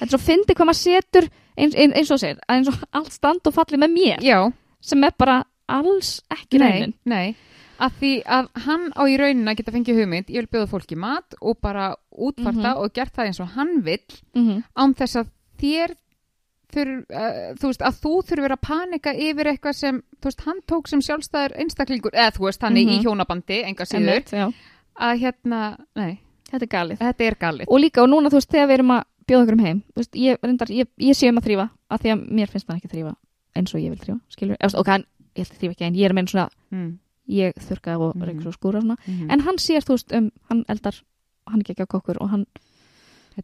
Þetta 0.00 0.08
er 0.08 0.14
svo 0.16 0.18
fyndi 0.24 0.54
hvað 0.56 0.70
maður 0.70 0.80
setur 0.80 1.28
eins, 1.56 1.74
eins, 1.76 1.94
eins 1.94 2.10
og 2.10 2.24
að 2.24 2.42
eins 2.56 2.68
og 2.72 2.80
allt 2.92 3.12
stand 3.12 3.46
og 3.46 3.54
falli 3.54 3.76
með 3.78 3.94
mér, 3.94 4.24
Já, 4.24 4.40
sem 4.80 5.04
er 5.04 5.12
bara 5.18 5.44
alls 5.68 6.20
ekki 6.32 6.58
raunin 6.58 6.94
nei 7.04 7.36
að 7.80 7.92
því 8.00 8.12
að 8.28 8.48
hann 8.66 8.90
á 8.92 9.02
í 9.08 9.16
raunin 9.16 9.48
að 9.48 9.56
geta 9.56 9.72
fengið 9.72 10.00
hugmynd 10.02 10.28
ég 10.28 10.42
vil 10.42 10.50
bjóða 10.52 10.68
fólki 10.68 10.96
mat 11.00 11.34
og 11.40 11.60
bara 11.62 11.94
útfarta 12.12 12.74
Mhm. 12.74 12.80
og 12.82 12.92
gert 12.92 13.14
það 13.16 13.26
eins 13.30 13.40
og 13.40 13.48
hann 13.54 13.80
vill 13.82 14.04
mm 14.34 14.42
-hmm. 14.48 14.62
án 14.76 14.94
þess 14.94 15.16
að 15.16 15.26
þér 15.60 15.94
þurf, 16.70 16.98
uh, 17.10 17.54
þú 17.58 17.66
veist, 17.70 17.82
að 17.82 17.96
þú 18.02 18.12
þurfur 18.28 18.52
að 18.54 18.60
panika 18.62 19.12
yfir 19.14 19.46
eitthvað 19.50 19.74
sem, 19.74 20.02
þú 20.20 20.24
veist, 20.28 20.40
hann 20.46 20.60
tók 20.70 20.88
sem 20.88 21.00
sjálfstæður 21.00 21.56
einstaklingur, 21.58 22.12
eða 22.14 22.30
þú 22.36 22.44
veist, 22.46 22.62
hann 22.62 22.76
er 22.76 22.80
í 22.82 22.98
Mhm. 22.98 23.04
hjónabandi, 23.04 23.64
enga 23.64 23.84
síður, 23.84 24.24
já. 24.30 24.52
að 25.00 25.18
hérna, 25.20 25.76
nei, 25.96 26.20
Þetta 26.50 26.62
er 26.62 26.68
galið. 26.68 26.98
þetta 26.98 27.24
er 27.24 27.34
galið. 27.40 27.64
Og 27.68 27.80
líka, 27.80 28.02
og 28.02 28.08
núna, 28.10 28.28
þú 28.30 28.38
veist, 28.38 28.50
þegar 28.50 28.68
við 28.68 28.74
erum 28.78 28.90
að 28.90 29.04
bjóða 29.30 29.44
okkur 29.46 29.56
um 29.58 29.64
heim, 29.64 29.82
veist, 29.96 30.16
ég, 30.18 30.38
reyndar, 30.42 30.72
ég, 30.74 30.88
ég 30.98 31.16
sé 31.18 31.28
um 31.30 31.38
að 31.38 31.46
þrýfa, 31.48 31.68
af 31.90 32.02
því 32.02 32.12
að 32.14 32.24
mér 32.40 32.50
finnst 32.50 32.66
það 32.68 32.80
ekki 32.80 32.90
þrýfa 32.94 33.14
eins 33.60 33.74
og 33.74 33.80
ég 33.80 33.94
vil 33.94 34.00
þrýfa, 34.02 34.20
við, 34.50 34.74
ok, 34.82 34.90
hann, 34.94 35.04
ég 35.36 35.44
held 35.46 35.54
að 35.54 35.60
þrýfa 35.62 35.74
ekki, 35.76 35.86
en 35.88 35.94
ég 36.00 36.04
er 36.08 36.10
að 36.14 36.18
meina 36.18 36.32
svona, 36.34 36.48
Mm. 36.70 36.90
ég 37.30 37.54
þurrka 37.54 37.94
af 37.94 38.00
og 38.00 38.14
Mhm. 38.16 38.24
reykur 38.28 38.46
og 38.50 38.54
skúra 38.58 38.76
og 38.78 38.82
svona, 38.84 38.96
Mm. 39.06 39.30
en 39.30 39.40
hann 39.40 39.56
sér, 39.56 39.82
þú 39.86 39.94
veist, 39.94 40.12
um, 40.16 40.30
hann 40.50 40.64
eldar, 40.68 40.94
hann 41.46 41.60
er 41.60 41.62
ekki 41.64 41.74
ekki 41.74 41.86
á 41.86 41.92
kokkur 41.94 42.16
og 42.20 42.30
hann 42.30 42.46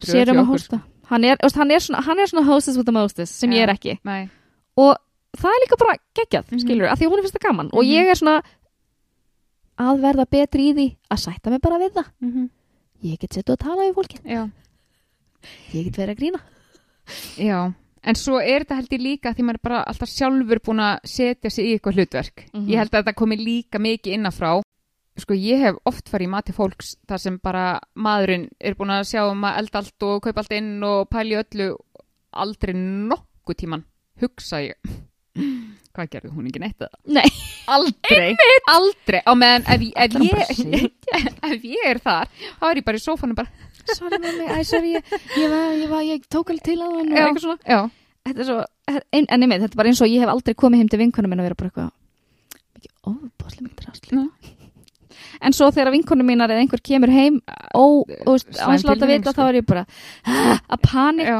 sér 0.02 0.28
um 0.30 0.36
að 0.44 0.50
hósta. 0.52 0.82
Hann 1.06 1.24
er, 1.24 1.36
veist, 1.42 1.54
hann 1.56 1.70
er 1.70 1.78
svona, 1.78 2.02
hann 2.02 2.18
er 2.18 2.26
svona 2.26 2.44
hostess 2.46 2.76
with 2.76 2.86
the 2.86 2.92
mostess, 2.92 3.30
sem 3.30 3.50
ég 3.50 3.62
Já. 3.62 3.68
er 3.68 3.74
ekki. 3.74 3.94
sko. 3.96 4.00
Nei, 4.04 4.28
og 4.76 4.96
það 5.36 5.50
er 5.54 5.60
líka 5.66 5.78
bara 5.78 5.98
geggjað, 6.14 6.50
Mhm. 6.52 6.58
skilur 6.60 6.88
af 6.90 6.98
því 6.98 7.06
að 7.06 7.10
hún 7.10 7.18
er 7.18 7.22
fyrst 7.22 7.38
að 7.38 7.46
gaman 7.48 7.66
og 7.72 7.84
Mhm. 7.84 7.90
ég 7.92 8.10
er 8.10 8.14
svona 8.14 8.42
að 9.78 10.00
verða 10.00 10.26
betri 10.30 10.70
í 10.72 10.74
því 10.74 10.86
að 11.10 11.18
sætta 11.18 11.50
mig 11.50 11.60
bara 11.62 11.78
við 11.78 11.92
það 11.92 12.06
mm 12.22 12.48
ég 13.04 13.18
get 13.20 13.30
settu 13.36 13.52
að 13.52 13.58
tala 13.58 13.82
við 13.84 13.94
fólki 13.94 14.18
já, 14.24 14.50
ég 15.72 15.88
get 15.88 15.98
verið 16.00 16.14
að 16.14 16.20
grína 16.22 16.40
já. 17.38 17.58
En 18.06 18.14
svo 18.14 18.38
er 18.38 18.62
þetta 18.62 18.76
held 18.78 18.92
ég 18.94 19.02
líka 19.02 19.32
því 19.34 19.44
maður 19.46 19.58
er 19.58 19.66
bara 19.66 19.78
alltaf 19.90 20.10
sjálfur 20.12 20.60
búin 20.62 20.82
að 20.84 21.08
setja 21.10 21.50
sig 21.50 21.66
í 21.66 21.72
eitthvað 21.74 21.96
hlutverk. 21.98 22.44
Mhm. 22.52 22.68
Ég 22.70 22.78
held 22.78 22.92
að 22.92 23.00
þetta 23.02 23.14
komi 23.18 23.36
líka 23.40 23.80
mikið 23.82 24.14
innafrá. 24.14 24.50
Sko, 25.18 25.34
ég 25.34 25.58
hef 25.64 25.76
oft 25.88 26.10
farið 26.12 26.28
í 26.28 26.30
mati 26.30 26.52
fólks 26.52 26.94
þar 27.08 27.18
sem 27.18 27.38
bara 27.42 27.80
maðurinn 27.96 28.48
er 28.60 28.74
búin 28.74 28.92
að 28.92 29.08
sjá 29.08 29.22
um 29.30 29.42
að 29.48 29.58
elda 29.62 29.78
allt 29.80 30.02
og 30.06 30.22
kaupa 30.22 30.42
allt 30.44 30.52
inn 30.52 30.82
og 30.84 31.08
pæli 31.08 31.38
öllu 31.40 31.70
aldrei 32.36 32.74
nokkuð 32.76 33.56
tíman 33.62 33.84
hugsa 34.20 34.60
ég 34.60 34.76
hvað 35.96 36.10
gerði 36.12 36.32
hún 36.34 36.48
ekki 36.50 36.60
neitt 36.60 36.84
að 36.84 36.92
Nei. 37.16 37.24
aldrei, 37.72 38.36
aldrei 38.68 39.20
á 39.24 39.32
meðan 39.32 39.64
ef, 39.72 39.86
ef, 39.96 40.16
ég, 40.20 40.92
ef 41.48 41.64
ég 41.64 41.88
er 41.88 42.00
þar 42.04 42.28
þá 42.60 42.66
er 42.68 42.80
ég 42.82 42.86
bara 42.86 43.00
í 43.00 43.04
sófanum 43.04 43.38
bara 43.38 43.65
sorry 43.94 44.18
mammi, 44.22 44.46
æ, 44.50 44.64
sorry 44.66 44.94
ég, 44.96 45.04
ég, 45.36 45.50
var, 45.52 45.70
ég, 45.76 45.88
var, 45.92 46.02
ég 46.06 46.26
tók 46.32 46.50
alveg 46.50 46.64
til 46.66 46.78
að 46.80 46.96
hann 46.96 47.12
og 47.12 47.20
eitthvað 47.20 47.44
svona. 47.46 47.80
þetta 48.26 48.40
er 48.42 48.48
svo, 48.50 48.58
en, 49.12 49.26
en 49.28 49.42
einmitt, 49.46 49.62
þetta 49.62 49.74
er 49.74 49.80
bara 49.82 49.88
eins 49.92 50.02
og 50.02 50.10
ég 50.10 50.20
hef 50.24 50.32
aldrei 50.32 50.54
komið 50.54 50.82
heim 50.82 50.88
til 50.92 51.00
vinkonum 51.04 51.30
minn 51.32 51.40
og 51.44 51.48
vera 51.48 51.58
bara 51.60 51.70
eitthvað 51.70 51.90
mikið 52.76 52.92
óbáslega 53.12 53.66
mikið 53.68 53.84
drasli 53.84 54.26
en 55.46 55.52
svo 55.56 55.68
þegar 55.72 55.92
vinkonum 55.94 56.26
mínar 56.28 56.50
eða 56.52 56.62
einhver 56.64 56.80
kemur 56.84 57.12
heim 57.12 57.40
og 57.76 58.08
veist, 58.26 58.48
Slæm 58.52 58.64
á 58.64 58.68
hans 58.72 58.84
láta 58.84 58.96
tilfinning, 58.96 59.22
vita 59.22 59.32
sko. 59.32 59.42
þá 59.42 59.48
er 59.50 59.58
ég 59.60 59.66
bara 59.66 59.84
"Ah, 60.24 60.58
að 60.70 60.80
panik 60.82 61.26
Já. 61.26 61.38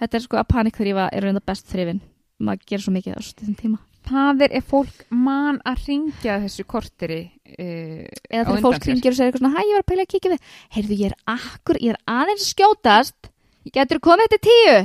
þetta 0.00 0.14
er 0.18 0.20
sko 0.26 0.36
að 0.40 0.48
panik 0.48 0.76
þrýfa 0.76 1.08
er 1.12 1.22
reynda 1.22 1.40
best 1.44 1.66
þrýfin 1.72 2.00
maður 2.40 2.64
gerir 2.68 2.82
svo 2.84 2.92
mikið 2.92 3.16
á 3.16 3.20
þessum 3.20 3.56
tíma 3.56 3.78
það 4.08 4.42
er 4.46 4.54
ef 4.60 4.66
fólk 4.70 5.04
man 5.10 5.60
að 5.68 5.84
ringja 5.88 6.36
þessu 6.44 6.64
korteri 6.68 7.20
uh, 7.24 8.04
eða 8.30 8.44
þegar 8.50 8.62
fólk 8.66 8.88
ringir 8.90 9.14
og 9.14 9.18
segir 9.18 9.30
eitthvað 9.30 9.42
svona 9.44 9.54
hæ, 9.56 9.62
ég 9.68 9.74
var 9.78 9.84
að 9.84 9.88
pæla 9.92 10.04
að 10.06 10.12
kíkja 10.14 10.34
við. 10.34 10.52
Heyrðu, 10.76 10.98
ég 11.00 11.10
er 11.12 11.16
akkur, 11.36 11.80
ég 11.80 11.94
er 11.94 12.00
aðeins 12.18 12.44
að 12.44 12.52
skjótast. 12.52 13.30
Getur 13.74 14.00
komið 14.04 14.28
þetta 14.28 14.44
tíu? 14.50 14.76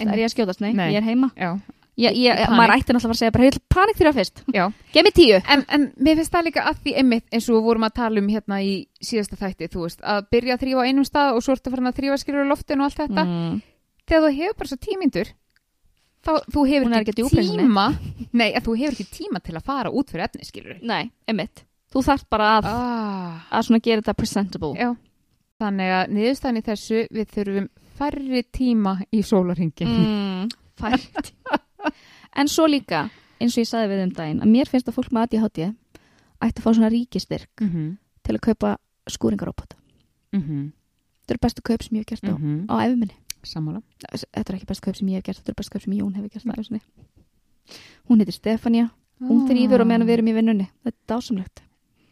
Það 0.00 0.14
er 0.14 0.22
ég 0.22 0.30
að 0.30 0.34
skjótast, 0.36 0.62
nei, 0.64 0.72
Nei. 0.78 0.88
ég 0.94 1.00
er 1.02 1.06
heima. 1.10 1.28
Já, 1.36 1.50
ég, 2.00 2.14
ég, 2.22 2.38
maður 2.56 2.72
ætti 2.78 2.94
náttúrulega 2.94 3.16
að 3.16 3.20
segja 3.20 3.32
bara, 3.34 3.46
heyrðu, 3.48 3.62
panik 3.74 3.98
þrýfa 3.98 4.12
fyrst. 4.16 4.42
Já. 4.54 4.62
Gef 4.94 5.04
mér 5.04 5.16
tíu. 5.18 5.40
En, 5.50 5.64
en 5.76 5.88
mér 6.00 6.20
finnst 6.20 6.32
það 6.32 6.46
líka 6.46 6.62
að 6.70 6.78
því 6.86 6.94
einmitt 7.02 7.26
eins 7.34 7.48
og 7.50 7.58
við 7.58 7.66
vorum 7.66 7.84
að 7.90 7.96
tala 7.98 8.22
um 8.22 8.30
hérna 8.32 8.60
í 8.64 8.70
síðasta 9.04 9.36
þætti, 9.42 9.68
þú 9.74 9.82
veist, 9.84 10.00
að 10.14 10.30
byrja 10.32 10.56
að 10.56 10.62
þrýfa 10.64 10.80
á 10.80 10.88
einum 10.88 11.08
stað 11.10 11.34
og 11.36 11.44
svo 11.44 11.56
ertu 11.58 11.74
farin 11.74 11.90
að 11.90 11.98
þrýfa 12.00 12.20
skilur 12.22 12.46
á 12.48 12.52
loftinu 12.54 12.80
og 12.80 12.88
allt 12.88 13.02
þetta. 13.02 13.26
mm. 13.26 13.60
Þegar 14.08 14.24
þú 14.24 14.32
hefur 14.38 14.56
bara 14.62 14.70
svo 14.72 14.80
tímyndur, 14.86 15.32
þá 16.24 16.32
þú 16.52 16.64
hefur 16.68 16.92
ekki, 16.98 17.14
ekki 17.24 17.56
tíma, 17.56 17.86
nei, 18.32 18.52
þú 18.60 18.76
hefur 18.78 18.92
ekki 18.98 19.06
tíma 19.18 19.40
til 19.42 19.54
að 19.56 19.64
fara 19.64 19.90
út 19.90 20.10
fyrir 20.10 20.24
efni, 20.28 20.44
skilur. 20.44 20.78
nei, 20.82 21.10
einmitt 21.28 21.64
þú 21.92 22.02
þarft 22.06 22.28
bara 22.30 22.50
að, 22.60 22.64
Ah, 22.70 23.46
að 23.50 23.62
svona 23.66 23.80
gera 23.82 24.00
þetta 24.02 24.14
presentable 24.16 24.74
já, 24.78 24.90
þannig 25.60 25.90
að 25.96 26.12
niðurstæðan 26.14 26.60
í 26.60 26.62
þessu 26.68 27.06
við 27.10 27.26
þurfum 27.34 27.68
færri 28.00 28.42
tíma 28.52 28.92
í 29.12 29.22
sólarhingin. 29.22 29.88
mm, 29.88 30.48
fært 30.80 31.32
en 32.40 32.48
svo 32.48 32.66
líka, 32.70 33.08
eins 33.40 33.56
og 33.56 33.64
ég 33.64 33.68
sagði 33.68 33.88
við 33.94 34.04
um 34.04 34.12
daginn 34.16 34.40
að 34.44 34.52
mér 34.54 34.68
finnst 34.70 34.88
að 34.88 34.94
fólk 35.00 35.10
með 35.12 35.22
ADHD 35.26 35.74
ætti 36.40 36.60
að 36.60 36.64
fá 36.64 36.70
svona 36.74 36.90
ríkistyrk 36.92 37.60
Mm 37.60 37.68
-hmm. 37.70 37.96
til 38.24 38.34
að 38.36 38.40
kaupa 38.40 38.76
skúringaróbota 39.08 39.76
Mm 40.32 40.40
-hmm. 40.42 40.70
þetta 41.26 41.30
eru 41.34 41.38
bestu 41.42 41.62
kaup 41.62 41.82
sem 41.82 41.96
ég 41.96 42.00
hef 42.00 42.06
gert 42.20 42.24
á, 42.30 42.36
Mhm. 42.38 42.66
á 42.68 42.74
æfuminni 42.86 43.16
Sammála. 43.44 43.82
þetta 44.10 44.52
er 44.52 44.56
ekki 44.58 44.66
bestu 44.66 44.84
kaup 44.84 44.96
sem 44.96 45.08
ég 45.08 45.14
hef 45.20 45.24
gert, 45.24 45.38
þetta 45.40 45.48
eru 45.52 45.60
bestu 45.60 45.72
kaup 45.72 45.82
sem 45.82 45.92
Jón 45.92 46.14
hefur 46.14 46.28
gert 46.30 46.46
á 46.46 46.52
æfuminni 46.58 46.80
hún 48.10 48.18
heitir 48.20 48.34
Stefania 48.34 48.90
hún 49.20 49.46
þrýfur 49.48 49.80
og 49.84 49.86
meðan 49.90 50.06
við 50.08 50.14
erum 50.18 50.28
í 50.30 50.34
vinnunni 50.34 50.68
þetta 50.84 50.96
er 50.96 51.08
dásamlegt 51.14 51.62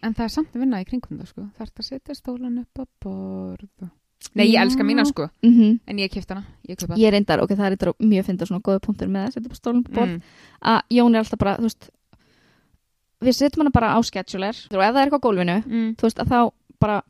En 0.01 0.15
það 0.15 0.25
er 0.29 0.31
samt 0.31 0.53
að 0.55 0.61
vinna 0.63 0.79
í 0.79 0.85
kringum 0.87 1.19
það, 1.19 1.27
sko. 1.27 1.43
Það 1.59 1.63
er 1.65 1.71
að 1.75 1.87
setja 1.89 2.15
stólan 2.15 2.59
upp 2.61 2.79
á 2.79 2.85
borð. 3.03 3.89
Nei, 4.39 4.45
ég 4.47 4.61
elska 4.63 4.85
mína, 4.87 5.03
sko. 5.05 5.25
mm 5.43 5.81
En 5.91 5.99
ég 5.99 6.11
kipta 6.13 6.37
hana, 6.37 6.47
ég 6.69 6.79
ég 7.03 7.11
reyndar, 7.11 7.41
ok, 7.43 7.51
það 7.59 7.67
er 7.67 7.75
eitthvað 7.75 8.07
mjög 8.07 8.25
fyndið 8.29 8.47
svona 8.47 8.63
góða 8.63 8.79
punktur 8.85 9.09
með 9.11 9.27
að 9.27 9.33
setja 9.35 9.51
upp 9.51 9.57
stólum 9.59 9.83
på 9.83 9.93
borð 9.99 10.13
Mm. 10.13 10.23
að 10.63 10.81
Jón 10.95 11.15
er 11.17 11.19
alltaf 11.25 11.39
bara, 11.43 11.57
þú 11.59 11.67
veist 11.67 11.91
við 13.27 13.35
setjum 13.41 13.63
hana 13.65 13.71
bara 13.75 13.91
á 13.91 13.99
scheduler 14.07 14.55
og 14.71 14.79
ef 14.79 14.95
það 14.95 15.01
er 15.03 15.09
eitthvað 15.09 15.19
á 15.19 15.27
gólfinu, 15.27 15.57
Mm. 15.67 15.97
þú 15.99 16.03
veist 16.07 16.19
að 16.23 16.29
þá 16.31 16.53
bara, 16.79 17.03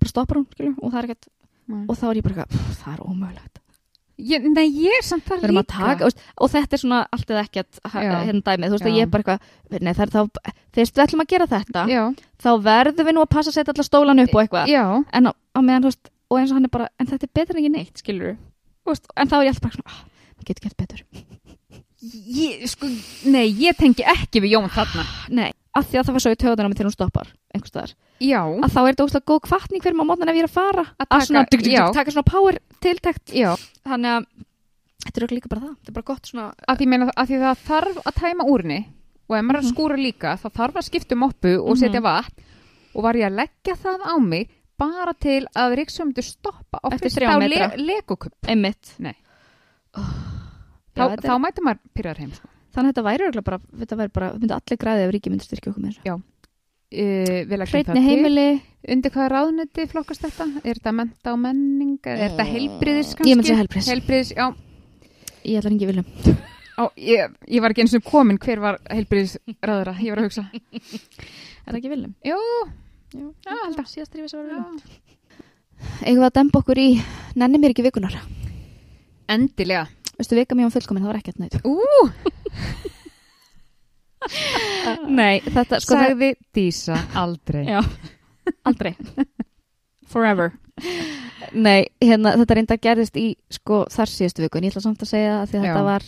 bara 0.00 0.08
stoppar 0.08 0.36
hún, 0.40 0.46
skilju 0.48 0.74
og 0.82 0.92
það 0.92 0.98
er 0.98 1.04
ekkert, 1.10 1.28
Mm. 1.68 1.84
og 1.88 1.96
þá 1.96 2.04
er 2.10 2.16
ég 2.18 2.22
bara 2.26 2.34
eitthvað 2.34 2.50
"Pff, 2.54 2.80
það 2.84 2.94
er 2.94 3.04
ómögulegt. 3.08 3.60
Ég, 4.14 4.44
nei, 4.46 4.68
ég 4.70 4.92
er 4.94 5.02
samt 5.02 5.24
það 5.26 5.42
líka. 5.42 5.66
taka, 5.66 5.98
þú 5.98 6.06
veist, 6.06 6.20
og 6.38 6.50
þetta 6.52 6.72
er 6.76 6.78
svona 6.78 6.98
allt 7.10 7.30
eða 7.32 7.44
ekkert 7.48 7.80
hérna 8.28 8.42
dæmið, 8.46 8.68
þú 8.70 8.76
veist 8.76 8.86
að 8.86 8.94
ég 8.94 9.02
er 9.02 9.10
bara 9.10 9.22
eitthvað 9.24 9.82
nei, 9.82 9.92
það 9.92 10.04
er 10.04 10.12
þá, 10.14 10.20
þegar 10.70 10.90
við 10.94 11.02
ætlum 11.04 11.22
að 11.24 11.30
gera 11.32 11.46
þetta 11.50 11.82
Já, 11.90 12.02
þá 12.38 12.50
verðum 12.62 13.06
við 13.08 13.14
nú 13.16 13.20
að 13.24 13.32
passa 13.34 13.50
að 13.50 13.56
setja 13.58 13.72
allar 13.74 13.88
stólan 13.88 14.22
upp 14.22 14.34
og 14.34 14.40
eitthvað, 14.44 14.68
en 15.12 15.26
á, 15.26 15.32
á 15.34 15.58
meðan, 15.66 15.82
þú 15.82 15.90
veist 15.90 16.10
og 16.30 16.38
eins 16.38 16.50
og 16.50 16.54
hann 16.60 16.64
er 16.64 16.74
bara, 16.76 16.88
en 17.00 17.06
þetta 17.10 17.24
er 17.26 17.32
betur 17.34 17.56
en 17.56 17.62
ekki 17.64 17.72
neitt, 17.74 17.96
skilur 17.98 18.36
veist, 18.86 19.06
en 19.16 19.28
þá 19.28 19.34
er 19.34 19.44
ég 19.48 19.50
alltaf 19.50 19.66
bara 19.66 19.74
svona, 19.74 19.90
ah, 19.90 20.04
það 20.38 20.44
getur 20.52 20.62
gett 20.68 20.76
betur. 20.76 21.02
Ég, 22.04 22.68
sko, 22.68 22.86
nei, 23.32 23.48
ég 23.50 23.76
tengi 23.80 24.04
ekki 24.04 24.42
við 24.44 24.54
Jón 24.54 24.68
þarna. 24.70 25.04
nei, 25.40 25.52
af 25.74 25.86
því 25.90 25.98
að 26.00 26.06
það 26.08 26.14
var 26.16 26.22
svo 26.24 26.32
í 26.34 26.38
töðunum 26.44 26.74
til 26.78 26.86
hún 26.86 26.94
stoppar, 26.94 27.28
Já, 28.22 28.40
að 28.46 28.70
þá 28.74 28.80
er 28.80 28.94
þetta 28.94 29.04
óslega 29.08 29.28
góð 29.30 29.40
kvartning 29.48 29.82
fyrir 29.82 29.96
maður 29.98 30.10
mótnan 30.12 30.30
ef 30.30 30.36
ég 30.38 30.44
er 30.44 30.48
að 30.50 30.54
fara 30.54 30.84
Að 30.98 31.06
að, 31.10 31.24
svona, 31.26 31.42
dug, 31.50 31.62
dug, 31.64 31.74
dug, 31.74 31.94
taka 31.98 32.10
svona 32.14 32.30
power 32.30 32.58
tiltækt 32.84 33.32
já, 33.34 33.50
þannig 33.84 34.10
að 34.14 34.26
þetta 35.04 35.14
er 35.18 35.24
örugglega 35.24 35.38
líka 35.40 35.50
bara 35.54 35.64
það 35.64 35.74
þetta 35.74 35.90
er 35.90 35.96
bara 35.98 36.08
gott 36.12 36.26
svona 36.30 36.46
að 36.68 36.78
því, 36.80 36.86
meina, 36.94 37.08
að 37.16 37.26
því 37.32 37.40
það 37.44 37.64
þarf 37.68 38.02
að 38.06 38.18
tæma 38.22 38.46
úrni 38.54 38.78
og 39.24 39.36
ef 39.38 39.42
maður 39.44 39.58
að 39.60 39.64
Mhm. 39.64 39.72
skúra 39.74 39.96
líka, 39.98 40.36
þá 40.38 40.46
þarf 40.58 40.74
að 40.80 40.86
skipta 40.88 41.14
um 41.18 41.22
oppu 41.28 41.52
og 41.58 41.76
setja 41.80 42.00
Mhm. 42.00 42.04
vatn 42.04 42.42
og 42.94 43.02
var 43.02 43.14
ég 43.14 43.26
að 43.26 43.36
leggja 43.40 43.74
það 43.74 43.98
á 44.04 44.14
mig 44.20 44.50
bara 44.78 45.12
til 45.14 45.46
að 45.56 45.74
Ríksjómyndu 45.78 46.22
stoppa 46.22 46.78
á 46.82 46.86
Eftir 46.92 47.10
fyrsta 47.10 47.20
þrjá 47.20 47.30
á 47.34 47.38
le 47.48 47.84
legokup. 47.86 48.32
einmitt 48.46 48.94
oh, 49.96 50.02
Þá, 50.94 51.10
já, 51.10 51.16
þá 51.26 51.32
er, 51.34 51.40
mæti 51.42 51.62
maður 51.66 51.78
pyrrar 51.94 52.18
heim. 52.18 52.30
Sko. 52.30 52.48
Þannig 52.74 52.90
að 52.90 52.92
þetta 52.92 53.04
væri 53.08 53.26
örugglega 53.28 53.48
bara 53.48 53.60
þetta 53.82 53.98
væri 54.02 54.12
bara, 54.18 54.30
myndi 54.38 54.56
allir 54.58 54.80
græði 54.84 55.04
ef 55.08 55.12
ríki 55.14 55.32
myndi 55.32 55.46
styrkja 55.48 55.72
okkur 55.72 55.84
með 55.86 55.92
þessu 55.96 56.08
Uh, 56.94 57.40
við 57.48 57.58
leggjum 57.58 57.72
hreitni 57.74 58.00
heimili, 58.04 58.42
Undir 58.94 59.10
hvaða 59.10 59.30
ráðneti 59.32 59.86
flokkast 59.90 60.22
þetta? 60.22 60.44
Er 60.62 60.76
þetta 60.78 60.92
menta 60.94 61.32
og 61.32 61.40
menning? 61.42 61.96
Er 62.06 62.20
þetta 62.28 62.44
heilbriðis 62.46 63.14
kannski? 63.16 63.30
Ég 63.32 63.38
myndi 63.40 63.48
segja 63.50 63.58
helbriðs 63.64 63.88
Heilbriðis, 63.90 64.30
já. 64.36 64.44
ég 65.48 65.58
ætla 65.58 65.72
ekki 65.72 65.88
viljum 65.90 66.36
Á, 66.78 66.84
ég, 67.00 67.34
ég 67.50 67.64
var 67.64 67.74
ekki 67.74 67.82
eins 67.86 67.96
og 67.98 68.04
komin 68.06 68.38
hver 68.38 68.62
var 68.62 68.78
heilbriðis 68.90 69.34
ráðara. 69.62 69.96
Ég 70.02 70.10
var 70.14 70.22
að 70.22 70.28
hugsa. 70.28 70.44
er 70.54 71.72
það 71.72 71.80
ekki 71.80 71.92
viljum? 71.96 72.14
Jú, 72.30 72.38
Jú, 73.14 73.26
Já, 73.46 73.52
að. 73.64 73.84
síðast 73.90 74.14
rífið 74.18 74.30
sem 74.30 74.40
var 74.40 74.46
já. 74.46 74.62
viljum 74.62 75.02
eigum 76.04 76.22
við 76.22 76.28
að 76.28 76.34
dempa 76.38 76.62
okkur 76.62 76.78
í 76.84 76.88
nenni 77.42 77.58
mér 77.62 77.74
ekki 77.74 77.84
vikunar 77.88 78.14
Endilega. 79.34 79.86
Veistu 80.18 80.36
vika 80.38 80.54
mér 80.54 80.66
um 80.68 80.74
fullkomin, 80.74 81.02
það 81.04 81.12
var 81.12 81.20
ekkert 81.20 81.64
Ú, 81.64 81.78
nei, 85.20 85.40
þetta, 85.44 85.80
sko, 85.82 85.96
sagði 85.98 86.30
Dísa 86.56 86.96
aldrei. 87.20 87.64
Já. 87.68 87.80
aldrei 88.68 88.94
forever 90.08 90.52
nei, 91.54 91.86
hérna, 92.02 92.32
þetta 92.40 92.56
reynda 92.58 92.76
gerðist 92.80 93.16
í 93.20 93.34
sko 93.52 93.84
þar 93.92 94.10
síðustu 94.10 94.44
viku 94.44 94.58
en 94.60 94.66
ég 94.68 94.72
ætla 94.74 94.84
samt 94.86 95.04
að 95.04 95.10
segja 95.12 95.34
að 95.42 95.52
þetta 95.58 95.82
var 95.86 96.06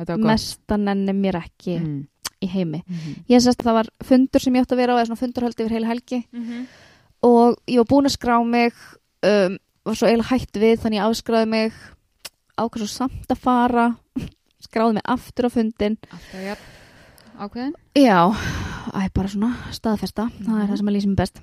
Þetta 0.00 0.14
var 0.14 0.20
gott. 0.22 0.28
mesta 0.30 0.76
nenni 0.80 1.12
mér 1.16 1.36
ekki 1.42 1.74
Mm. 1.80 1.98
í 2.40 2.46
heimi 2.48 2.80
Mhm. 2.86 3.24
ég 3.28 3.42
sérst 3.44 3.60
að 3.60 3.66
það 3.68 3.74
var 3.80 3.88
fundur 4.08 4.40
sem 4.40 4.54
ég 4.54 4.62
átti 4.64 4.72
að 4.72 4.80
vera 4.80 4.92
á 4.96 4.98
eða 5.00 5.06
svona 5.10 5.20
fundurhöld 5.20 5.60
yfir 5.60 5.74
heila 5.76 5.90
helgi 5.92 6.24
Mhm. 6.32 6.66
og 7.22 7.58
ég 7.68 7.76
var 7.76 7.84
búin 7.90 8.06
að 8.08 8.16
skrá 8.16 8.38
mig 8.46 8.72
um, 9.22 9.58
var 9.84 9.94
svo 9.94 10.06
eiginlega 10.08 10.32
hætt 10.32 10.52
við 10.56 10.78
þannig 10.80 10.96
ég 11.00 11.04
afskráði 11.10 11.48
mig 11.48 11.72
ákvæð 12.60 12.84
svo 12.84 12.90
samt 12.94 13.32
að 13.34 13.40
fara 13.46 13.86
skráði 14.60 14.96
mig 14.98 15.06
aftur 15.08 15.48
á 15.48 15.50
fundin 15.54 15.96
Alltaf 16.10 16.42
jafn. 16.44 16.66
Ákveðin? 17.40 17.74
já, 17.96 18.18
æ, 18.92 19.00
bara 19.14 19.28
svona 19.32 19.54
staðfesta, 19.72 20.28
það 20.44 20.56
er 20.56 20.66
Mhm. 20.66 20.70
það 20.70 20.76
sem 20.76 20.88
að 20.90 20.96
lýsa 20.96 21.08
mér 21.08 21.16
best 21.22 21.40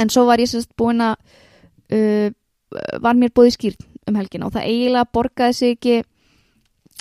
en 0.00 0.08
svo 0.08 0.24
var 0.26 0.38
ég 0.38 0.48
sérst 0.48 0.70
búin 0.78 1.00
að 1.02 1.16
uh, 1.92 2.30
var 3.02 3.14
mér 3.18 3.32
búið 3.34 3.56
skýrt 3.56 3.82
um 4.08 4.14
helgina 4.16 4.46
og 4.46 4.52
það 4.54 4.68
eiginlega 4.70 5.10
borgaði 5.12 5.54
sig 5.54 5.74
ekki 5.76 5.96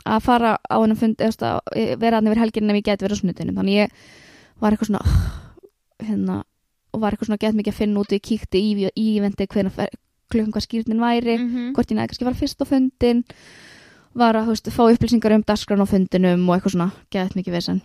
að 0.09 0.21
fara 0.25 0.57
á 0.57 0.75
hennan 0.81 0.97
fund 0.97 1.21
eða 1.21 1.59
að 1.75 1.99
vera 1.99 2.17
hann 2.17 2.27
yfir 2.27 2.41
helgin 2.41 2.69
ef 2.71 2.75
ég 2.79 2.83
geti 2.89 3.05
verið 3.05 3.15
á 3.15 3.19
sunnudinum 3.21 3.55
þannig 3.59 3.77
ég 3.77 3.89
var 4.61 4.71
eitthvað 4.73 4.89
svona 4.89 5.03
hérna, 6.03 6.43
og 6.93 7.01
var 7.01 7.11
eitthvað 7.13 7.29
svona 7.29 7.39
gett 7.43 7.55
mikið 7.59 7.73
að 7.73 7.77
finna 7.79 7.99
út 8.01 8.09
og 8.11 8.17
ég 8.17 8.25
kíkti 8.25 8.59
í, 8.63 8.89
í 8.95 9.07
eventi 9.19 9.45
hvernig 9.47 9.75
klukkan 10.29 10.53
hvað 10.53 10.65
skýrnin 10.67 10.99
væri 11.01 11.37
Mhm. 11.39 11.73
hvort 11.73 11.91
ég 11.91 11.97
næði 11.97 12.07
kannski 12.09 12.23
að 12.23 12.29
fara 12.29 12.41
fyrst 12.41 12.61
á 12.61 12.65
fundin 12.69 13.23
var 14.15 14.35
að 14.35 14.45
þú 14.45 14.53
veist, 14.55 14.69
fá 14.73 14.83
upplýsingar 14.89 15.35
um 15.35 15.43
dagskran 15.43 15.81
á 15.81 15.87
fundinum 15.87 16.49
og 16.49 16.55
eitthvað 16.57 16.73
svona 16.75 16.91
gett 17.11 17.35
mikið 17.35 17.53
vesen. 17.53 17.81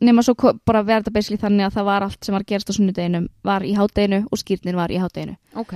Nema 0.00 0.22
svo 0.22 0.34
bara 0.64 0.82
verða 0.82 1.12
basically 1.12 1.38
þannig 1.38 1.66
að 1.66 1.74
það 1.76 1.84
var 1.84 2.02
allt 2.02 2.24
sem 2.24 2.32
var 2.32 2.42
að 2.42 2.46
gerast 2.46 2.70
á 2.70 2.72
sunnudeginum 2.74 3.28
var 3.44 3.62
í 3.62 3.74
hádeginu 3.74 4.26
og 4.30 4.38
skýrnin 4.38 4.74
var 4.74 4.88
í 4.90 4.98
hádeginu. 4.98 5.36
Ok, 5.54 5.72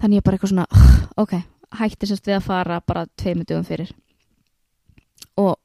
þannig 0.00 0.18
ég 0.20 0.24
bara 0.24 0.36
eitthvað 0.36 0.52
svona 0.52 0.66
ok, 1.16 1.32
hætti 1.72 2.06
sérst 2.06 2.26
við 2.26 2.36
að 2.36 2.42
fara 2.42 2.80
bara 2.80 3.06
tveimur 3.16 3.44
dögum 3.44 3.64
fyrir. 3.64 3.90
Og 5.36 5.56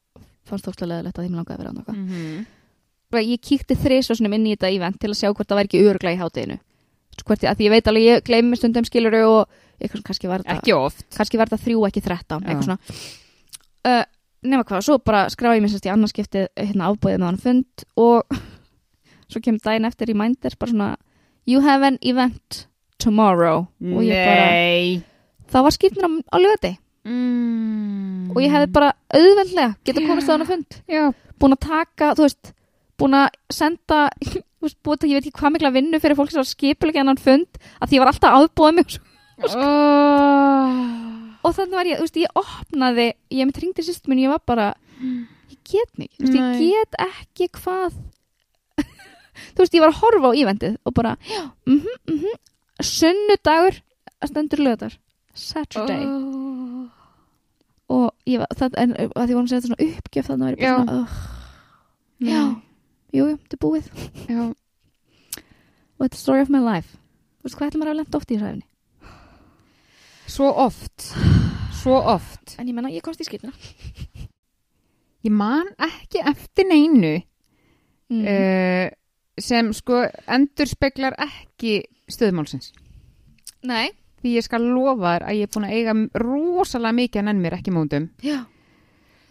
fannst 0.48 0.66
þókslega 0.68 0.90
leðilegt 0.92 1.18
að 1.20 1.26
þeim 1.28 1.38
langaði 1.40 1.56
að 1.56 1.64
vera 1.64 1.94
mm 1.94 2.08
-hmm. 2.10 2.46
bara 3.12 3.24
ég 3.24 3.42
kíkti 3.42 3.76
þrisvarsunum 3.76 4.34
inn 4.34 4.48
í 4.48 4.56
þetta 4.56 4.72
event 4.76 5.00
til 5.00 5.10
að 5.10 5.20
sjá 5.20 5.30
hvort 5.34 5.48
það 5.48 5.58
væri 5.60 5.68
ekki 5.70 5.84
öruglega 5.88 6.16
í 6.18 6.22
hátteginu 6.22 6.60
hvort 7.22 7.44
ég, 7.44 7.52
að 7.52 7.60
því 7.60 7.68
ég 7.68 7.74
veit 7.74 7.90
alveg 7.92 8.08
ég 8.08 8.26
gleymi 8.28 8.58
stundum 8.60 8.88
skiluru 8.88 9.22
og 9.28 9.60
eitthvað, 9.78 10.04
kannski 10.10 10.32
var 10.32 10.44
þetta 10.44 10.58
ekki 10.58 10.76
oft. 10.78 11.06
kannski 11.14 11.40
var 11.40 11.52
þetta 11.52 11.66
þrjú 11.68 11.86
ekki 11.90 12.04
þrettán 12.04 12.44
Já. 12.44 12.48
eitthvað 12.50 12.68
svona. 12.70 13.00
Uh, 13.84 14.04
nema 14.44 14.68
hvað, 14.68 14.86
svo 14.88 15.00
bara 15.04 15.24
skráði 15.32 15.60
ég 15.60 15.66
mér 15.66 15.74
sérst 15.74 15.88
í 15.88 15.94
annarskipti 15.94 16.46
hérna 16.60 16.90
afbúið 16.90 17.18
með 17.20 17.28
hann 17.30 17.42
fund 17.44 17.88
og 18.00 18.38
svo 19.32 19.44
kemur 19.44 19.64
daginn 19.66 19.90
eftir 19.90 20.14
í 20.14 20.18
mændir 20.18 20.58
bara 20.60 20.74
svona 20.74 20.92
you 21.50 21.64
have 21.64 21.86
an 21.86 22.00
event 22.02 22.68
tomorrow. 23.04 23.68
Og 23.84 24.02
ég 24.08 24.16
bara, 24.16 25.04
það 25.52 25.68
var 25.68 25.76
skipnir 25.76 26.08
á, 26.08 26.12
á 26.32 26.38
lögati 26.40 26.74
mm. 27.04 28.32
og 28.32 28.40
ég 28.44 28.54
hefði 28.54 28.70
bara 28.76 28.94
auðveldlega 29.12 29.74
geta 29.84 30.06
komist 30.08 30.32
á 30.32 30.36
hann 30.36 30.48
fund. 30.48 30.82
Já, 30.88 31.10
búin 31.40 31.58
að 31.58 31.66
taka, 31.68 32.14
þú 32.16 32.28
veist 32.28 32.54
búin 33.00 33.18
að 33.18 33.28
senda 33.52 34.06
veist, 34.68 34.80
búin 34.86 35.00
að, 35.00 35.10
ég 35.10 35.20
veit 35.20 35.28
ekki 35.28 35.42
hvað 35.42 35.56
mikla 35.56 35.74
vinnu 35.76 36.00
fyrir 36.04 36.20
fólk 36.20 36.32
sem 36.34 36.42
var 36.42 36.50
skipulega 36.50 37.04
hennan 37.04 37.22
fund 37.22 37.60
að 37.80 37.90
því 37.90 37.98
ég 37.98 38.04
var 38.04 38.14
alltaf 38.14 38.38
aðbúið 38.40 38.78
mig 38.80 38.96
oh. 39.50 40.80
og 41.44 41.58
þannig 41.58 41.78
var 41.80 41.90
ég, 41.90 42.00
þú 42.00 42.08
veist, 42.08 42.22
ég 42.24 42.40
opnaði 42.44 43.10
ég 43.34 43.50
mitt 43.50 43.62
ringdi 43.64 43.86
sýst 43.86 44.08
minn, 44.08 44.24
ég 44.24 44.34
var 44.34 44.44
bara 44.48 44.72
ég 45.02 45.60
get 45.68 45.92
mig, 46.00 46.12
þú 46.18 46.30
veist, 46.30 46.40
ég 46.40 46.74
get 46.74 47.00
ekki 47.10 47.50
hvað 47.60 48.00
þú 49.54 49.64
veist, 49.64 49.78
ég 49.78 49.84
var 49.84 49.94
að 49.94 50.02
horfa 50.02 50.34
á 50.34 50.40
ívendið 50.44 50.82
og 50.84 50.98
bara, 50.98 51.16
mhm, 51.70 52.02
mhm 52.10 52.42
sunnudagur, 52.84 53.80
að 54.24 54.32
stendur 54.32 54.62
löðar 54.64 55.00
Saturday. 55.34 56.04
Oh. 56.06 56.90
og 57.94 58.30
ég 58.30 58.42
var, 58.42 58.52
það, 58.58 58.76
en 58.82 58.94
að 58.98 59.24
því 59.26 59.36
vorum 59.36 59.46
að 59.46 59.52
segja 59.52 59.62
þetta 59.64 59.72
svona 59.72 59.88
uppgjöf 59.88 60.30
þannig 60.30 60.46
var 60.46 60.54
ég 60.54 60.62
bara 60.64 60.84
svona, 60.84 61.00
uh, 61.00 61.08
já 62.24 62.44
jú, 63.14 63.30
jú, 63.30 63.38
þetta 63.46 63.58
er 63.58 63.64
búið. 63.64 63.90
Já. 64.28 64.44
og 65.94 66.06
þetta 66.06 66.14
er 66.18 66.22
story 66.22 66.44
of 66.44 66.52
my 66.54 66.62
life. 66.64 67.00
Þú 67.40 67.48
veist, 67.48 67.58
hvað 67.60 67.72
ætlum 67.72 67.84
maður 67.84 67.94
að 67.94 68.00
lenda 68.02 68.20
oft 68.20 68.32
í 68.32 68.38
þessu 68.40 68.52
efni? 68.52 68.68
Svo 70.34 70.52
oft. 70.66 71.10
Svo 71.84 71.98
oft. 72.00 72.56
En 72.58 72.70
ég 72.70 72.76
menna, 72.76 72.92
ég 72.94 73.04
komst 73.06 73.22
í 73.22 73.28
skipina 73.28 73.52
ég 75.24 75.34
man 75.34 75.70
ekki 75.82 76.22
eftir 76.24 76.68
neinu 76.68 77.16
mm. 78.12 78.24
uh, 78.24 78.88
sem 79.40 79.72
sko 79.76 80.04
endur 80.28 80.70
speklar 80.70 81.16
ekki 81.24 81.82
stöðumálsins 82.12 82.74
nei, 83.64 83.94
því 84.22 84.38
ég 84.38 84.46
skal 84.46 84.66
lofa 84.68 85.16
þér 85.16 85.28
að 85.30 85.40
ég 85.40 85.48
er 85.48 85.54
búin 85.54 85.68
að 85.70 85.78
eiga 85.78 85.96
rosalega 86.24 87.00
mikið 87.00 87.24
en 87.24 87.32
enn 87.34 87.44
mér 87.44 87.58
ekki 87.60 87.76
móndum 87.76 88.10
já 88.24 88.42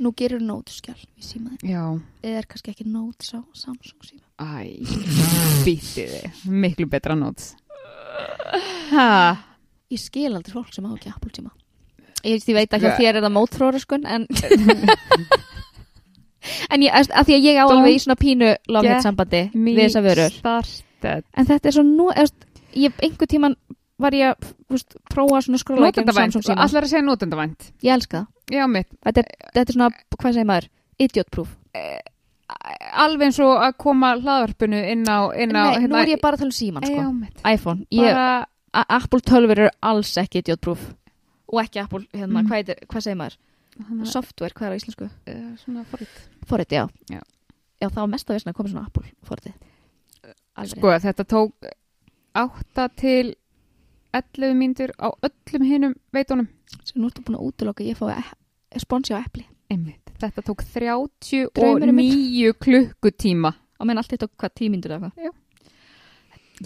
nú 0.02 0.12
gerur 0.18 0.42
nótskjál 0.44 0.98
við 0.98 1.24
símaðin 1.28 1.72
já, 1.72 1.82
eða 2.24 2.42
er 2.42 2.46
kannski 2.50 2.74
ekki 2.74 2.86
nóts 2.90 3.32
á 3.34 3.40
Samsung 3.56 4.02
síma? 4.06 4.26
Æ, 4.42 4.82
býttið 5.66 6.14
þið 6.16 6.46
miklu 6.64 6.86
betra 6.92 7.14
nóts 7.18 7.52
ha, 8.94 9.08
ég 9.92 10.00
skil 10.02 10.32
aldrei 10.32 10.54
fólk 10.54 10.72
sem 10.74 10.86
á 10.86 10.90
ekki 10.92 11.10
Apple 11.12 11.32
síma. 11.34 11.52
Ég, 12.22 12.36
veist, 12.36 12.48
ég 12.50 12.54
veit 12.58 12.70
ekki 12.70 12.86
Sko- 12.86 12.92
að 12.92 13.00
þér 13.02 13.16
er 13.18 13.24
það 13.24 13.34
mótfróraskun 13.36 14.04
en 14.06 14.22
en 16.72 16.84
ég, 16.84 16.92
að 16.92 17.26
því 17.28 17.36
að 17.36 17.46
ég 17.48 17.58
á 17.58 17.64
alveg 17.66 17.96
í 17.96 18.00
svona 18.02 18.18
pínu 18.20 18.50
lofnett 18.74 19.04
sambandi 19.04 19.42
við 19.54 19.80
þessa 19.84 20.02
vörur. 20.04 20.38
en 21.02 21.48
þetta 21.48 21.70
er 21.70 21.76
svo 21.76 21.84
nú 21.86 22.08
eða, 22.14 22.46
ég, 22.78 22.94
einhver 23.02 23.30
tíman 23.30 23.56
var 24.02 24.16
ég 24.18 24.32
að 24.32 24.52
veist, 24.72 24.96
prófa 25.12 25.40
svona 25.46 25.60
skróla 25.62 25.90
allar 25.92 26.84
að 26.86 26.90
segja 26.92 27.04
notendavænt 27.06 27.68
ég 27.86 27.92
elska 27.96 28.24
það 28.24 28.56
já 28.58 28.66
mitt, 28.68 28.88
þetta 29.06 29.22
er, 29.24 29.28
þetta 29.54 29.68
er 29.68 29.76
svona, 29.78 29.90
hvað 30.18 30.36
segir 30.38 30.48
maður 30.52 30.68
idiot 31.06 31.30
proof 31.32 31.52
alveg 33.02 33.28
eins 33.30 33.38
og 33.40 33.62
að 33.64 33.76
koma 33.80 34.10
hlaðvarpinu 34.20 34.80
inn 34.92 35.04
á, 35.08 35.18
inn 35.40 35.54
á 35.56 35.64
Nei, 35.72 35.86
nú 35.88 35.96
er 35.96 36.10
ég 36.12 36.20
bara 36.20 36.36
að 36.36 36.42
tala 36.42 36.50
um 36.52 36.56
síman 36.56 36.84
sko. 36.84 37.04
iPhone, 37.48 37.86
ég, 37.94 38.12
bara 38.12 38.84
Apple 38.98 39.20
12 39.20 39.54
eru 39.56 39.68
alls 39.80 40.12
ekki 40.20 40.42
idiot 40.42 40.60
proof 40.60 40.82
og 41.52 41.60
ekki 41.62 41.80
Apple, 41.82 42.04
hérna, 42.12 42.42
Mm. 42.42 42.48
hvað, 42.48 42.56
heitir, 42.60 42.76
hvað 42.88 43.04
segir 43.06 43.18
maður 43.20 43.36
hana, 43.88 44.06
software, 44.08 44.52
hvað 44.56 44.66
er 44.68 44.72
á 44.72 44.78
íslensku? 44.80 45.08
uh, 45.08 45.56
svona 45.64 45.84
forrið 45.90 46.08
Forrit, 46.48 46.72
já. 46.72 46.86
Já. 47.08 47.20
Já, 47.80 47.88
það 47.88 48.00
var 48.02 48.10
mest 48.12 48.28
að 48.30 48.34
veist 48.36 48.46
að 48.46 48.54
koma 48.54 48.68
svona 48.68 48.86
Apple 48.86 49.04
forritið. 49.26 49.54
Alveg. 50.56 50.76
Sko, 50.76 50.92
þetta 51.02 51.24
tók 51.24 51.52
8 52.34 52.88
til 52.96 53.34
11 54.12 54.54
mínútur 54.58 54.92
á 55.00 55.08
öllum 55.24 55.66
hinum 55.66 55.94
veitunum. 56.12 56.48
Svo 56.84 57.00
nú 57.00 57.08
ertu 57.08 57.24
búin 57.24 57.38
að 57.38 57.46
útiloka, 57.48 57.84
ég 57.84 57.98
fái 57.98 58.16
e 58.72 58.80
sponsi 58.80 59.14
á 59.16 59.20
epli. 59.20 59.46
Einmitt. 59.72 60.12
Þetta 60.20 60.44
tók 60.44 60.64
Draumurinn 61.56 61.96
minn. 61.96 62.10
39 62.10 62.58
klukkutíma. 62.60 63.52
Og 63.80 63.88
menn 63.88 63.98
allt 63.98 64.12
eitt 64.12 64.26
og 64.26 64.32
hvað 64.38 64.54
tímyndur 64.60 64.94
eða 64.96 65.10
hvað. 65.10 65.38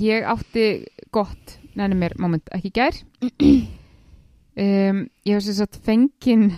Ég 0.03 0.27
átti 0.29 0.67
gott, 1.15 1.57
nenni 1.79 1.97
mér, 1.97 2.17
moment, 2.21 2.51
ekki 2.53 2.73
gær. 2.75 2.99
um, 4.65 4.99
ég 5.25 5.33
hef 5.33 5.47
sér 5.47 5.59
satt 5.63 5.79
fengin 5.87 6.51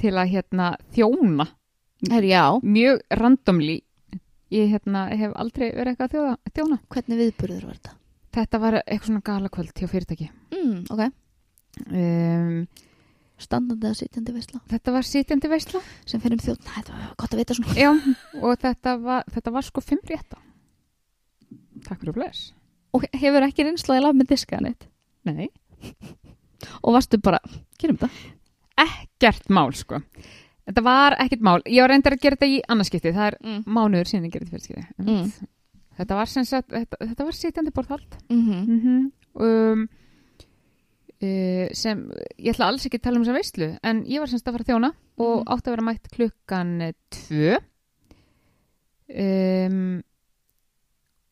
til 0.00 0.14
að 0.14 0.32
hérna 0.32 0.70
þjóna 0.94 1.50
já. 2.22 2.60
mjög 2.62 3.02
randomly. 3.10 3.82
Ég 4.54 4.70
hérna, 4.70 5.08
hef 5.10 5.34
aldrei 5.34 5.72
verið 5.74 5.96
eitthvað 5.96 6.18
að 6.30 6.52
þjóna. 6.54 6.80
Hvernig 6.88 7.22
viðburður 7.24 7.66
var 7.66 7.78
þetta? 7.80 7.96
Þetta 8.36 8.58
var 8.60 8.76
eitthvað 8.82 9.06
svona 9.10 9.24
galakvöld 9.24 9.72
hjá 9.80 9.88
fyrirtæki. 9.88 10.26
Mm, 10.52 10.82
ok. 10.92 11.06
Um, 11.86 12.66
Standandi 13.36 13.84
að 13.90 13.98
sitjandi 13.98 14.32
veisla. 14.32 14.60
þetta 14.72 14.92
var 14.94 15.04
sitjandi 15.04 15.48
veistla. 15.52 15.80
Sem 16.08 16.20
fyrir 16.22 16.38
um 16.38 16.44
þjótt. 16.44 16.62
Næ, 16.64 16.72
þetta 16.78 16.94
var 16.96 17.10
gott 17.20 17.34
að 17.36 17.40
vita 17.42 17.56
svona. 17.58 17.74
Já, 17.76 17.90
og 18.40 18.54
þetta 18.62 18.94
var, 19.02 19.26
þetta 19.34 19.52
var 19.56 19.66
sko 19.66 19.82
fimm 19.84 20.00
rétta. 20.08 20.38
Takk 21.84 22.00
fyrir 22.00 22.16
bless. 22.16 22.46
Og 22.96 23.04
hefur 23.12 23.44
ekki 23.44 23.66
reynslaði 23.66 24.04
laf 24.06 24.16
með 24.16 24.30
diskaðan 24.32 24.70
eitt. 24.70 24.86
Nei. 25.28 25.50
Og 26.82 26.94
varstu 26.96 27.20
bara, 27.20 27.40
gerum 27.80 27.98
þetta. 28.00 28.08
Ekkert 28.86 29.50
mál, 29.52 29.68
sko. 29.76 30.00
Þetta 30.66 30.82
var 30.82 31.16
ekkert 31.22 31.44
mál. 31.44 31.60
Ég 31.68 31.84
var 31.84 31.92
reyndar 31.92 32.16
að 32.16 32.24
gera 32.24 32.36
þetta 32.40 32.48
í 32.54 32.56
annarskipti. 32.72 33.12
Það 33.14 33.26
er 33.28 33.36
Mm. 33.44 33.60
mánuður 33.68 34.08
síðan 34.10 34.24
ég 34.26 34.32
gerði 34.32 34.48
þetta 34.48 34.56
fyrir 34.56 34.64
skipti. 34.64 34.86
Mm. 35.04 35.48
Þetta 35.96 36.14
var 36.18 36.26
sem 36.26 36.44
sagt, 36.44 36.68
þetta, 36.70 36.96
þetta 37.00 37.24
var 37.24 37.32
sitjandi 37.32 37.70
borðhald. 37.72 38.16
Mm 38.30 38.42
-hmm. 38.46 38.66
Mm 38.66 38.80
-hmm. 38.80 39.10
um, 39.46 39.88
uh, 41.22 41.68
sem, 41.72 42.10
ég 42.38 42.52
ætla 42.54 42.66
alls 42.68 42.84
ekki 42.86 42.98
að 42.98 43.02
tala 43.02 43.16
um 43.18 43.24
þessa 43.24 43.38
veistlu, 43.38 43.78
en 43.82 44.04
ég 44.04 44.18
var 44.20 44.26
semst 44.28 44.46
að 44.48 44.52
fara 44.52 44.64
að 44.64 44.70
þjóna 44.72 44.92
og 45.18 45.36
Mhm. 45.38 45.48
átti 45.48 45.66
að 45.68 45.72
vera 45.76 45.82
mætt 45.82 46.08
klukkan 46.12 46.80
eh, 46.82 46.92
tvö. 47.10 47.56
Um, 49.08 50.02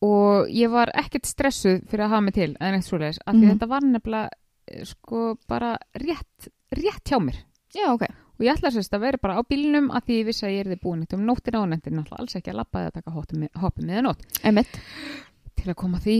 og 0.05 0.47
ég 0.49 0.69
var 0.71 0.91
ekkert 0.95 1.25
stressuð 1.27 1.81
fyrir 1.89 2.05
að 2.05 2.09
hafa 2.13 2.21
mig 2.21 2.33
til 2.33 2.55
en 2.61 2.73
eitt 2.77 2.85
svoleiðis, 2.87 3.19
af 3.25 3.35
því 3.35 3.41
Mhm. 3.45 3.51
þetta 3.57 3.67
var 3.67 3.81
nefnilega 3.81 4.29
eh, 4.67 4.83
sko 4.83 5.37
bara 5.47 5.77
rétt 5.93 6.47
rétt 6.71 7.03
hjá 7.05 7.19
mér 7.19 7.35
Já, 7.75 7.91
ok. 7.93 8.07
Og 8.35 8.45
ég 8.45 8.51
ætla 8.53 8.71
sérst 8.73 8.95
að 8.95 9.05
vera 9.05 9.21
bara 9.21 9.37
á 9.39 9.41
bílnum 9.47 9.91
af 9.95 10.05
því 10.05 10.19
ég 10.21 10.27
vissi 10.29 10.45
að 10.47 10.55
ég 10.55 10.65
erði 10.65 10.79
búin 10.81 11.03
eitt 11.05 11.15
um 11.15 11.25
nóttina 11.27 11.61
og 11.61 11.69
nefndi 11.71 11.93
náttúrulega 11.93 12.23
alls 12.23 12.35
ekki 12.39 12.51
að 12.51 12.59
labba 12.61 12.83
eða 12.83 12.95
taka 12.99 13.15
hoppið 13.15 13.87
með 13.87 14.01
nótt. 14.07 14.25
Emmett. 14.43 14.79
til 15.55 15.71
að 15.71 15.77
koma 15.79 15.97
því 16.03 16.17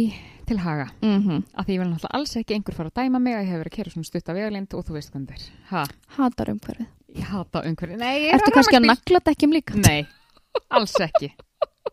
til 0.47 0.57
haga. 0.57 0.87
Mm 1.01 1.21
-hmm. 1.21 1.43
af 1.53 1.65
því 1.65 1.73
ég 1.75 1.79
vil 1.79 1.89
náttúrulega 1.89 2.17
alls 2.17 2.35
ekki 2.35 2.53
einhver 2.53 2.73
fara 2.73 2.89
að 2.89 2.95
dæma 2.95 3.19
mig 3.19 3.33
að 3.35 3.43
ég 3.43 3.49
hef 3.49 3.59
verið 3.59 3.71
að 3.71 3.75
kera 3.75 3.89
svona 3.89 4.05
stutt 4.05 4.29
af 4.29 4.35
vegalind 4.35 4.73
og 4.73 4.85
þú 4.85 4.93
veist 4.93 5.11
hvernig 5.11 5.29
það 5.29 5.35
er. 5.35 5.51
Ha, 5.69 5.85
Hatar 6.07 6.49
umhverfið. 6.49 6.87
ég 7.15 7.23
hata 7.23 7.61
umhverfið. 7.61 7.97
Nei, 7.97 8.17
er 8.27 8.33
Ertu 8.33 8.51
kannski 8.51 8.75
að 8.75 8.87
nagla 8.87 9.19
dekkjum 9.25 9.51
líka? 9.51 9.73
nei, 9.75 10.07
alls 10.69 10.95
ekki. 10.99 11.31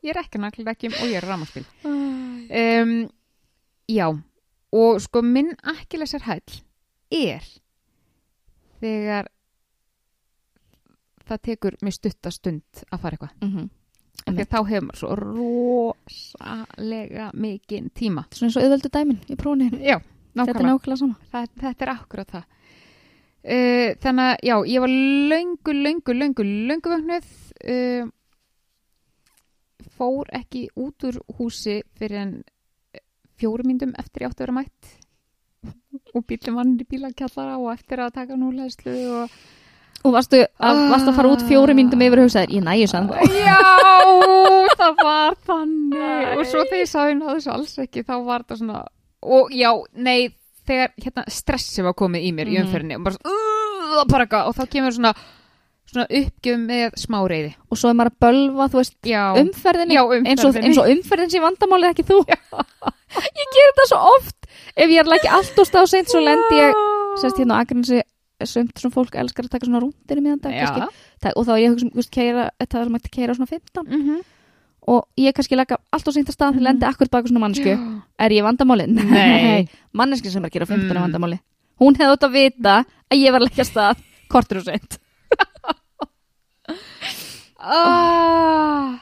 Ég 0.03 0.11
er 0.16 0.23
ekki 0.23 0.39
að 0.39 0.45
nagla 0.47 0.70
ekki 0.73 0.87
og 0.89 1.07
ég 1.11 1.16
er 1.16 1.27
rámaspil 1.29 1.64
um, 1.85 3.11
já 3.89 4.07
og 4.73 5.01
sko 5.05 5.23
minn 5.23 5.53
akkilesar 5.62 6.25
hæll 6.27 6.62
er 7.12 7.45
þegar 8.81 9.29
það 11.29 11.39
tekur 11.49 11.73
mig 11.83 11.93
stutta 11.97 12.31
stund 12.31 12.62
að 12.93 13.01
fara 13.01 13.16
eitthvað 13.16 13.31
Mm 13.43 13.51
-hmm. 13.57 13.68
því 14.27 14.41
að 14.41 14.49
þá 14.53 14.68
hefur 14.68 14.87
maður 14.87 14.99
svo 14.99 15.09
rosalega 16.23 17.31
mikinn 17.35 17.91
tíma 17.95 18.25
Svona 18.31 18.47
eins 18.49 18.57
og 18.57 18.62
auðvöldu 18.62 18.89
dæmin 18.93 19.18
í 19.29 19.37
prófni. 19.37 19.70
já, 19.83 20.01
Þetta 20.35 20.51
er 20.51 20.55
nákvæmlega 20.55 20.73
nákvæmlega 20.73 20.97
sama. 20.97 21.14
það, 21.33 21.49
þetta 21.61 21.83
er 21.83 21.89
akkurat 21.97 22.29
það 22.33 22.45
Uh, 23.45 23.91
þannig 23.99 24.23
að 24.23 24.37
já, 24.47 24.55
ég 24.70 24.81
var 24.81 24.89
löngu, 24.89 25.73
löngu, 25.75 26.12
löngu, 26.14 26.43
löngu 26.47 26.89
vögnuð 26.93 27.25
uh, 27.66 28.07
fór 29.99 30.27
ekki 30.33 30.68
út 30.79 31.03
úr 31.09 31.18
húsi 31.39 31.81
fyrir 31.99 32.16
en 32.20 32.45
fjórum 33.41 33.66
myndum 33.66 33.95
eftir 33.99 34.23
ég 34.23 34.29
átti 34.31 34.45
að 34.45 34.47
vera 34.47 34.53
mætt 34.61 34.83
og 36.14 36.23
bílum 36.27 36.55
vann 36.55 36.79
í 36.79 36.85
bílakjallara 36.87 37.59
og 37.59 37.73
eftir 37.75 37.99
að 37.99 38.12
taka 38.14 38.37
núleðslu 38.39 38.95
og 39.25 39.31
Og 40.03 40.11
varstu 40.16 40.40
að, 40.42 40.78
varstu 40.90 41.12
að 41.12 41.16
fara 41.20 41.30
út 41.30 41.42
fjóri 41.46 41.74
myndum 41.78 42.00
yfir 42.03 42.18
og 42.18 42.26
hugsaðir, 42.26 42.50
ég 42.57 42.64
næju 42.66 42.88
sann. 42.90 43.07
Já, 43.30 43.59
það 44.80 44.96
var 45.03 45.36
þannig 45.46 46.38
og 46.38 46.46
svo 46.48 46.64
þegar 46.66 46.80
ég 46.82 46.90
sá 46.90 46.98
hérna 47.07 47.34
þessu 47.36 47.53
alls 47.55 47.76
ekki 47.84 48.03
þá 48.09 48.14
var 48.26 48.42
það 48.48 48.62
svona 48.64 48.80
og 49.22 49.53
já, 49.55 49.70
nei, 49.94 50.32
þegar 50.66 50.90
hérna 51.05 51.24
stressi 51.30 51.84
var 51.86 51.94
komið 51.98 52.26
í 52.26 52.32
mér 52.34 52.50
í 52.50 52.57
Mhm. 52.59 52.66
umferðinni 52.66 52.96
og 52.98 53.05
bara, 53.07 53.14
svona, 53.20 54.00
uh, 54.00 54.05
bara 54.11 54.26
eitthvað, 54.26 54.48
og 54.50 54.57
þá 54.59 54.66
kemur 54.74 54.96
svona 54.96 55.14
svona 55.92 56.07
uppgjöf 56.09 56.59
með 56.66 56.94
smá 56.96 57.18
reyði 57.28 57.50
Og 57.70 57.76
svo 57.78 57.90
er 57.90 57.94
maður 57.98 58.11
að 58.12 58.20
bölva, 58.24 58.68
þú 58.72 58.78
veist, 58.80 58.94
Já, 59.05 59.22
umferðinni. 59.36 59.94
já 59.94 60.03
Eins 60.03 60.44
og, 60.44 60.55
umferðinni 60.55 60.66
eins 60.66 60.78
og 60.78 60.86
umferðin 60.96 61.30
sé 61.34 61.40
vandamálið 61.42 61.90
ekki 61.92 62.05
þú. 62.09 62.18
ég 63.42 63.50
ger 63.53 63.68
þetta 63.68 63.86
svo 63.90 63.98
oft. 64.16 64.38
Ef 64.74 64.88
ég 64.88 64.98
er 65.03 65.12
ekki 65.18 65.28
allt 65.28 65.59
og 65.59 65.66
stáð 65.68 65.86
seint, 65.92 66.09
svo 66.09 66.20
lendi 66.24 66.57
ég, 66.57 66.72
sérst 67.20 67.36
hérna 67.42 67.59
á 67.61 67.62
Akranesi, 67.62 68.00
sumt 68.51 68.74
svona 68.78 68.95
fólk 68.95 69.14
elskar 69.20 69.45
að 69.47 69.51
taka 69.51 69.66
svona 69.66 69.80
rúndir 69.82 70.18
í 70.18 70.22
miðan 70.24 70.40
dag. 70.43 70.53
Það- 71.22 71.32
Og 71.36 71.47
þá 71.47 71.51
er 71.53 71.59
ég 71.62 71.68
að 71.70 71.74
hugsa 71.76 71.86
um, 71.86 71.90
keira, 72.11 72.51
það 72.61 72.80
er 72.82 72.88
mætti 72.90 73.11
keira 73.11 73.32
á 73.32 73.34
svona 73.36 73.51
15. 73.51 73.86
mhm 73.88 74.20
Og 74.88 75.03
ég 75.16 75.32
kannski 75.32 75.55
leggja 75.55 75.76
allt 75.93 76.09
og 76.09 76.14
seint 76.14 76.28
að 76.28 76.34
stað, 76.34 76.55
Mhm. 76.57 76.62
lendi 76.66 76.84
akkur 76.88 77.09
baka 77.09 77.28
svona 77.28 77.40
mannsku. 77.47 77.70
Er 78.18 78.30
ég 78.30 78.43
vandamálið? 78.43 78.88
Nei. 78.88 79.68
Manneski 79.95 80.28
sem 80.28 80.43
er 80.45 80.49
að 80.51 80.55
gera 80.55 80.66
15 80.66 80.90
mm. 80.90 80.97
Mm. 80.99 81.03
vandamáli. 81.07 81.38
Hún 81.78 81.95
hefði 81.95 82.12
átt 82.16 82.24
að 82.26 82.32
vita 82.32 82.84
að 83.11 83.18
ég 83.22 83.30
var 83.30 83.40
að 83.40 83.47
leggja 83.47 83.64
stað 83.64 83.97
kortur 84.28 84.57
og 84.59 84.64
seint. 84.64 84.99
ah, 87.61 88.99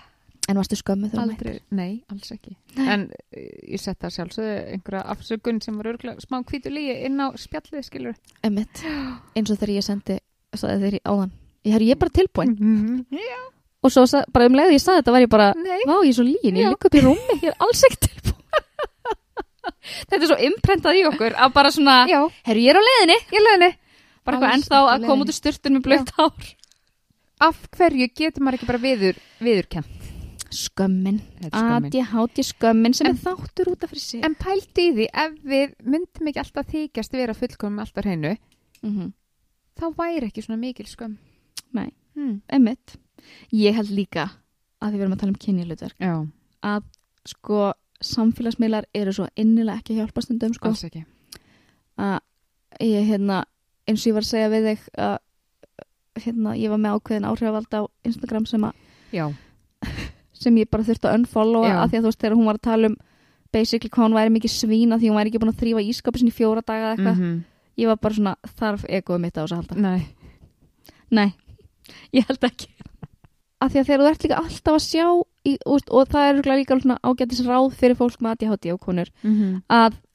En 0.51 0.59
varstu 0.59 0.78
skömmið 0.78 1.12
þegar 1.12 1.22
hún 1.22 1.30
mætti? 1.30 1.53
Aldrei, 1.53 1.61
nei, 1.78 1.92
alls 2.11 2.32
ekki. 2.34 2.57
En 2.82 3.05
uh, 3.07 3.44
ég 3.70 3.82
setta 3.82 4.11
sjálfsögðu 4.11 4.57
einhverja 4.74 5.05
afsökun 5.14 5.61
sem 5.62 5.76
var 5.78 5.92
örgulega 5.92 6.24
smá 6.24 6.40
hvítu 6.42 6.72
lígi 6.74 6.96
inn 7.07 7.22
á 7.22 7.30
spjallið, 7.38 7.84
skilur 7.86 8.18
Emmitt, 8.46 8.82
eins 9.36 9.53
og 9.53 9.61
þegar 9.61 9.74
ég 9.76 9.86
sendi 9.86 10.18
sagði 10.59 10.96
ég 10.96 11.07
áðan, 11.07 11.32
ég 11.68 11.78
er 11.78 11.86
ég 11.86 11.94
er 11.94 12.03
bara 12.03 12.18
tilbúin. 12.18 12.57
Mm 12.59 13.07
og 13.80 13.88
svo 13.88 14.05
bara 14.28 14.44
um 14.44 14.57
leið 14.59 14.70
og 14.70 14.74
ég 14.74 14.82
sagði 14.82 15.01
þetta 15.01 15.12
var 15.14 15.22
ég 15.24 15.30
bara, 15.32 15.44
Nei, 15.57 15.78
vá 15.88 15.94
ég 16.05 16.11
er 16.11 16.16
svo 16.18 16.24
líin 16.26 16.59
ég 16.59 16.66
Já. 16.66 16.72
ligg 16.72 16.82
upp 16.84 16.96
í 16.96 17.01
rúmi, 17.05 17.36
ég 17.40 17.46
er 17.48 17.62
alls 17.64 17.84
ekki 17.88 18.09
tilbúin. 18.09 18.36
Þetta 20.11 20.18
er 20.18 20.28
svo 20.28 20.36
imprentað 20.51 20.98
í 20.98 21.05
okkur 21.09 21.36
að 21.40 21.55
bara 21.55 21.70
svona, 21.72 21.94
já, 22.11 22.18
herru 22.48 22.64
ég 22.64 22.74
er 22.74 22.80
á 22.80 22.82
leiðinni. 22.84 23.16
Ég 23.32 23.44
leðinni 23.46 23.70
bara 24.26 24.36
eitthvað 24.36 24.57
ennþá 24.59 24.80
að 24.92 25.07
koma 25.09 25.24
út 25.24 25.32
úr 25.32 25.38
styrtun 25.38 25.78
með 25.78 25.86
blökt 25.86 26.12
hár 26.18 26.51
Af 27.40 27.62
hverju 27.72 28.11
getur 28.12 28.44
maður 28.44 28.59
ekki 28.59 28.68
bara 28.68 28.82
viður, 28.82 29.20
viðurkent? 29.40 29.99
Skömmin. 30.51 31.20
ADHD 31.53 32.42
skömmin 32.42 32.94
sem 32.96 33.07
En- 33.07 33.14
er 33.16 33.20
þáttur 33.22 33.70
út 33.72 33.84
af 33.84 33.90
fyrir 33.92 34.03
sig 34.03 34.24
En 34.26 34.34
pældi 34.34 34.88
í 34.90 34.94
því, 34.96 35.07
ef 35.14 35.36
við 35.46 35.74
myndum 35.84 36.28
ekki 36.30 36.42
alltaf 36.42 36.66
þykjast 36.72 37.12
vera 37.12 37.34
fullkomum 37.34 37.78
alltaf 37.84 38.05
hreinu, 38.05 38.36
mm 38.82 39.12
þá 39.80 39.86
væri 39.96 40.26
ekki 40.28 40.42
svona 40.44 40.59
mikil 40.61 40.84
skömm. 40.84 41.14
Nei. 41.72 41.88
Hmm. 42.14 42.42
Emmitt, 42.53 42.96
ég 43.55 43.72
held 43.74 43.88
líka 43.96 44.26
að 44.82 44.92
við 44.92 45.01
erum 45.07 45.12
að 45.14 45.20
tala 45.22 45.32
um 45.32 45.38
kynjulutverk 45.40 45.94
Já, 46.03 46.26
að 46.62 46.82
sko 47.24 47.72
samfélagsmiðlar 48.03 48.84
eru 48.94 49.12
svo 49.12 49.28
innilega 49.36 49.78
ekki 49.80 49.94
að 49.94 50.01
hjálpa 50.03 50.22
stundum 50.24 50.53
sko 50.57 50.68
að 52.01 52.20
ég 52.80 53.07
hérna 53.09 53.44
eins 53.88 54.03
og 54.05 54.11
ég 54.11 54.14
var 54.18 54.22
að 54.26 54.30
segja 54.32 54.51
við 54.53 54.68
þig 54.70 54.84
að 54.98 55.16
hérna 56.24 56.55
ég 56.59 56.70
var 56.72 56.80
með 56.82 56.96
ákveðin 56.98 57.28
áhrifavald 57.30 57.76
á 57.76 57.82
Instagram 58.05 58.46
sem, 58.46 58.64
að, 58.64 58.74
sem 60.41 60.57
ég 60.61 60.70
bara 60.72 60.86
þurfti 60.86 61.09
að 61.09 61.16
unfollowa 61.20 61.70
að 61.82 61.91
því 61.91 61.99
að 61.99 62.05
þú 62.05 62.11
veist 62.11 62.20
þegar 62.24 62.36
hún 62.38 62.49
var 62.49 62.59
að 62.59 62.66
tala 62.68 62.91
um 62.91 62.97
basically 63.53 63.91
hvað 63.91 64.07
hún 64.07 64.16
væri 64.18 64.34
mikið 64.36 64.53
svína 64.55 64.99
því 65.01 65.11
hún 65.11 65.18
væri 65.20 65.30
ekki 65.32 65.43
búin 65.43 65.53
að 65.53 65.61
þrýfa 65.62 65.86
ískapi 65.91 66.20
sinni 66.20 66.32
í 66.32 66.36
fjóra 66.36 66.62
daga 66.62 66.80
eða 66.80 66.93
eitthvað. 66.97 67.16
Mhm, 67.20 67.32
ég 67.80 67.91
var 67.91 67.97
bara 67.97 68.14
svona 68.14 68.34
þarf 68.61 68.84
egoið 68.88 69.20
mitt 69.24 69.36
á 69.36 69.43
þess 69.43 69.53
að 69.53 69.61
halda? 69.61 69.74
Nei. 69.80 70.01
nei, 71.11 71.32
ég 72.14 72.28
held 72.28 72.47
ekki. 72.47 72.68
Að 73.61 73.72
því 73.72 73.80
að 73.80 73.88
þegar 73.88 74.01
þú 74.01 74.11
ert 74.11 74.22
líka 74.24 74.38
alltaf 74.41 74.76
að 74.76 74.84
sjá 74.86 75.07
í, 75.45 75.57
og, 75.66 75.80
og 75.91 76.07
það 76.09 76.28
er 76.28 76.38
líka 76.57 76.76
ágætis 77.03 77.43
ráð 77.45 77.74
fyrir 77.76 77.99
fólk 77.99 78.22
með 78.22 78.30
ADHD 78.36 78.72
og 78.72 78.80
konur 78.80 79.11
Mm 79.22 79.61
að 79.68 79.93
svona 79.93 80.10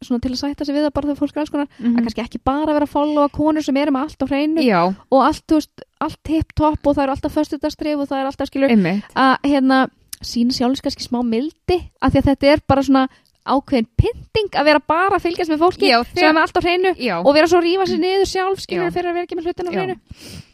til 0.00 0.32
að 0.32 0.40
sætta 0.40 0.64
sig 0.64 0.74
við 0.74 0.86
það 0.86 0.94
bara 0.96 1.08
þegar 1.10 1.20
fólk 1.20 1.36
er 1.36 1.40
alls 1.42 1.50
konar 1.52 1.68
-hmm. 1.68 1.96
að 1.96 2.04
kannski 2.06 2.22
ekki 2.24 2.38
bara 2.44 2.72
vera 2.72 2.86
að 2.86 2.94
followa 2.94 3.28
konur 3.28 3.62
sem 3.62 3.76
eru 3.76 3.92
með 3.92 4.02
allt 4.02 4.22
á 4.24 4.26
hreinu 4.30 4.62
Já, 4.64 4.82
og 5.10 5.20
allt, 5.22 5.76
allt 6.00 6.20
tip-top 6.24 6.86
og 6.86 6.94
það 6.96 7.02
eru 7.02 7.12
alltaf 7.12 7.34
föstudastrif 7.36 7.98
og 7.98 8.08
það 8.08 8.20
er 8.20 8.26
alltaf 8.26 8.48
skilur 8.48 8.70
einmitt. 8.70 9.04
að 9.14 9.36
hérna 9.44 9.90
sína 10.20 10.52
sjálfs 10.52 10.80
kannski 10.80 11.04
smá 11.04 11.20
mildi 11.24 11.78
af 12.00 12.12
því 12.12 12.18
að 12.18 12.28
þetta 12.30 12.46
er 12.46 12.60
bara 12.66 12.82
svona 12.82 13.08
ákveðin 13.44 13.88
pynting 13.96 14.56
að 14.56 14.68
vera 14.68 14.80
bara 14.80 15.16
að 15.16 15.24
fylgjast 15.24 15.50
með 15.52 15.62
fólki 15.64 15.88
Já, 15.88 15.98
sem 16.04 16.28
er 16.28 16.34
með 16.36 16.44
allt 16.44 16.60
á 16.60 16.62
hreinu 16.64 16.92
Já, 17.00 17.16
og 17.20 17.34
vera 17.34 17.48
svo 17.50 17.60
að 17.60 17.66
rífa 17.66 17.86
sér 17.88 18.00
niður 18.02 18.28
sjálf 18.28 18.60
skilur 18.60 18.92
fyrir 18.94 19.10
að 19.10 19.16
vera 19.18 19.26
ekki 19.26 19.38
með 19.38 19.48
hlutin 19.48 19.70
á 19.70 19.72
hreinu. 19.72 19.96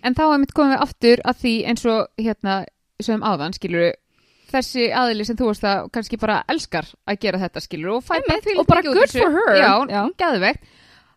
En 0.06 0.14
þá 0.14 0.24
er 0.26 0.40
mitt 0.42 0.54
komið 0.56 0.74
við 0.74 0.84
aftur 0.86 1.22
að 1.26 1.40
því 1.42 1.54
eins 1.66 1.86
og 1.90 2.06
hérna, 2.22 2.54
sem 3.02 3.22
áðan, 3.26 3.56
skilur 3.58 3.90
þessi 4.52 4.88
aðili 4.94 5.26
sem 5.26 5.38
þú 5.38 5.50
veist 5.50 5.66
að 5.66 5.90
kannski 5.94 6.18
bara 6.20 6.40
elskar 6.52 6.88
að 7.08 7.20
gera 7.24 7.40
þetta, 7.42 7.62
skilur 7.64 7.96
og 7.96 8.04
fær 8.06 8.20
Einmitt, 8.20 8.44
þvílíkt 8.46 8.62
og 8.62 8.70
bara 8.70 8.82
good 8.86 9.12
for 9.12 9.38
her. 9.38 9.56
Já, 9.58 9.72
Já. 9.90 10.02
geðvegt 10.22 10.74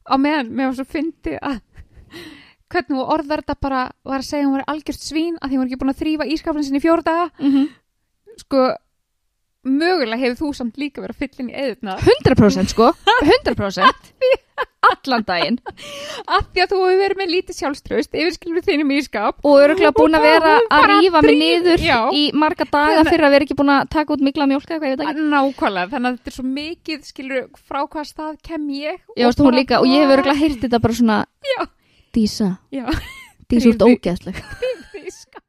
á 0.10 0.16
meðan, 0.18 0.54
mér 0.54 0.72
var 0.72 0.78
svo 0.80 0.88
fyndi 0.90 1.36
að 1.38 1.60
hvernig 2.70 2.98
hún 2.98 3.12
orðar 3.16 3.44
þetta 3.44 3.58
bara 3.62 3.84
var 4.06 4.22
að 4.22 4.30
segja 4.30 4.48
hún 4.48 4.58
var 4.58 4.68
algjört 4.74 5.04
svín 5.06 5.38
að 5.40 5.50
því 5.50 5.58
hún 5.58 5.64
var 5.64 5.70
ekki 5.70 5.82
búin 5.84 5.94
að 5.94 6.02
þrýfa 6.04 6.30
ískapin 6.36 6.66
sinni 6.66 6.82
í 6.82 6.86
fjóra 6.86 7.06
daga 7.06 7.28
mm 7.38 7.52
-hmm. 7.54 7.70
sko, 8.44 8.66
mögulega 9.68 10.22
hefur 10.22 10.38
þú 10.40 10.52
samt 10.56 10.78
líka 10.80 11.02
verið 11.04 11.16
að 11.16 11.24
fylla 11.24 11.44
inn 11.44 11.50
í 11.52 11.58
eðurna 11.64 11.96
100% 12.00 12.72
sko. 12.76 12.92
100% 13.34 14.14
allan 14.90 15.24
daginn. 15.28 15.58
Af 16.28 16.48
því 16.52 16.64
að 16.64 16.72
þú 16.72 16.80
hefur 16.80 17.02
verið 17.04 17.20
með 17.20 17.32
lítið 17.34 17.58
sjálfströst 17.60 18.16
yfir 18.16 18.34
skilur 18.36 18.64
þínum 18.66 18.94
ískap 18.96 19.44
og 19.48 19.58
öruglega 19.64 19.92
búin 19.96 20.18
að 20.18 20.26
vera 20.28 20.54
að 20.58 20.68
bara 20.72 20.98
rífa 21.00 21.22
mig 21.26 21.38
niður 21.40 21.84
Já. 21.84 21.98
í 22.16 22.24
marga 22.36 22.68
daga 22.68 23.04
fyrir 23.08 23.28
að 23.28 23.36
vera 23.36 23.48
ekki 23.48 23.58
búin 23.60 23.74
að 23.76 23.90
taka 23.96 24.16
út 24.16 24.24
mikla 24.26 24.48
mjólk 24.52 24.68
eða 24.68 24.80
hvað 24.80 24.90
ég 24.94 25.00
veit 25.00 25.06
ekki. 25.06 25.28
Nákvæmlega, 25.34 25.92
þannig 25.94 26.10
að 26.10 26.18
þetta 26.18 26.32
er 26.32 26.38
svo 26.38 26.46
mikið, 26.48 27.04
skilur, 27.12 27.46
frá 27.60 27.82
hvað 27.86 28.10
stað 28.12 28.40
kem 28.50 28.68
ég 28.76 28.98
Já, 29.16 29.28
veistu, 29.28 29.46
hún 29.48 29.60
líka, 29.60 29.80
og 29.84 29.92
ég 29.92 30.04
hef 30.04 30.16
öruglega 30.16 30.40
heyrt 30.40 30.64
þetta 30.66 30.82
bara 30.88 31.00
svona 31.00 31.20
Já. 31.54 31.60
Dísa, 32.16 32.50
Já, 32.74 32.86
Dísa 33.52 33.76
út 33.76 34.00
þíska. 34.10 35.44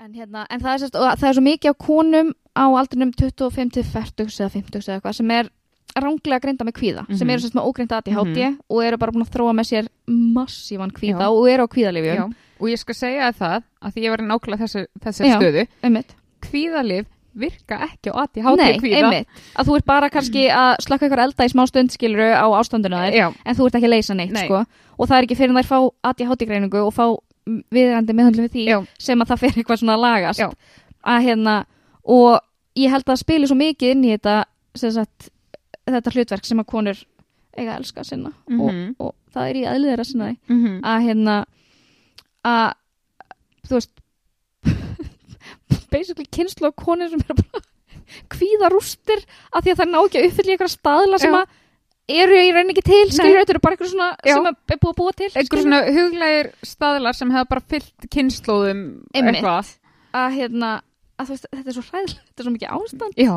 en, 0.00 0.12
hérna, 0.14 0.46
en 0.48 0.60
það, 0.60 0.72
er 0.72 0.82
sérst, 0.84 0.96
og 0.96 1.18
það 1.20 1.28
er 1.28 1.36
svo 1.38 1.44
mikið 1.46 1.72
á 1.72 1.76
konum 1.84 2.32
á 2.60 2.64
aldrinum 2.68 3.12
25 3.16 3.72
til 3.72 3.82
40 3.82 4.28
eða 4.28 4.52
50 4.52 4.84
eða 4.84 4.98
eitthvað 5.00 5.16
sem 5.16 5.30
er 5.38 5.48
ránglega 5.96 6.40
greinda 6.44 6.64
með 6.68 6.76
kvíða 6.78 7.02
sem 7.18 7.26
Mhm. 7.26 7.30
eru 7.34 7.48
með 7.56 7.66
ógreinda 7.66 7.96
ADHD 7.98 8.38
og 8.70 8.82
eru 8.84 8.96
bara 9.00 9.12
búin 9.12 9.24
að 9.26 9.32
þróa 9.34 9.54
með 9.58 9.66
sér 9.72 9.88
massívan 10.06 10.92
kvíða 10.94 11.24
Já. 11.26 11.30
og 11.32 11.48
eru 11.50 11.64
á 11.66 11.68
kvíðalifjum 11.72 12.34
og 12.60 12.68
ég 12.68 12.78
skal 12.78 12.94
segja 12.94 13.32
það 13.32 13.62
að 13.82 13.92
því 13.96 14.04
ég 14.04 14.10
var 14.10 14.22
nákvæmlega 14.28 14.62
þessi, 14.66 14.86
þessi 15.00 15.24
Já. 15.26 15.38
stöðu 15.40 15.66
einmitt. 15.82 16.14
kvíðalif 16.46 17.06
virka 17.34 17.78
ekki 17.86 18.10
á 18.10 18.14
ADHD 18.22 18.56
Nei, 18.58 18.78
kvíða 18.78 19.00
einmitt, 19.00 19.26
að 19.56 19.66
þú 19.66 19.76
ert 19.76 19.86
bara 19.86 20.10
kannski 20.10 20.44
að 20.50 20.76
slaka 20.82 21.06
ykkur 21.06 21.22
elda 21.24 21.44
í 21.46 21.48
smá 21.52 21.66
stund 21.70 21.90
skiluru 21.94 22.28
á 22.34 22.46
ástanduna 22.58 23.04
þér 23.10 23.34
en 23.46 23.54
þú 23.56 23.66
ert 23.66 23.74
ekki 23.78 23.86
að 23.86 23.94
leysa 23.94 24.14
neitt 24.18 24.32
Nei. 24.34 24.44
sko 24.46 24.64
og 24.98 25.08
það 25.08 25.16
er 25.18 25.26
ekki 25.26 25.36
fyrir 25.38 25.50
en 25.54 25.58
þær 25.62 25.70
fá 25.70 25.78
ADHD 26.10 26.46
greiningu 26.46 26.82
og 26.86 26.92
fá 26.94 27.06
viðrandi 27.72 28.14
meðhundlu 28.14 28.46
við 28.46 28.52
því 28.54 28.64
já, 28.68 28.78
sem 28.98 29.18
að 29.22 29.26
það 29.32 29.38
fyrir 29.44 29.58
eitthvað 29.62 29.78
svona 29.82 29.94
að 29.96 30.04
lagast 30.06 30.40
að 31.06 31.22
hérna 31.26 31.54
og 32.04 32.40
ég 32.78 32.90
held 32.90 33.04
að 33.04 33.12
það 33.12 33.22
spili 33.24 33.46
svo 33.50 33.56
mikið 33.58 33.94
inn 33.94 34.04
í 34.04 34.12
þetta 34.14 34.36
sagt, 34.78 35.30
þetta 35.90 36.12
hlutverk 36.14 36.44
sem 36.46 36.60
að 36.62 36.68
konur 36.70 37.00
eiga 37.58 37.74
að 37.74 37.80
elska 37.80 38.04
sinna. 38.06 38.32
Mhm. 38.48 38.60
og, 38.98 39.08
og 39.10 39.34
það 39.34 39.48
er 39.50 39.56
í 39.60 39.64
aðlið 39.70 39.90
þeirra 39.92 40.06
sinna 40.06 40.28
því. 40.30 40.36
Mhm, 40.54 40.76
að 40.84 41.08
hérna 41.08 41.38
að 42.50 42.68
þú 43.68 43.74
veist 43.78 43.96
basically 45.90 46.26
kynslu 46.30 46.70
á 46.70 46.72
konur 46.76 47.10
sem 47.10 47.22
er 47.26 47.34
bara 47.40 47.62
kvíða 48.30 48.70
rústir 48.72 49.22
að 49.54 49.64
því 49.64 49.72
að 49.72 49.80
það 49.80 49.90
ná 49.90 49.98
ekki 50.00 50.20
að 50.20 50.28
uppfylla 50.28 50.54
ykkur 50.56 50.72
staðla 50.72 51.20
sem 51.22 51.36
að 51.36 51.56
eru 52.10 52.38
í 52.38 52.50
rauninni 52.50 52.74
ekki 52.74 52.86
til 52.88 53.02
skilur 53.14 53.38
þetta 53.40 53.54
eru 53.54 53.62
bara 53.62 53.76
eitthvað 53.76 53.92
svona 53.92 54.08
Já. 54.26 54.32
sem 54.34 54.48
er 54.50 54.78
búið 54.82 54.90
að 54.90 54.98
búa 54.98 55.12
til 55.18 55.28
skilurðu. 55.30 55.62
svona 55.62 55.80
huglægir 55.96 56.50
staðlar 56.66 57.18
sem 57.18 57.34
hefða 57.34 57.50
bara 57.52 57.66
fyllt 57.70 58.08
kynnslóðum 58.10 58.80
eitthvað. 59.14 59.74
Að 60.10 60.38
hérna 60.40 60.70
að 61.20 61.32
veist, 61.34 61.46
þetta 61.52 61.68
er 61.68 61.76
svo 61.78 61.84
hræðilegt, 61.90 62.22
þetta 62.30 62.40
er 62.42 62.48
svo 62.48 62.54
mikið 62.56 62.74
ástand 62.78 63.20
Já, 63.20 63.34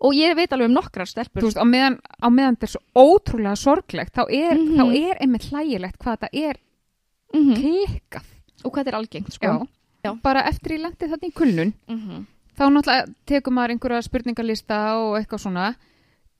og 0.00 0.14
ég 0.16 0.34
veit 0.36 0.52
alveg 0.56 0.70
um 0.70 0.74
nokkrar 0.78 1.06
stelpur 1.10 1.42
veist, 1.44 1.60
á 1.60 1.64
meðan, 1.68 1.98
á 2.20 2.28
meðan 2.32 2.56
þetta 2.56 2.68
er 2.68 2.74
svo 2.74 2.82
ótrúlega 2.96 3.56
sorglegt 3.60 4.14
þá 4.16 4.22
er, 4.28 4.56
Mhm. 4.56 4.76
þá 4.80 4.84
er 5.10 5.16
einmitt 5.20 5.48
hlægilegt 5.50 5.98
hvað 5.98 6.18
þetta 6.18 6.30
er 6.32 6.56
Mhm. 7.34 7.54
klikkað 7.60 8.24
og 8.64 8.72
hvað 8.72 8.84
þetta 8.84 8.88
er 8.92 8.98
algengt 9.00 9.32
sko. 9.32 9.46
Já. 9.46 9.66
Já. 10.02 10.14
bara 10.22 10.42
eftir 10.48 10.72
ég 10.78 10.80
lendi 10.80 11.06
þetta 11.12 11.26
í 11.28 11.32
kulnun 11.36 11.72
Mhm. 11.88 12.26
þá 12.56 12.62
náttúrulega 12.72 13.14
tekur 13.26 13.52
maður 13.52 13.70
einhverja 13.76 14.02
spurningalista 14.08 14.78
og 14.96 15.18
eitthvað 15.20 15.40
svona 15.44 15.74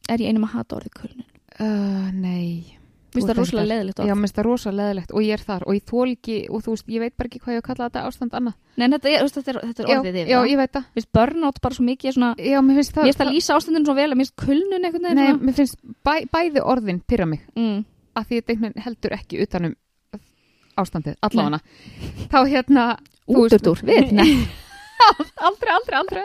er 0.09 0.19
ég 0.19 0.29
einum 0.33 0.45
að 0.49 0.53
hata 0.57 0.77
orðið 0.77 0.95
kulnun 0.97 1.27
uh, 1.61 2.11
Nei 2.13 2.77
Mér 3.11 3.19
finnst 3.19 3.31
það 3.31 3.39
rosalega 3.41 3.69
leðilegt 3.71 4.01
Já, 4.01 4.13
mér 4.15 4.23
finnst 4.23 4.37
það 4.37 4.47
rosa 4.47 4.73
leðilegt 4.75 5.13
og 5.13 5.25
ég 5.27 5.35
er 5.35 5.43
þar 5.43 5.65
og 5.67 5.75
ég 5.75 5.85
þól 5.91 6.07
ekki 6.13 6.37
og 6.47 6.63
þú 6.63 6.75
veist, 6.75 6.87
ég 6.95 7.03
veit 7.03 7.15
bara 7.19 7.31
ekki 7.31 7.41
hvað 7.43 7.57
ég 7.57 7.65
kalla 7.67 7.89
þetta 7.89 8.05
ástand 8.07 8.37
annað. 8.39 8.57
Nei, 8.79 8.87
þetta 8.87 9.15
veist, 9.17 9.39
þetta 9.39 9.51
er, 9.53 9.59
þetta 9.71 9.83
er 9.83 9.93
orðið 9.97 10.19
yfir 10.21 10.31
já, 10.31 10.39
ég 10.47 10.61
veit 10.61 10.73
það. 10.77 10.87
Mér 10.87 11.01
finnst 11.01 11.13
burnout 11.19 11.61
bara 11.65 11.79
svo 11.79 11.87
mikið 11.89 12.17
svona 12.17 12.31
Já, 12.39 12.59
mér 12.63 12.81
finnst 12.81 12.95
það. 12.95 13.03
Mér 13.03 13.11
finnst 13.11 13.23
það 13.25 13.33
lýsa 13.35 13.57
ástandinu 13.59 13.91
svo 13.91 13.97
vel 13.99 14.07
að 14.07 14.15
mér 14.15 14.29
finnst 14.29 14.39
kulnun 14.45 14.87
veginn 14.87 15.09
Nei, 15.11 15.27
svona. 15.27 15.43
mér 15.43 15.59
finnst 15.59 15.81
bæ, 16.07 16.15
bæði 16.31 16.65
orðin 16.71 17.03
pyrra 17.11 17.27
mig 17.27 17.43
mm. 17.59 17.79
að 18.15 18.31
því 18.31 18.41
þetta 18.41 18.85
heldur 18.87 19.17
ekki 19.19 19.43
utanum 19.43 19.77
ástandið, 20.79 21.19
allavega. 21.27 21.61
Þá 22.31 22.41
hérna, 22.47 22.89
Útúrdúr, 23.31 23.83
við 23.87 24.15
Nei. 24.17 24.31
aldrei, 25.49 25.73
aldrei, 25.75 25.99
aldrei. 26.01 26.25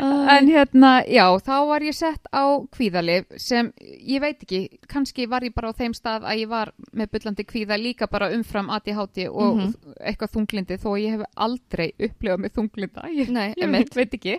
Uh, 0.00 0.26
En 0.32 0.46
hérna, 0.48 0.90
já, 1.04 1.24
þá 1.44 1.52
var 1.68 1.84
ég 1.84 1.94
sett 1.96 2.28
á 2.32 2.44
kvíðalif 2.72 3.26
sem, 3.40 3.68
ég 3.80 4.22
veit 4.22 4.40
ekki, 4.46 4.60
kannski 4.88 5.26
var 5.28 5.44
ég 5.44 5.52
bara 5.56 5.72
á 5.72 5.76
þeim 5.76 5.92
stað 5.96 6.24
að 6.24 6.40
ég 6.40 6.48
var 6.48 6.72
með 6.96 7.10
byllandi 7.16 7.44
kvíða 7.50 7.76
líka 7.80 8.08
bara 8.10 8.30
umfram 8.32 8.70
ADHD 8.72 9.26
og 9.28 9.56
Mhm. 9.58 9.74
eitthvað 10.00 10.32
þunglindi 10.36 10.78
þó 10.80 10.90
ég 11.00 11.18
hef 11.18 11.26
aldrei 11.36 11.90
upplifað 11.98 12.40
með 12.46 12.54
þunglinda, 12.56 13.04
ég, 13.12 13.28
Nei, 13.28 13.48
ég 13.56 13.64
einmitt. 13.66 13.94
veit 13.94 14.14
ekki. 14.16 14.38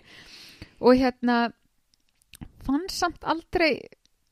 Og 0.81 0.95
hérna, 0.97 1.51
fann 2.65 2.87
samt 2.89 3.21
aldrei, 3.23 3.81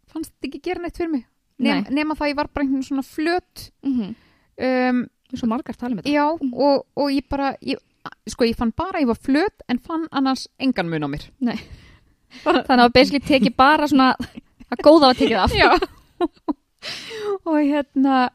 fannst 0.10 0.34
ekki 0.44 0.62
gera 0.66 0.82
neitt 0.82 0.98
fyrir 0.98 1.12
mig. 1.12 1.26
Nei. 1.60 1.82
nema 1.92 2.16
það 2.16 2.24
að 2.26 2.30
ég 2.32 2.36
var 2.40 2.48
bara 2.56 2.66
einhvern 2.66 2.86
svona 2.88 3.04
flöt, 3.04 3.70
mhm. 3.84 4.16
um, 4.64 5.08
Svo 5.30 5.46
margar 5.46 5.76
tala 5.78 5.94
um 5.94 6.00
þetta 6.02 6.10
já, 6.10 6.24
og, 6.58 6.86
og 6.98 7.10
ég 7.14 7.28
bara, 7.30 7.52
ég, 7.62 7.78
sko, 8.30 8.48
ég 8.48 8.58
fann 8.58 8.74
bara 8.78 9.00
að 9.00 9.06
ég 9.06 9.12
var 9.12 9.22
flöt 9.28 9.66
en 9.68 9.80
fann 9.84 10.08
annars 10.12 10.48
engan 10.62 10.90
mun 10.90 11.08
á 11.08 11.10
mér. 11.12 11.26
Þannig 12.44 12.84
að 12.86 12.94
basically 12.96 13.24
teki 13.26 13.54
bara 13.58 13.88
svona 13.90 14.14
að 14.70 14.84
góða 14.86 15.12
að 15.12 15.24
tekið 15.24 15.40
af. 15.44 15.88
Og 17.50 17.58
hérna 17.60 18.30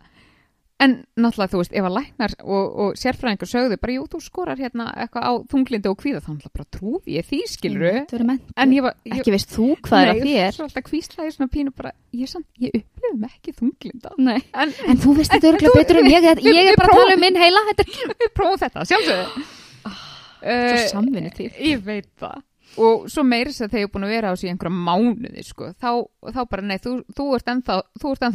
en 0.82 0.94
náttúrulega 1.16 1.52
þú 1.52 1.58
veist, 1.60 1.72
ef 1.78 1.84
að 1.86 1.92
læknar 1.94 2.32
og, 2.42 2.64
og 2.82 2.96
sérfræðingur 2.98 3.46
sögðu 3.48 3.76
bara, 3.80 3.92
jú, 3.94 4.02
þú 4.10 4.18
skorar 4.24 4.58
hérna 4.58 4.88
eitthvað 4.98 5.22
á 5.22 5.32
þunglindi 5.52 5.88
og 5.92 5.98
kvíða, 6.02 6.20
þá 6.24 6.30
náttúrulega 6.34 6.56
bara 6.58 6.66
trúði 6.74 7.14
ég 7.14 7.28
því 7.28 7.38
mennt 8.26 8.50
en 8.58 8.72
ég 8.74 8.82
var 8.82 8.96
ég, 9.06 9.14
Ekki 9.20 9.34
veist 9.36 9.54
þú 9.54 9.68
hvað 9.86 10.02
er 10.02 10.10
að 10.10 10.18
Nei, 10.24 10.32
þér. 10.34 10.56
svo 10.56 10.66
alltaf 10.66 10.86
kvíslaði 10.88 11.34
svona 11.36 11.50
pínu 11.54 11.74
bara, 11.78 11.92
ég, 12.12 12.28
samt, 12.28 12.46
ég 12.58 12.74
upplifum 12.80 13.24
ekki 13.30 13.54
þunglinda. 13.60 14.12
Nei. 14.18 14.40
en 14.52 14.74
En 14.90 14.98
þú 15.04 15.14
veist 15.20 15.30
þetta 15.32 15.52
En 15.54 15.60
þú- 15.62 15.76
betur 15.78 16.00
en 16.02 16.10
ég 16.10 16.26
Ég 16.48 16.50
við- 16.50 16.58
er 16.64 16.72
við 16.74 16.80
bara 16.82 16.90
að 16.90 16.98
tala 17.04 17.14
um 17.14 17.22
minn 17.22 17.38
heila 17.44 17.62
er 17.70 18.18
við 18.24 18.34
prófum 18.34 18.58
þetta, 18.64 18.84
sjálfsögðu. 18.90 19.46
Svo 20.44 20.50
uh, 20.50 20.88
samvinnu 20.90 21.30
til 21.38 21.48
ég 21.54 21.80
veit 21.86 22.10
það. 22.20 22.42
Og 22.74 23.04
svo 23.06 23.22
meiri 23.22 23.52
þess 23.54 23.62
að 23.68 23.70
þegar 23.70 23.84
ég 23.84 23.86
er 23.86 23.92
búin 23.94 24.04
að 24.08 24.12
vera 24.16 24.30
á 24.30 24.34
þessu 24.34 24.46
í 24.48 24.50
einhverja 24.50 24.82
mánuði 24.88 25.42
sko, 25.46 25.68
þá, 25.78 25.90
þá 26.34 26.40
bara 26.50 26.64
nei, 26.66 26.78
þú, 26.82 26.94
þú 27.14 27.26
ert 27.36 27.50
ennþá, 27.52 27.76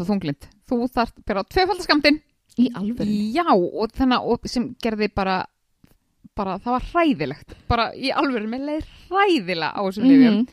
þunglind. 0.07 0.47
Þú 0.69 0.77
þarft 0.95 1.17
bara 1.27 1.43
tvöfaldaskamtinn 1.43 2.21
Í 2.57 2.71
alvöru 2.73 3.05
Já, 3.33 3.45
og 3.53 3.91
þannig 3.93 4.25
og 4.33 4.47
sem 4.49 4.75
gerði 4.81 5.09
bara 5.15 5.45
bara, 6.35 6.57
það 6.59 6.71
var 6.71 6.85
hræðilegt 6.93 7.53
bara 7.67 7.89
í 7.93 8.11
alvöru, 8.15 8.47
með 8.47 8.65
leið 8.69 8.85
hræðilega 9.09 9.71
á 9.75 9.81
þessum 9.83 10.05
mm 10.07 10.45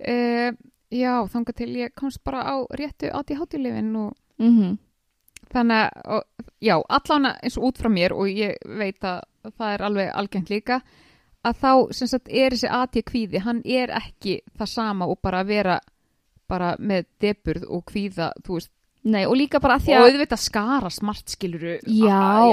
Mhm. 0.00 0.56
Já, 0.90 1.12
þangað 1.30 1.54
til 1.60 1.68
ég 1.78 1.92
komst 1.94 2.18
bara 2.26 2.40
á 2.42 2.56
réttu 2.74 3.10
ADHD-lifin 3.14 3.92
og 3.96 4.14
Mhm. 4.38 4.78
þannig 5.52 5.90
að, 5.90 5.90
og, 6.16 6.22
já, 6.60 6.82
allan 6.88 7.26
eins 7.42 7.56
og 7.58 7.64
út 7.64 7.78
frá 7.78 7.88
mér 7.90 8.12
og 8.12 8.26
ég 8.26 8.56
veit 8.64 8.98
að 9.00 9.20
það 9.58 9.74
er 9.74 9.82
alveg 9.82 10.12
algengt 10.14 10.48
líka 10.50 10.82
að 11.44 11.54
þá, 11.60 11.92
sem 11.94 12.08
sagt, 12.08 12.28
er 12.28 12.50
þessi 12.50 12.68
AT 12.70 13.02
kvíði, 13.02 13.40
hann 13.40 13.62
er 13.64 13.88
ekki 13.88 14.40
það 14.58 14.68
sama 14.68 15.06
og 15.06 15.20
bara 15.22 15.42
að 15.44 15.46
vera 15.46 15.80
bara 16.48 16.76
með 16.78 17.04
deburð 17.20 17.64
og 17.70 17.84
kvíða, 17.86 18.32
þú 18.42 18.54
veist, 18.58 18.70
Nei, 19.02 19.24
og 19.24 19.32
líka 19.36 19.60
bara 19.60 19.78
að 19.78 19.86
því 19.86 19.94
og 19.96 20.02
að 20.02 20.10
auðvitað 20.12 20.40
skara 20.44 20.90
smart 20.92 21.32
skiluru 21.32 21.78
í 21.88 22.00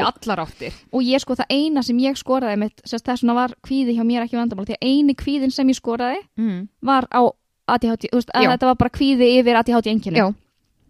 allar 0.07 0.39
áttir. 0.45 0.73
Og 0.95 1.01
ég 1.03 1.19
sko, 1.19 1.35
það 1.35 1.49
eina 1.51 1.83
sem 1.83 1.97
ég 1.99 2.15
skoraði 2.15 2.57
mitt 2.61 2.81
Sérst 2.87 3.03
þess 3.03 3.21
vegna 3.25 3.33
var 3.35 3.51
kvíði 3.67 3.97
hjá 3.97 4.03
mér 4.07 4.23
ekki 4.23 4.37
vandamál 4.39 4.65
Því 4.65 4.77
að 4.77 4.87
eini 4.87 5.15
kvíðin 5.19 5.51
sem 5.51 5.67
ég 5.67 5.75
skoraði 5.75 6.21
Mm. 6.37 6.67
Var 6.81 7.07
á 7.11 7.21
ADHD 7.67 8.07
Þú 8.11 8.15
veist, 8.21 8.31
að 8.33 8.47
þetta 8.53 8.65
var 8.71 8.75
bara 8.79 8.89
kvíði 8.95 9.27
yfir 9.41 9.59
ADHD 9.59 9.87
einkenni 9.91 10.17
Já, 10.23 10.27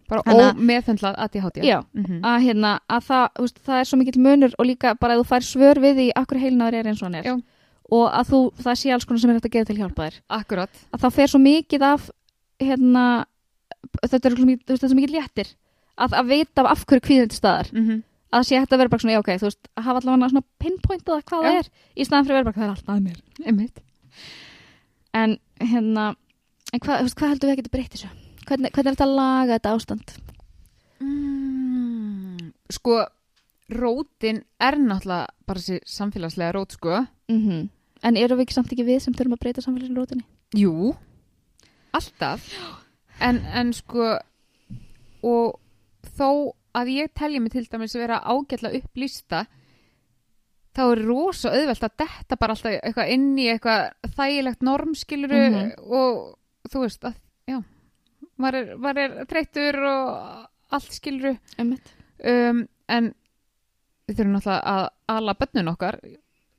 bara 0.08 0.22
að- 0.22 0.54
ómeðfendlað 0.54 1.14
ADHD. 1.18 1.58
Já. 1.66 1.82
Mhm. 1.92 2.20
að 2.22 2.38
hérna, 2.46 2.78
að 2.88 3.02
það, 3.08 3.28
þú 3.34 3.42
veist, 3.42 3.58
það 3.66 3.80
er 3.80 3.84
svo 3.84 3.98
mikill 3.98 4.22
munur 4.22 4.52
og 4.58 4.66
líka 4.66 4.94
bara 5.00 5.14
að 5.16 5.24
þú 5.24 5.26
fær 5.26 5.42
svör 5.42 5.76
við 5.82 5.94
því 5.98 6.06
akkur 6.14 6.38
heilnaður 6.38 6.74
er 6.78 6.84
eins 6.86 7.02
og 7.02 7.06
hann 7.10 7.14
er 7.16 7.24
Já. 7.24 7.34
og 7.90 8.12
að 8.12 8.28
þú, 8.30 8.40
það 8.62 8.78
sé 8.78 8.92
alls 8.94 9.04
konar 9.04 9.20
sem 9.20 9.30
er 9.30 9.34
hægt 9.34 9.44
að 9.48 9.56
að 14.02 14.12
þetta 14.12 14.28
er 14.28 14.36
svo 14.36 14.46
mikið, 14.48 14.78
þetta 14.78 15.12
léttir 15.14 15.50
að, 15.98 16.14
að 16.20 16.30
vita 16.32 16.64
af 16.68 16.84
hverju 16.86 17.04
kvíðin 17.08 17.32
til 17.32 17.38
staðar 17.38 17.72
Mm 17.72 17.84
-hmm. 17.86 18.02
að 18.32 18.46
sé 18.46 18.60
að 18.60 18.78
vera 18.78 18.88
bara 18.88 19.02
svona, 19.02 19.14
já 19.16 19.20
ok, 19.22 19.30
þú 19.40 19.48
veist 19.48 19.68
að 19.76 19.84
hafa 19.84 19.98
allavega 20.00 20.28
svona 20.28 20.46
pinpointað 20.62 21.24
hvað 21.24 21.42
Já. 21.42 21.48
það 21.48 21.58
er 21.58 21.68
í 21.96 22.04
staðan 22.04 22.24
fyrir 22.24 22.36
að 22.36 22.38
vera 22.38 22.48
bara, 22.48 22.58
það 22.58 22.64
er 22.64 22.74
alltaf 22.74 22.94
að 22.94 23.04
mér 23.06 23.18
Einmitt. 23.46 23.78
en 25.14 25.38
hérna, 25.60 26.16
en 26.72 26.80
hvað, 26.80 26.98
þú 26.98 27.04
veist, 27.06 27.18
hvað 27.18 27.28
heldur 27.28 27.48
við 27.48 27.52
að 27.52 27.60
geta 27.60 27.74
breytt 27.76 27.92
þessu? 27.92 28.10
Hvernig, 28.48 28.72
hvernig 28.72 28.88
er 28.88 28.96
þetta 28.96 29.08
að 29.08 29.16
laga 29.16 29.58
þetta 29.58 29.74
ástand? 29.74 30.08
Mm. 31.00 32.52
Sko, 32.70 33.06
rótin 33.68 34.42
er 34.60 34.76
náttúrulega 34.76 35.26
bara 35.46 35.60
þessi 35.60 35.80
samfélagslega 35.84 36.52
rót, 36.52 36.72
sko. 36.72 37.06
Mm 37.28 37.68
En 38.02 38.16
eru 38.16 38.36
við 38.38 38.46
ekki 38.46 38.54
samt 38.54 38.72
ekki 38.72 38.84
við 38.86 39.00
sem 39.02 39.14
þurfum 39.14 39.34
að 39.34 39.40
breyta 39.42 39.60
samfélagslega 39.60 40.00
rótinni? 40.00 40.24
Jú, 40.54 40.94
alltaf. 41.92 42.44
En, 43.20 43.40
en 43.54 43.72
sko, 43.74 44.18
og 45.26 45.56
þó 46.18 46.28
að 46.78 46.90
ég 46.94 47.12
telji 47.18 47.40
mig 47.42 47.52
til 47.52 47.64
dæmis 47.66 47.96
að 47.96 48.04
vera 48.04 48.20
ágætla 48.30 48.70
upplýsta, 48.78 49.40
þá 50.78 50.82
er 50.92 51.00
rosa 51.08 51.50
auðvelt 51.50 51.82
að 51.88 51.96
detta 52.04 52.36
bara 52.38 52.54
alltaf 52.54 52.76
eitthvað 52.76 53.10
inn 53.16 53.32
í 53.40 53.48
eitthvað 53.50 54.12
þægilegt 54.14 54.62
normskiluru 54.62 55.40
Mhm. 55.48 55.72
og 55.90 56.38
þú 56.70 56.84
veist 56.84 57.02
að, 57.08 57.14
já, 57.50 57.58
maður 58.38 58.54
er, 58.60 58.76
maður 58.76 58.98
er 59.04 59.26
þreyttur 59.32 59.80
og 59.88 60.48
allt 60.70 60.92
skiluru. 60.92 61.34
Um, 61.58 62.68
en 62.88 63.14
við 64.08 64.16
þurfum 64.18 64.34
náttúrulega 64.36 64.62
að 64.76 64.88
ala 65.08 65.34
bönnun 65.34 65.72
okkar 65.72 65.98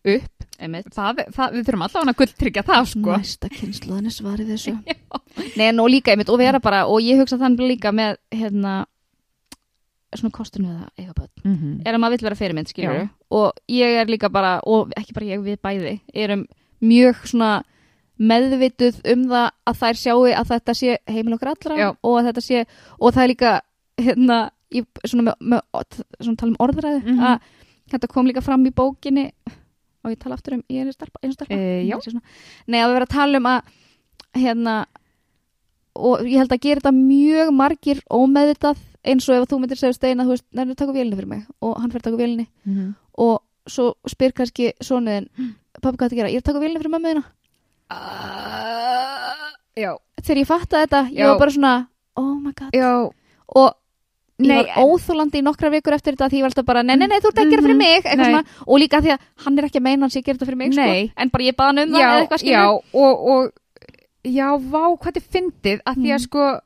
upp. 0.06 0.46
Það, 0.60 1.20
það, 1.36 1.54
við 1.56 1.66
þurfum 1.68 1.84
alltaf 1.86 2.04
að 2.04 2.16
gulltryggja 2.20 2.64
það, 2.68 2.86
sko. 2.92 3.12
Næsta 3.16 3.50
kynsluðan 3.54 4.06
er 4.10 4.16
svarið 4.16 4.50
þessu. 4.54 4.74
Nei, 5.58 5.66
en 5.70 5.80
og 5.80 5.90
líka 5.90 6.12
einmitt, 6.12 6.30
og 6.30 6.40
vera 6.42 6.60
bara, 6.60 6.86
og 6.88 7.00
ég 7.02 7.20
hugsa 7.22 7.38
þannig 7.40 7.64
líka 7.74 7.94
með, 7.96 8.18
hérna, 8.36 8.86
svona 10.16 10.34
kostinu 10.36 10.68
við 10.68 10.78
að 10.84 11.04
eiga 11.04 11.14
börn. 11.16 11.32
Mm 11.46 11.56
-hmm. 11.56 11.82
Er 11.88 11.94
að 11.96 12.00
maður 12.04 12.18
vill 12.18 12.28
vera 12.28 12.36
fyrirmynd. 12.36 13.10
Og 13.30 13.52
ég 13.70 14.00
er 14.02 14.06
líka 14.08 14.30
bara, 14.30 14.60
og 14.66 14.92
ekki 14.98 15.14
bara 15.14 15.26
ég, 15.26 15.44
við 15.44 15.58
bæði, 15.64 16.00
erum 16.14 16.46
mjög 16.82 17.16
svona 17.28 17.64
meðvituð 18.20 19.00
um 19.14 19.28
það 19.30 19.50
að 19.70 19.78
þær 19.80 20.00
sjáu 20.00 20.24
að 20.36 20.50
þetta 20.50 20.74
sé 20.76 20.98
heimil 21.08 21.34
okkar 21.38 21.54
allra 21.54 21.78
Já. 21.78 21.90
og 22.04 22.18
að 22.20 22.26
þetta 22.30 22.42
sé, 22.44 22.66
og 23.00 23.14
það 23.14 23.24
er 23.24 23.28
líka, 23.32 23.62
hérna, 24.02 24.40
í, 24.72 24.84
svona 25.06 25.24
með, 25.24 25.36
með 25.40 25.62
svona 26.20 26.36
tala 26.38 26.52
um 26.52 26.60
orðræðu, 26.68 27.02
Mhm. 27.06 27.20
að 27.20 27.40
þetta 27.92 28.08
kom 28.08 28.28
líka 28.28 28.42
fram 28.44 28.66
í 28.66 28.72
bókinni 28.72 29.32
og 30.04 30.12
ég 30.14 30.20
tala 30.20 30.36
aftur 30.36 30.54
um, 30.58 30.64
ég 30.70 30.86
er 30.88 30.92
stelpa, 30.96 31.20
einu 31.24 31.34
stelpa? 31.36 31.54
Eh, 31.56 31.84
já. 31.90 31.96
Ég 31.98 32.04
sé 32.04 32.12
svona- 32.12 32.24
Nei, 32.68 32.80
að 32.80 32.90
við 32.90 32.94
vera 33.00 33.06
að 33.06 33.16
tala 33.16 33.38
um 33.38 33.50
að 33.50 33.62
hérna 34.40 34.76
og 35.96 36.22
ég 36.24 36.38
held 36.40 36.52
að 36.56 36.62
gera 36.62 36.80
þetta 36.82 36.96
mjög 36.96 37.52
margir 37.54 38.00
ómeðvitað 38.10 38.78
eins 39.10 39.28
og 39.30 39.36
ef 39.42 39.50
þú 39.50 39.60
myndir 39.60 39.78
segja 39.80 39.94
steina, 39.98 40.24
þú 40.24 40.36
veist, 40.36 40.46
nærðu 40.56 40.76
taka 40.76 40.94
vélinni 40.94 41.16
fyrir 41.18 41.28
mig. 41.28 41.46
Og 41.62 41.76
hann 41.80 41.90
fyrir 41.92 42.02
að 42.04 42.08
taka 42.12 42.22
vélinni. 42.24 42.48
Mhm. 42.66 42.96
og 43.20 43.42
svo 43.68 43.94
spyr 44.08 44.32
kannski 44.34 44.72
sonuðin 44.82 45.28
pappi 45.82 45.98
hvað 45.98 46.08
þetta 46.10 46.16
gera, 46.16 46.30
ég 46.30 46.36
er 46.40 46.42
að 46.42 46.48
taka 46.50 46.60
vélinni 46.64 46.80
fyrir 46.80 46.94
mömmuðina 46.96 47.24
Uh, 47.90 49.50
já, 49.80 49.92
þegar 50.22 50.40
ég 50.44 50.48
fattaði 50.50 50.86
þetta, 50.86 51.00
ég 51.10 51.20
Já. 51.24 51.28
var 51.32 51.40
bara 51.42 51.54
svona 51.56 51.74
oh 52.22 52.36
my 52.40 52.52
god, 52.54 52.76
já, 52.76 52.90
og 53.56 53.79
ég 54.40 54.48
Nei, 54.48 54.58
var 54.64 54.86
óþólandi 54.86 55.40
í 55.42 55.44
nokkra 55.44 55.70
vikur 55.74 55.94
eftir 55.98 56.16
þetta 56.16 56.30
því 56.32 56.38
ég 56.40 56.46
var 56.46 56.52
alltaf 56.54 56.66
bara, 56.66 56.84
nei, 56.84 56.96
nei, 56.96 57.08
nei, 57.12 57.18
þú 57.20 57.28
ert 57.28 57.40
ekki 57.40 57.48
að 57.48 57.52
gera 57.52 57.62
Mhm. 57.62 57.68
fyrir 57.68 57.78
mig 57.78 57.92
eitthvað 57.98 58.18
Nei. 58.18 58.26
svona, 58.26 58.44
og 58.68 58.80
líka 58.80 59.02
því 59.04 59.12
að 59.12 59.20
hann 59.46 59.60
er 59.60 59.64
ekki 59.68 59.80
að 59.80 59.84
meina 59.90 60.02
hans 60.06 60.16
ég 60.16 60.24
gera 60.26 60.38
þetta 60.38 60.48
fyrir 60.50 60.58
mig, 60.62 60.74
sko 60.74 61.22
en 61.24 61.30
bara 61.30 61.44
ég 61.44 61.56
baða 61.60 61.68
hann 61.68 61.80
um 61.80 61.90
það 61.94 62.02
eða 62.06 62.22
eitthvað 62.24 62.40
skilur 62.40 62.56
já 62.56 62.66
og, 62.94 63.28
og 63.30 63.52
já, 64.24 64.48
vá, 64.58 64.84
hvað 64.98 65.14
þið 65.20 65.28
fyndið 65.36 65.80
að 65.86 65.96
því 66.00 66.10
að 66.10 66.20
Mm. 66.20 66.26
sko 66.30 66.60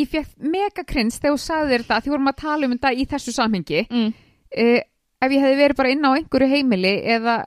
ég 0.00 0.08
fekk 0.08 0.28
mega 0.38 0.84
krins 0.86 1.18
þegar 1.20 1.34
þú 1.36 1.40
sagði 1.44 1.70
þér 1.74 1.82
þetta 1.84 1.96
að 1.98 2.04
því 2.06 2.10
vorum 2.14 2.30
að 2.30 2.36
tala 2.40 2.66
um 2.66 2.72
þetta 2.78 2.92
í 2.94 3.06
þessu 3.10 3.32
samhengi 3.36 3.80
mm. 3.90 4.12
uh, 4.56 4.80
ef 5.20 5.30
ég 5.34 5.42
hefði 5.44 5.58
verið 5.60 5.76
bara 5.76 5.90
inn 5.90 6.06
á 6.06 6.10
einhverju 6.16 6.48
heimili 6.48 6.92
eða 7.04 7.44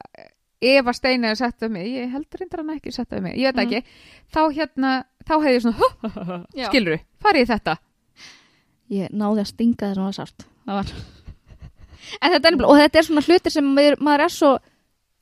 ef 0.63 0.85
að 0.85 0.93
Steini 0.95 1.27
hefði 1.27 1.37
sett 1.41 1.63
af 1.63 1.71
mig, 1.71 1.87
ég 1.87 2.11
heldur 2.13 2.39
reyndar 2.43 2.61
hann 2.63 2.75
ekki 2.77 2.93
sett 2.93 3.11
af 3.13 3.21
mig, 3.23 3.33
ég 3.39 3.49
veit 3.49 3.55
Mhm. 3.55 3.73
ekki 3.73 3.83
þá 4.33 4.41
hérna, 4.55 4.91
þá 5.25 5.33
hefði 5.41 5.55
ég 5.57 5.63
svona 5.65 6.45
Já. 6.59 6.67
skiluru, 6.69 6.99
farið 7.23 7.47
þetta 7.49 7.77
ég 8.93 9.09
náði 9.13 9.43
að 9.43 9.49
stinga 9.51 9.89
þess 9.89 9.97
að 9.97 10.01
það 10.01 10.07
var 10.09 10.17
sárt. 10.19 10.45
Það 10.67 10.79
var 10.79 10.93
en 12.21 12.33
þetta 12.33 12.49
er 12.51 12.65
og 12.67 12.77
þetta 12.81 12.99
er 12.99 13.05
svona 13.07 13.23
hlutir 13.27 13.51
sem 13.55 13.67
maður, 13.75 13.95
maður 14.03 14.23
er 14.27 14.33
svo 14.35 14.51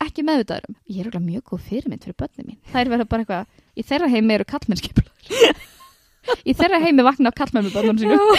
ekki 0.02 0.24
meðvitaður 0.26 0.64
um. 0.68 0.76
Ég 0.90 0.98
er 0.98 1.06
eiginlega 1.08 1.26
mjög 1.28 1.42
góð 1.52 1.60
fyrirmynd 1.68 2.02
fyrir 2.06 2.16
börnin 2.18 2.48
mín. 2.48 2.58
Þær 2.72 2.90
verða 2.92 3.06
bara 3.12 3.22
eitthvað, 3.22 3.46
í 3.78 3.84
þeirra 3.86 4.08
heimi 4.12 4.34
eru 4.34 4.46
kallmennskipulaður 4.50 5.62
í 6.50 6.54
þeirra 6.58 6.80
heimi 6.82 7.06
vakna 7.06 7.30
af 7.32 7.38
kallmömmuböndunum 7.38 7.98
sínum. 8.02 8.18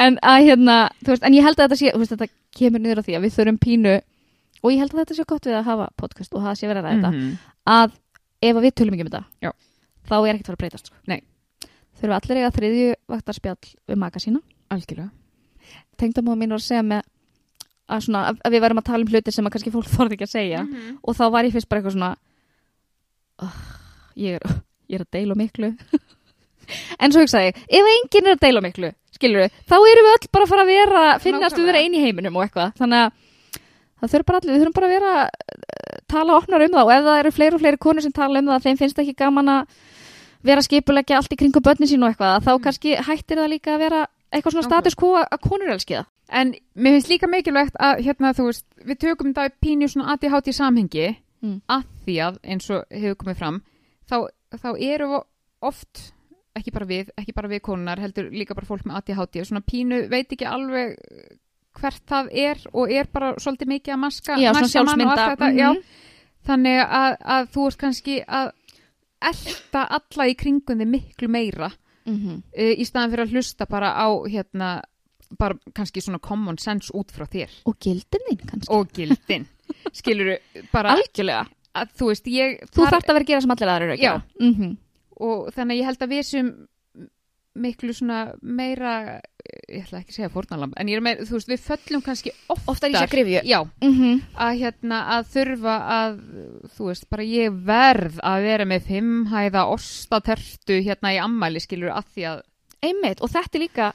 En 0.00 0.16
að 0.24 0.46
hérna 0.48 0.76
veist, 1.04 1.22
en 1.22 1.34
ég 1.36 1.44
held 1.44 1.58
að 1.60 1.66
þetta 1.68 1.76
sé, 1.78 1.90
veist, 2.00 2.14
þetta 2.14 2.28
kemur 2.56 2.80
niður 2.82 3.02
á 3.02 3.06
því 3.06 3.16
að 3.18 3.24
við 3.26 3.34
þurfum 3.36 3.58
pínu 3.62 3.92
og 4.62 4.72
ég 4.72 4.80
held 4.80 4.94
að 4.94 5.00
þetta 5.02 5.16
sé 5.18 5.26
gott 5.28 5.46
við 5.48 5.56
að 5.58 5.66
hafa 5.68 5.88
podcast 6.00 6.32
og 6.34 6.46
það 6.46 6.56
sé 6.58 6.70
verið 6.70 6.80
að 6.80 6.86
ræða 6.88 7.10
Mhm. 7.12 7.28
þetta 7.36 7.74
að 7.76 7.92
ef 8.48 8.56
við 8.64 8.74
tölum 8.80 8.96
ekki 8.96 9.04
um 9.04 9.10
þetta 9.12 9.52
þá 10.08 10.14
er 10.16 10.32
ekkert 10.32 10.42
að 10.42 10.48
fara 10.48 10.56
að 10.56 10.62
breytast 10.64 10.86
sko. 10.88 10.96
Nei. 11.06 11.20
Þurfum 12.02 12.16
allir 12.18 12.40
eiga 12.40 12.52
þriðju 12.56 12.94
vaktarspjall 13.14 13.72
við 13.88 14.00
maka 14.02 14.22
sína? 14.22 14.42
Algjörlega. 14.72 15.10
Tengdamóða 16.00 16.40
mín 16.40 16.54
var 16.54 16.62
að 16.62 16.66
segja 16.66 16.84
með 16.86 17.02
að, 17.92 18.04
svona, 18.06 18.22
að, 18.30 18.40
að 18.46 18.54
við 18.54 18.64
værum 18.64 18.80
að 18.82 18.88
tala 18.88 19.04
um 19.06 19.12
hluti 19.12 19.34
sem 19.34 19.48
að 19.48 19.54
kannski 19.56 19.74
fólk 19.74 19.90
þorði 19.96 20.18
ekki 20.18 20.28
að 20.28 20.34
segja. 20.36 20.64
Mhm. 20.66 20.98
og 21.02 21.18
þá 21.18 21.24
var 21.34 21.48
ég 21.48 21.54
fyrst 21.56 21.70
bara 21.70 21.82
eitthvað 21.82 21.96
svona 21.96 22.12
oh, 23.42 23.60
ég, 24.18 24.38
er, 24.38 24.58
ég 24.90 24.98
er 25.00 25.06
að 25.06 25.14
deila 25.18 25.38
miklu. 25.38 25.74
En 27.02 27.10
svo 27.12 27.24
hugsaði 27.24 27.50
ég 27.50 27.56
ef 27.74 27.88
enginn 27.90 28.28
er 28.30 28.36
að 28.36 28.44
deila 28.44 28.60
miklu, 28.62 28.88
skilur 29.12 29.42
við 29.42 29.56
þá 29.68 29.74
erum 29.76 30.06
við 30.06 30.12
öll 30.14 30.28
bara 30.32 30.46
að 30.46 30.52
fara 30.52 30.62
að 30.62 30.70
vera 30.70 31.00
finnast 31.20 31.56
við 31.58 31.66
vera 31.66 31.80
Nákvæmlega. 31.80 31.82
einn 31.82 31.96
í 31.98 32.02
heiminum 32.04 32.38
og 32.38 32.44
eitthvað. 32.46 32.76
Þannig 32.78 33.02
að 33.02 33.10
það 33.98 34.12
þurfum 34.12 34.28
bara 34.28 34.38
allir, 34.40 34.52
við 34.52 34.62
þurfum 34.62 34.76
bara 34.78 34.88
að 34.88 34.94
vera 34.94 35.14
uh, 35.26 35.96
tala 36.14 36.36
opnar 36.38 36.64
um 36.64 36.72
það 36.76 36.86
og 36.86 36.92
ef 36.94 37.02
það 37.08 37.18
eru 37.18 37.32
fleiri 37.34 37.58
og 37.58 37.64
fleiri 37.64 37.80
konur 37.82 38.06
sem 38.06 38.14
tala 38.14 38.40
um 38.40 38.52
það, 38.52 38.64
þeim 38.68 38.80
finnst 38.80 39.02
ekki 39.02 39.16
gaman 39.18 39.52
að 39.56 39.76
vera 40.42 40.64
skipulegja 40.64 41.18
allt 41.18 41.32
í 41.32 41.38
kringum 41.40 41.64
börnin 41.64 41.90
sín 41.90 42.02
og 42.02 42.12
eitthvað, 42.12 42.42
þá 42.46 42.52
kannski 42.66 42.96
hættir 42.96 43.42
það 43.42 43.52
líka 43.54 43.74
að 43.74 43.84
vera 43.86 44.06
eitthvað 44.32 44.56
svona 44.56 44.68
status 44.68 44.98
quo 44.98 45.16
að 45.20 45.42
konur 45.44 45.74
elski 45.76 46.00
það 46.00 46.10
En 46.32 46.54
mér 46.80 46.94
finnst 46.94 47.10
líka 47.10 47.28
mikilvægt 47.28 47.74
að 47.76 47.98
hérna, 48.06 48.30
þú 48.32 48.46
veist, 48.46 48.62
við 48.88 48.98
tökum 49.02 49.34
í 49.36 49.48
pínu 49.60 49.88
svona 49.90 50.14
ADHD 50.14 50.48
í 50.48 50.54
samhengi 50.56 51.08
Mm. 51.42 51.58
að 51.66 51.86
því 52.06 52.16
að 52.22 52.36
eins 52.54 52.68
og 52.70 52.82
hefur 52.94 53.16
komið 53.18 53.38
fram 53.40 53.56
þá, 54.06 54.16
þá 54.62 54.68
eru 54.78 55.08
oft 55.66 56.02
ekki 56.54 56.74
bara 56.74 56.86
við, 56.86 57.08
ekki 57.18 57.34
bara 57.34 57.50
við 57.50 57.62
konunar 57.66 58.02
heldur 58.02 58.28
líka 58.30 58.54
bara 58.54 58.68
fólk 58.68 58.84
með 58.86 59.00
ADHD 59.00 59.42
svona 59.48 59.64
pínu 59.66 60.04
veit 60.12 60.30
ekki 60.30 60.46
alveg 60.46 60.94
hvert 61.80 62.04
það 62.06 62.30
er 62.44 62.62
og 62.70 62.92
er 62.94 63.10
bara 63.10 63.32
svolítið 63.42 63.72
mikið 63.72 63.94
að 63.96 64.00
maska 64.04 64.38
Já, 64.38 64.52
næsta 64.54 64.84
mann 64.86 65.02
og 65.02 65.12
allt 65.16 65.24
þetta, 65.32 65.48
mhm. 65.48 65.58
já, 65.58 66.06
þannig 66.46 66.80
að, 66.84 67.18
að 67.34 67.50
þú 67.56 67.66
ert 67.70 67.80
kannski 67.82 68.16
að 68.22 68.52
elta 69.30 69.86
alla 69.98 70.26
í 70.30 70.34
kringum 70.36 70.78
þig 70.82 70.88
miklu 70.88 71.28
meira 71.28 71.70
Mhm. 72.04 72.42
uh, 72.58 72.72
í 72.74 72.82
staðan 72.84 73.12
fyrir 73.12 73.26
að 73.28 73.32
hlusta 73.36 73.66
bara 73.70 73.92
á 73.94 74.08
hérna, 74.26 74.82
bara 75.38 75.54
kannski 75.72 76.02
svona 76.02 76.18
common 76.20 76.58
sense 76.58 76.90
út 76.92 77.12
frá 77.14 77.24
þér. 77.30 77.48
Og 77.64 77.76
gildin 77.78 78.24
þín 78.28 78.40
kannski. 78.48 78.72
Og 78.74 78.88
gildin. 78.92 79.46
Skilur 79.92 80.36
bara 80.72 80.96
algjörlega, 80.96 81.46
að 81.74 81.92
þú 81.96 82.08
veist 82.10 82.26
ég 82.26 82.58
þú 82.68 82.82
þar- 82.82 82.90
þarft 82.96 83.06
að 83.08 83.14
vera 83.14 83.24
að 83.24 83.30
gera 83.30 83.40
sem 83.40 83.50
allir 83.54 83.68
aðrir 83.72 83.82
eru 83.86 83.92
að 83.96 84.02
Já. 84.02 84.12
gera. 84.12 84.24
Mm 84.40 84.76
og 85.22 85.52
þannig 85.54 85.72
að 85.76 85.78
ég 85.78 85.84
held 85.86 85.98
að 86.02 86.10
við 86.10 86.22
sem 86.26 86.46
miklu 87.54 87.92
svona 87.92 88.32
meira 88.42 89.20
ég 89.68 89.82
ætla 89.84 89.98
ekki 90.00 90.12
að 90.12 90.16
segja 90.16 90.28
fórnalamb 90.32 90.72
en 90.76 90.88
ég 90.88 90.96
er 90.96 91.02
með, 91.04 91.24
þú 91.28 91.32
veist, 91.36 91.48
við 91.48 91.60
föllum 91.66 92.02
kannski 92.02 92.30
oftar, 92.48 92.70
Oftar 92.72 92.90
í 92.90 92.94
þessa 92.94 93.10
gryfju. 93.12 93.40
já, 93.44 93.60
-hmm. 93.80 94.20
að 94.36 94.52
hérna 94.62 94.98
að 95.18 95.26
þurfa 95.34 95.74
að 95.96 96.20
þú 96.76 96.86
veist, 96.88 97.08
bara 97.10 97.22
ég 97.22 97.50
verð 97.66 98.20
að 98.22 98.42
vera 98.42 98.64
með 98.64 98.86
fimmhæða 98.86 99.64
ostatertu 99.68 100.80
hérna 100.82 101.12
í 101.14 101.18
ammæli 101.20 101.60
skilur 101.60 101.90
að 101.92 102.04
því 102.14 102.22
að 102.32 102.40
einmitt, 102.82 103.20
og 103.22 103.28
þetta 103.30 103.54
er 103.58 103.60
líka 103.60 103.92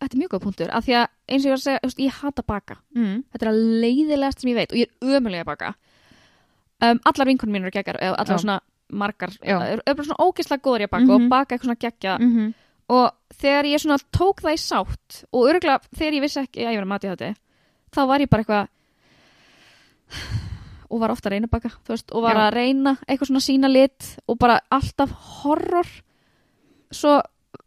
þetta 0.00 0.14
er 0.14 0.18
mjög 0.18 0.30
góð 0.30 0.42
punktur, 0.42 0.70
af 0.72 0.84
því 0.84 0.92
að 0.94 1.06
eins 1.28 1.42
og 1.42 1.46
ég 1.46 1.52
var 1.52 1.58
að 1.58 1.62
segja, 1.66 1.78
þú 1.82 1.86
veist, 1.86 1.98
ég 1.98 2.12
hata 2.22 2.42
baka 2.42 2.76
mm, 2.94 3.22
þetta 3.32 3.46
er 3.46 3.52
að 3.52 3.80
leiðilegast 3.82 4.40
sem 4.40 4.50
ég 4.50 4.56
veit 4.56 4.72
og 4.72 4.78
ég 4.78 4.86
er 4.88 5.16
ömulega 5.20 5.40
að 5.42 5.50
baka 5.52 5.74
um, 6.82 7.00
allar 7.04 7.26
vinkonum 7.26 7.52
mín 7.56 7.62
eru 7.66 7.70
geggar 7.70 7.96
allar 8.00 8.26
Já. 8.36 8.38
svona 8.40 8.60
margar 8.92 9.30
eru 9.42 9.80
er 9.86 9.94
bara 9.94 10.04
svona 10.06 10.22
ógeðslega 10.22 10.62
góður 10.62 10.80
í 10.80 10.86
að 10.86 10.90
baka 10.90 11.04
Mhm. 11.04 11.24
og 11.24 11.28
baka 11.28 11.54
eitthvað 11.56 11.64
svona 11.66 11.80
geggja 11.80 12.18
mm 12.20 12.30
-hmm. 12.36 12.54
Og 12.92 13.10
þegar 13.34 13.68
ég 13.72 13.82
svona 13.82 13.98
tók 14.14 14.42
það 14.44 14.56
í 14.56 14.60
sátt 14.62 15.22
og 15.32 15.48
örgulega 15.50 15.82
þegar 15.96 16.18
ég 16.18 16.24
vissi 16.26 16.40
ekki 16.42 16.62
að 16.64 16.72
ég 16.74 16.78
var 16.80 16.86
að 16.86 16.92
mati 16.94 17.10
þetta 17.10 17.32
þá 17.96 18.02
var 18.06 18.22
ég 18.22 18.30
bara 18.30 18.44
eitthvað 18.44 18.68
og 20.86 21.00
var 21.02 21.10
ofta 21.14 21.28
að 21.30 21.36
reyna 21.36 21.50
baka 21.50 21.70
veist, 21.88 22.12
og 22.14 22.22
var 22.22 22.38
Já. 22.38 22.42
að 22.46 22.52
reyna 22.54 22.92
eitthvað 23.06 23.30
svona 23.30 23.44
sína 23.44 23.70
lit 23.70 24.12
og 24.30 24.38
bara 24.38 24.60
alltaf 24.70 25.10
horror. 25.42 25.88
Svo 26.94 27.16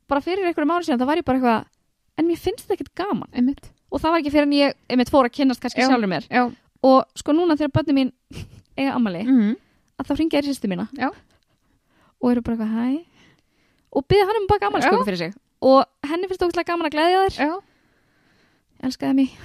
bara 0.09 0.23
fyrir 0.23 0.47
einhverjum 0.47 0.71
ári 0.71 0.87
síðan 0.87 1.01
það 1.01 1.11
var 1.11 1.19
ég 1.21 1.27
bara 1.27 1.41
eitthvað 1.41 1.67
en 2.19 2.29
mér 2.29 2.39
finnst 2.39 2.63
þetta 2.65 2.77
ekkert 2.77 2.93
gaman. 3.01 3.31
Einmitt. 3.35 3.71
Og 3.91 4.01
það 4.01 4.13
var 4.13 4.23
ekki 4.23 4.33
fyrir 4.33 4.47
en 4.47 4.55
ég 4.55 4.77
einmitt 4.87 5.11
fór 5.11 5.27
að 5.27 5.35
kynnast 5.35 5.63
kannski 5.63 5.83
Já. 5.83 5.89
sjálfur 5.89 6.11
mér. 6.11 6.27
já, 6.29 6.43
og 6.85 7.19
sko 7.19 7.35
núna 7.35 7.57
þegar 7.59 7.73
bönni 7.75 7.97
mín 7.97 8.13
eiga 8.79 8.95
ammali 8.95 9.25
mm 9.27 9.57
að 9.99 10.07
þá 10.07 10.13
ringja 10.15 10.39
þér 10.39 10.47
sýstu 10.47 10.69
mína. 10.71 10.85
Já. 10.95 11.09
og 12.21 12.31
eru 12.31 12.41
bara 12.41 12.55
eitthvað 12.55 12.71
hæ 12.71 12.87
og 13.91 14.05
byggði 14.05 14.27
hann 14.29 14.41
um 14.41 14.47
baka 14.49 14.65
Já. 14.65 14.69
ammælsköku 14.69 15.05
fyrir 15.07 15.21
sig. 15.23 15.33
Og 15.61 15.85
henni 16.07 16.27
finnst 16.29 16.43
ógæslega 16.43 16.71
gaman 16.71 16.89
að 16.89 16.95
glæðja 16.95 17.23
þér 17.25 17.39
já. 17.47 17.55
Elskaði 18.87 19.13
mig. 19.13 19.29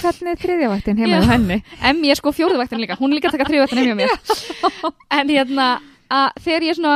Hvernig 0.00 0.30
er 0.32 0.38
þriðjavaktin 0.40 1.00
heima 1.00 1.18
á 1.20 1.28
henni? 1.34 1.58
Emmi 1.84 2.12
er 2.12 2.16
sko 2.16 2.32
fjórðuvaktin 2.32 2.80
líka, 2.80 2.96
hún 2.96 3.12
er 3.12 3.18
líka 3.18 3.28
að 3.28 3.36
taka 3.36 3.48
þriðuvaktin 3.50 3.80
heim 3.80 3.90
hjá 3.90 3.96
mér. 4.00 4.94
En 5.12 5.32
hérna 5.32 5.66
að 6.12 6.40
þegar 6.44 6.66
ég 6.68 6.78
svona 6.78 6.94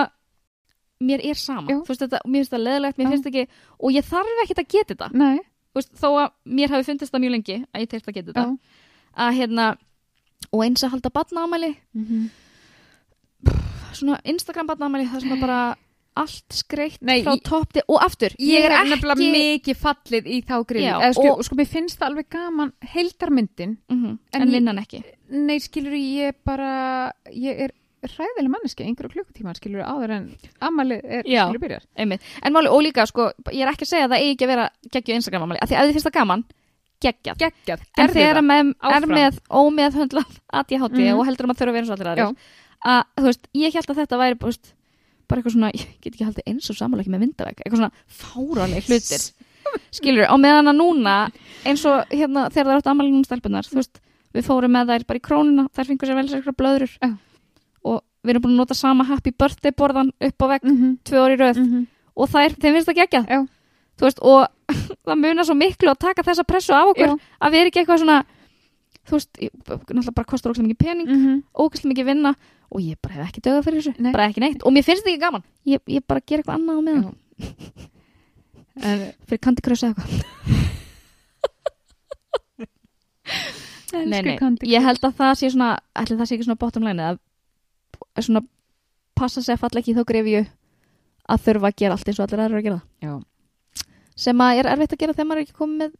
mér 1.05 1.23
er 1.25 1.39
sama, 1.39 1.79
veist 1.87 2.03
þetta, 2.03 2.23
mér 2.27 2.43
finnst 2.43 2.55
það 2.55 2.65
leðilegt 2.65 2.99
mér 2.99 3.13
finnst 3.13 3.29
ekki, 3.31 3.45
og 3.79 3.95
ég 3.95 4.09
þarf 4.09 4.43
ekki 4.45 4.57
að 4.57 4.71
geta 4.73 4.95
þetta. 4.95 5.31
Veist, 5.77 5.93
þó 6.01 6.09
að 6.09 6.33
mér 6.59 6.73
hafi 6.75 6.89
fundist 6.89 7.15
það 7.15 7.25
mjög 7.25 7.35
lengi 7.37 7.59
að 7.69 7.85
ég 7.85 7.93
tekst 7.93 8.09
að 8.09 8.17
geta 8.19 8.33
þetta. 8.33 8.47
Að 9.19 9.37
hérna, 9.39 9.67
og 10.49 10.65
eins 10.65 10.85
að 10.85 10.95
halda 10.97 11.13
batnaamæli 11.15 11.71
mm 11.77 12.05
-hmm. 12.05 12.29
Svona 13.95 14.21
Instagram 14.25 14.67
batnaamæli 14.67 15.07
það 15.11 15.21
sem 15.21 15.33
er 15.33 15.41
bara 15.41 15.61
allt 16.19 16.51
skreitt 16.51 16.99
Nei, 17.01 17.23
frá 17.23 17.37
ég- 17.37 17.43
topp 17.47 17.73
til 17.73 17.83
og 17.89 18.01
aftur, 18.03 18.33
ég 18.43 18.65
er 18.67 18.73
ekki 18.75 19.29
mikið 19.31 19.77
fallið 19.79 20.27
í 20.27 20.39
þá 20.45 20.55
Eða, 20.67 21.13
sko, 21.15 21.29
og- 21.37 21.45
sko, 21.45 21.55
mér 21.55 21.69
finnst 21.71 21.99
það 22.01 22.09
alveg 22.11 22.29
gaman 22.29 22.73
heildarmyndin 22.83 23.77
Mhm, 23.89 24.19
En 24.33 24.43
en 24.43 24.49
ég- 24.49 24.53
vinnan 24.53 24.79
ekki 24.79 25.05
nei, 25.31 25.59
skilur 25.59 25.93
ég 25.95 26.35
bara 26.45 27.13
ég 27.33 27.61
er 27.61 27.71
hræðileg 28.03 28.49
manneski 28.51 28.85
einhverju 28.85 29.11
klukkutíma 29.15 29.55
skilur 29.57 29.83
áður 29.85 30.11
en 30.11 30.37
amalið 30.61 31.01
er 31.05 31.23
Já. 31.27 31.47
skilur 31.49 31.61
byrjar 31.61 31.83
einmitt. 31.97 32.21
en 32.43 32.53
máli, 32.53 32.67
og 32.71 32.83
líka, 32.83 33.07
sko, 33.07 33.33
ég 33.53 33.63
er 33.63 33.69
ekki 33.73 33.83
að 33.87 33.91
segja 33.93 34.07
að 34.07 34.13
það 34.13 34.21
eigi 34.23 34.35
ekki 34.37 34.45
að 34.45 34.53
vera 34.55 34.71
geggju 34.91 35.15
Instagram 35.15 35.43
amæli, 35.43 35.59
af 35.63 35.69
því 35.69 35.77
að 35.77 35.87
þið 35.89 35.93
finnst 35.93 36.07
það 36.07 36.13
gaman 36.19 36.45
geggjað, 37.01 37.37
geggjað, 37.39 37.81
en 37.99 38.09
þegar 38.09 38.35
það 38.35 38.47
með, 38.51 38.75
er 39.19 39.33
ómeðhöndlað 39.51 40.39
ADHD 40.59 40.99
Mhm. 40.99 41.19
og 41.19 41.27
heldur 41.27 41.45
um 41.45 41.51
að 41.51 41.59
þurfa 41.59 41.69
að 41.69 41.73
vera 41.73 41.85
eins 41.87 41.91
og 41.91 41.99
allir 41.99 42.17
Já. 42.17 42.35
Að, 42.85 43.05
þú 43.17 43.25
veist, 43.29 43.49
ég 43.55 43.75
held 43.75 43.91
að 43.91 44.01
þetta 44.03 44.19
væri, 44.19 44.39
veist, 44.45 44.75
bara 45.29 45.41
eitthvað 45.41 45.55
svona, 45.57 45.71
ég 45.75 45.87
get 46.01 46.15
ekki 46.15 46.25
haldið 46.25 46.51
eins 46.53 46.71
og 46.71 46.77
samanlega 46.79 47.13
með 47.13 47.25
myndaveg, 47.25 47.61
eitthvað 47.61 47.83
svona 47.83 47.93
fáraleg 48.07 48.89
hlutir 48.89 49.25
skilur, 49.93 50.25
á 50.25 50.35
meðan 50.41 50.71
að 50.71 50.79
núna 50.79 51.15
eins 51.69 51.85
og 51.89 52.05
hérna, 52.13 52.49
þegar 52.53 52.69
það 52.69 52.73
er 52.73 52.81
átt 52.81 52.91
ammali 52.93 53.13
núna 53.13 53.29
stelpunar, 53.29 53.69
þú 53.69 53.81
veist, 53.81 54.01
við 54.37 54.47
fórum 54.47 54.73
með 54.73 54.93
þær 54.93 55.05
bara 55.09 55.21
í 55.21 55.25
krónuna, 55.25 55.67
þær 55.77 55.91
fengur 55.91 56.09
sér 56.09 56.19
vel 56.19 56.29
sér 56.29 56.41
eitthvað 56.41 56.59
blöðrur 56.63 56.95
Já. 57.03 57.11
og 57.85 58.01
við 58.25 58.33
erum 58.35 58.45
búin 58.47 58.57
að 58.57 58.63
nota 58.63 58.77
sama 58.79 59.07
happy 59.09 59.33
birthday 59.33 59.75
borðan 59.77 60.13
upp 60.13 60.45
á 60.45 60.47
vegg 60.53 60.65
mm 60.65 60.77
-hmm. 60.77 60.97
tvö 61.05 61.19
orði 61.25 61.37
röð 61.43 61.59
Mm 61.59 61.69
-hmm. 61.73 61.87
og 62.17 62.29
þær, 62.29 62.57
þeim 62.61 62.75
finnst 62.75 62.89
það 62.89 63.01
geggjað 63.01 63.27
Já. 63.29 63.41
þú 63.99 64.03
veist, 64.07 64.21
og 64.21 64.49
það 65.07 65.17
munar 65.17 65.45
svo 65.45 65.55
miklu 65.55 65.91
að 65.91 65.99
taka 65.99 66.23
þessa 66.23 66.45
pressu 66.45 66.73
af 66.73 66.89
okkur 66.93 67.09
Já. 67.09 67.19
að 67.41 67.51
við 67.53 67.59
erum 67.61 67.69
ekki 67.69 67.81
eitthvað 67.81 67.99
svona 67.99 68.25
þú 69.09 69.13
veist, 69.17 69.33
náttúrulega 69.41 70.15
bara 70.15 70.25
kostar 70.29 70.51
ógæslega 70.53 70.69
mikið 70.69 70.85
pening 70.87 71.09
Mm 71.09 71.21
-hmm. 71.25 71.43
ógæslega 71.55 71.89
mikið 71.93 72.05
vinna 72.05 72.35
og 72.69 72.83
ég 72.85 72.99
bara 73.03 73.19
hef 73.19 73.29
ekki 73.31 73.45
dögað 73.45 73.65
fyrir 73.67 73.81
þessu, 73.83 73.95
Nei. 74.03 74.13
bara 74.13 74.27
ekki 74.29 74.43
neitt. 74.45 74.65
Og 74.67 74.75
mér 74.75 74.85
finnst 74.87 75.05
þetta 75.05 75.15
ekki 75.15 75.25
gaman, 75.25 75.45
ég, 75.69 75.83
ég 75.89 76.05
bara 76.09 76.25
gera 76.25 76.43
eitthvað 76.43 76.59
annað 76.59 76.77
á 76.77 76.83
meðan, 76.89 77.17
fyrir 79.29 79.43
Candy 79.47 79.65
Crush 79.65 79.87
eða 79.89 79.95
eitthvað. 79.95 80.21
Nei, 83.89 84.21
nei, 84.21 84.37
ég 84.69 84.85
held 84.85 85.01
að 85.07 85.15
það 85.17 85.31
sé 85.41 85.49
svona 85.49 85.69
ætli 85.97 86.17
það 86.19 86.29
sé 86.29 86.35
ekki 86.37 86.45
svona 86.45 86.61
bottom 86.61 86.85
line 86.85 87.07
að 87.09 87.17
svona 88.21 88.43
passa 89.17 89.41
sig 89.41 89.55
að 89.55 89.63
falla 89.63 89.81
ekki 89.81 89.95
í 89.95 89.97
þá 89.97 90.03
grefju 90.11 90.43
að 91.29 91.43
þurfa 91.47 91.71
að 91.71 91.79
gera 91.81 91.97
allt 91.97 92.11
eins 92.11 92.21
og 92.21 92.27
allir 92.27 92.43
aðrir 92.45 92.61
að 92.61 92.67
gera. 92.67 92.81
Það 92.85 93.09
já, 93.09 93.15
sem 94.27 94.45
að 94.45 94.61
er 94.61 94.71
erfitt 94.75 94.93
að 94.93 95.03
gera 95.03 95.17
þegar 95.17 95.29
maður 95.31 95.41
er 95.41 95.47
ekki 95.47 95.59
komið 95.63 95.81
með 95.81 95.97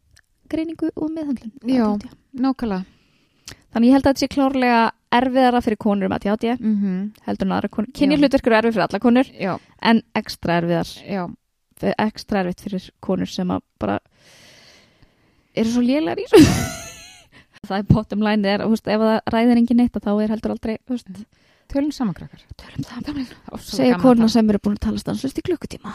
greiningu 0.53 0.91
og 0.95 1.11
meðhandlun 1.15 1.51
Já. 1.65 1.87
Nákvæmlega 2.45 2.98
þannig 3.73 3.89
ég 3.89 3.97
held 3.97 4.05
að 4.05 4.11
þetta 4.11 4.23
sé 4.23 4.31
klárlega 4.33 4.81
erfiðara 5.19 5.61
fyrir 5.65 5.79
konur 5.81 6.09
með 6.11 6.27
ADHD 6.27 6.45
mm 6.59 6.75
-hmm. 6.75 6.99
heldur 7.25 7.47
en 7.47 7.55
aðra 7.55 7.69
konur. 7.73 7.91
Kynja 7.97 8.17
hlutverkur 8.17 8.53
er 8.53 8.59
erfið 8.63 8.75
fyrir 8.75 8.87
alla 8.87 8.99
konur 8.99 9.31
já, 9.33 9.53
en 9.81 10.01
ekstra 10.15 10.57
erfiðar. 10.61 10.91
Já, 11.05 11.23
ekstra 11.97 12.43
erfitt 12.43 12.61
fyrir 12.61 12.89
konur 12.99 13.27
sem 13.27 13.49
að 13.49 13.61
bara 13.79 13.99
eru 15.55 15.69
svo 15.69 15.81
þessu. 15.81 16.43
Það 17.67 17.77
er 17.77 17.83
bottom 17.89 18.21
line 18.23 18.47
er, 18.47 18.63
veist, 18.71 18.87
ef 18.87 19.01
það 19.03 19.19
ræðir 19.33 19.57
engin 19.59 19.77
neitt 19.77 19.95
að 19.97 20.05
þá 20.07 20.23
er 20.23 20.31
heldur 20.31 20.51
aldrei 20.53 20.77
þú 20.87 20.95
veist, 20.95 21.09
tölum 21.67 21.91
samankrakar 21.91 22.45
tölum 22.55 22.85
það 22.87 23.65
segja 23.67 23.97
konuna 23.99 24.29
sem 24.31 24.49
eru 24.49 24.61
búin 24.63 24.77
að 24.77 24.85
tala 24.85 25.01
stanslust 25.01 25.37
í 25.37 25.43
klukkutíma. 25.43 25.91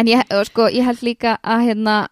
En 0.00 0.08
ég, 0.08 0.24
sko, 0.48 0.68
ég 0.72 0.84
held 0.88 1.04
líka 1.04 1.36
að 1.42 1.66
hérna 1.68 2.08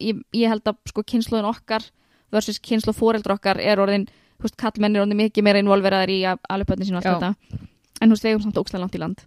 ég, 0.00 0.20
ég 0.34 0.50
held 0.50 0.66
að 0.66 0.80
sko 0.90 1.04
kynsluðin 1.06 1.48
okkar 1.48 1.86
versus 2.32 2.58
kynslu 2.62 2.94
fóreldra 2.96 3.36
okkar 3.38 3.60
er 3.60 3.80
orðin 3.82 4.06
þú 4.08 4.46
veist, 4.48 4.56
kallmenn 4.58 4.96
er 4.96 5.04
orðin 5.04 5.20
mikið 5.20 5.44
meira 5.46 5.62
involveraðar 5.62 6.10
í 6.10 6.20
að 6.26 6.38
alveg 6.50 6.82
sín 6.86 6.96
og 6.98 7.04
allt 7.06 7.22
þetta. 7.22 7.60
En 8.02 8.08
þú 8.10 8.16
veist, 8.16 8.24
við 8.26 8.32
eigum 8.32 8.42
samt 8.48 8.58
ókslega 8.62 8.82
langt 8.82 8.96
í 8.98 9.02
land. 9.02 9.24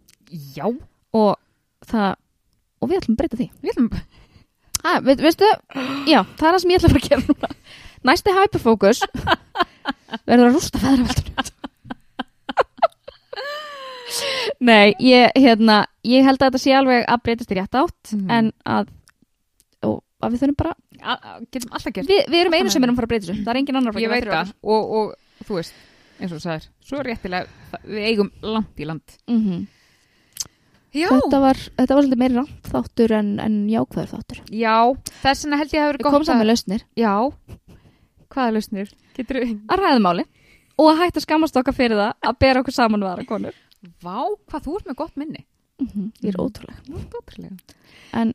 Já, 0.55 0.65
og 1.15 1.35
það, 1.87 2.15
og 2.81 2.89
við 2.91 2.97
ætlum 2.99 3.15
að 3.15 3.19
breyta 3.21 3.39
því. 3.39 3.47
Við 3.61 3.71
ætlum 3.75 3.89
ha, 4.85 4.99
veit, 5.01 5.21
veistu, 5.23 5.47
já, 6.05 6.19
það 6.37 6.47
er 6.49 6.53
það 6.55 6.61
sem 6.61 6.71
ég 6.73 6.77
ætla 6.81 6.89
að 6.89 6.95
fara 6.95 7.03
að 7.03 7.09
gera 7.09 7.25
núna. 7.25 7.49
Næsti 8.05 8.33
hyperfocus 8.37 8.99
verður 10.27 10.45
að 10.49 10.53
rústa 10.53 10.81
feðraveldunum 10.83 11.33
nei, 14.65 14.93
ég, 15.03 15.31
hérna 15.35 15.79
ég 16.07 16.23
held 16.27 16.37
að 16.39 16.51
þetta 16.51 16.61
sé 16.61 16.75
alveg 16.77 17.07
að 17.09 17.23
breytast 17.25 17.51
í 17.51 17.57
rétt 17.57 17.75
átt 17.79 18.13
Mhm. 18.13 18.29
en 18.31 18.51
að, 18.65 18.87
að 20.23 20.31
við 20.35 20.41
þurfum 20.43 20.57
bara 20.61 20.75
gert 21.51 22.07
við, 22.07 22.21
við 22.31 22.39
erum 22.41 22.53
einu 22.55 22.69
sem 22.73 22.83
erum 22.83 22.95
að 22.95 22.99
fara 23.01 23.07
að 23.09 23.13
breyta 23.13 23.27
þessu. 23.27 23.43
Það 23.43 23.51
er 23.53 23.59
engin 23.61 23.79
annar 23.81 23.99
Ég 24.01 24.09
veit 24.13 24.27
það. 24.29 24.53
Og, 24.63 24.91
og 24.99 25.45
þú 25.47 25.57
veist, 25.59 25.73
eins 26.19 26.31
og 26.31 26.37
þú 26.39 26.43
sagðir 26.45 26.67
Svo 26.85 27.01
réttilega, 27.03 27.47
það- 27.71 27.87
við 27.95 28.05
eigum 28.11 28.31
langt 28.55 28.79
í 28.79 28.85
land. 28.89 29.17
Mhm. 29.27 29.65
Já, 30.95 31.09
þetta 31.11 31.39
var, 31.43 31.57
þetta 31.75 31.95
var 31.97 32.05
svolítið 32.05 32.19
meiri 32.21 32.35
rátt 32.39 32.67
þáttur 32.71 33.11
en, 33.17 33.31
en 33.43 33.55
jákvæður 33.67 34.11
þáttur. 34.13 34.37
Já 34.55 34.75
þess 35.25 35.43
vegna 35.43 35.57
held 35.59 35.73
ég 35.75 35.81
að 35.81 35.89
við 35.89 35.91
vera 35.91 36.05
komum 36.05 36.21
gott 36.21 36.29
saman 36.29 36.39
að 36.39 36.45
með 36.45 36.49
lausnir. 36.53 36.85
Já, 36.95 37.13
hvaða 38.31 38.53
lausnir? 38.55 38.93
Getur 39.17 39.41
að 39.43 39.81
ræða 39.81 39.99
máli 40.05 40.23
og 40.79 40.87
að 40.93 41.01
hætta 41.01 41.19
að 41.19 41.25
skammast 41.27 41.59
okkar 41.59 41.75
fyrir 41.75 41.99
það 41.99 42.13
að 42.31 42.39
bera 42.45 42.61
okkur 42.63 42.75
saman 42.77 43.03
við 43.03 43.11
aðra 43.11 43.27
konur. 43.27 43.59
Vá, 44.05 44.15
hvað 44.47 44.63
þú 44.69 44.77
ert 44.79 44.87
með 44.87 44.97
gott 45.03 45.19
minni. 45.19 45.43
Ég 45.83 46.31
er 46.31 46.37
Mhm. 46.39 46.45
ótrúleg. 46.45 46.79
Þú 46.87 46.95
ert 47.01 47.19
ótrúlega. 47.19 47.59
En 48.13 48.33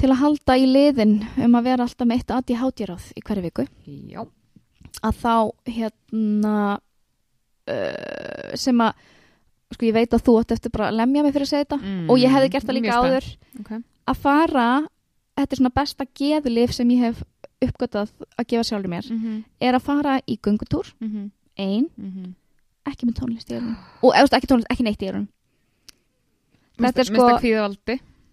til 0.00 0.10
að 0.10 0.20
halda 0.20 0.56
í 0.58 0.66
liðin 0.66 1.14
um 1.44 1.54
að 1.58 1.64
vera 1.64 1.82
alltaf 1.86 2.06
með 2.08 2.16
eitt 2.18 2.30
ADHD-ráð 2.38 3.10
í 3.16 3.20
hverju 3.24 3.42
viku. 3.42 3.66
Já, 4.10 4.22
að 5.02 5.20
þá 5.22 5.34
hérna 5.66 6.54
uh, 7.70 8.54
sem 8.58 8.80
að 8.84 8.92
sko 9.74 9.86
ég 9.88 9.94
veit 9.96 10.14
að 10.14 10.24
þú 10.26 10.34
átt 10.40 10.52
eftir 10.54 10.70
bara 10.74 10.88
að 10.90 10.98
lemja 11.00 11.22
mig 11.24 11.32
fyrir 11.34 11.46
að 11.48 11.52
segja 11.52 11.64
þetta 11.64 11.78
Mm, 11.82 12.10
og 12.10 12.18
ég 12.18 12.30
hefði 12.30 12.50
gert 12.52 12.66
það 12.68 12.76
líka 12.78 12.98
áður. 13.00 13.28
Okay. 13.60 13.80
að 14.06 14.20
fara 14.22 14.66
þetta 15.34 15.52
er 15.52 15.60
svona 15.60 15.74
besta 15.74 16.06
geðlif 16.14 16.72
sem 16.76 16.90
ég 16.94 17.00
hef 17.08 17.22
uppgötað 17.64 18.10
að 18.38 18.46
gefa 18.52 18.64
sjálfur 18.68 18.90
mér 18.92 19.08
mm 19.10 19.18
-hmm. 19.22 19.44
er 19.60 19.74
að 19.74 19.82
fara 19.82 20.20
í 20.28 20.38
göngutúr. 20.38 20.92
Mm 21.00 21.08
-hmm. 21.10 21.30
ein, 21.58 21.86
Mm 21.96 22.10
-hmm. 22.10 22.34
ekki 22.92 23.06
með 23.06 23.14
tónlist 23.18 23.50
í 23.50 23.54
eyrunum. 23.54 23.76
Og 24.02 24.14
ekki 24.14 24.46
tónlist, 24.46 24.70
ekki 24.70 24.82
neitt 24.82 25.02
í 25.02 25.06
eyrunum. 25.06 25.28
Þetta 26.78 27.00
er 27.00 27.04
sko- 27.04 27.38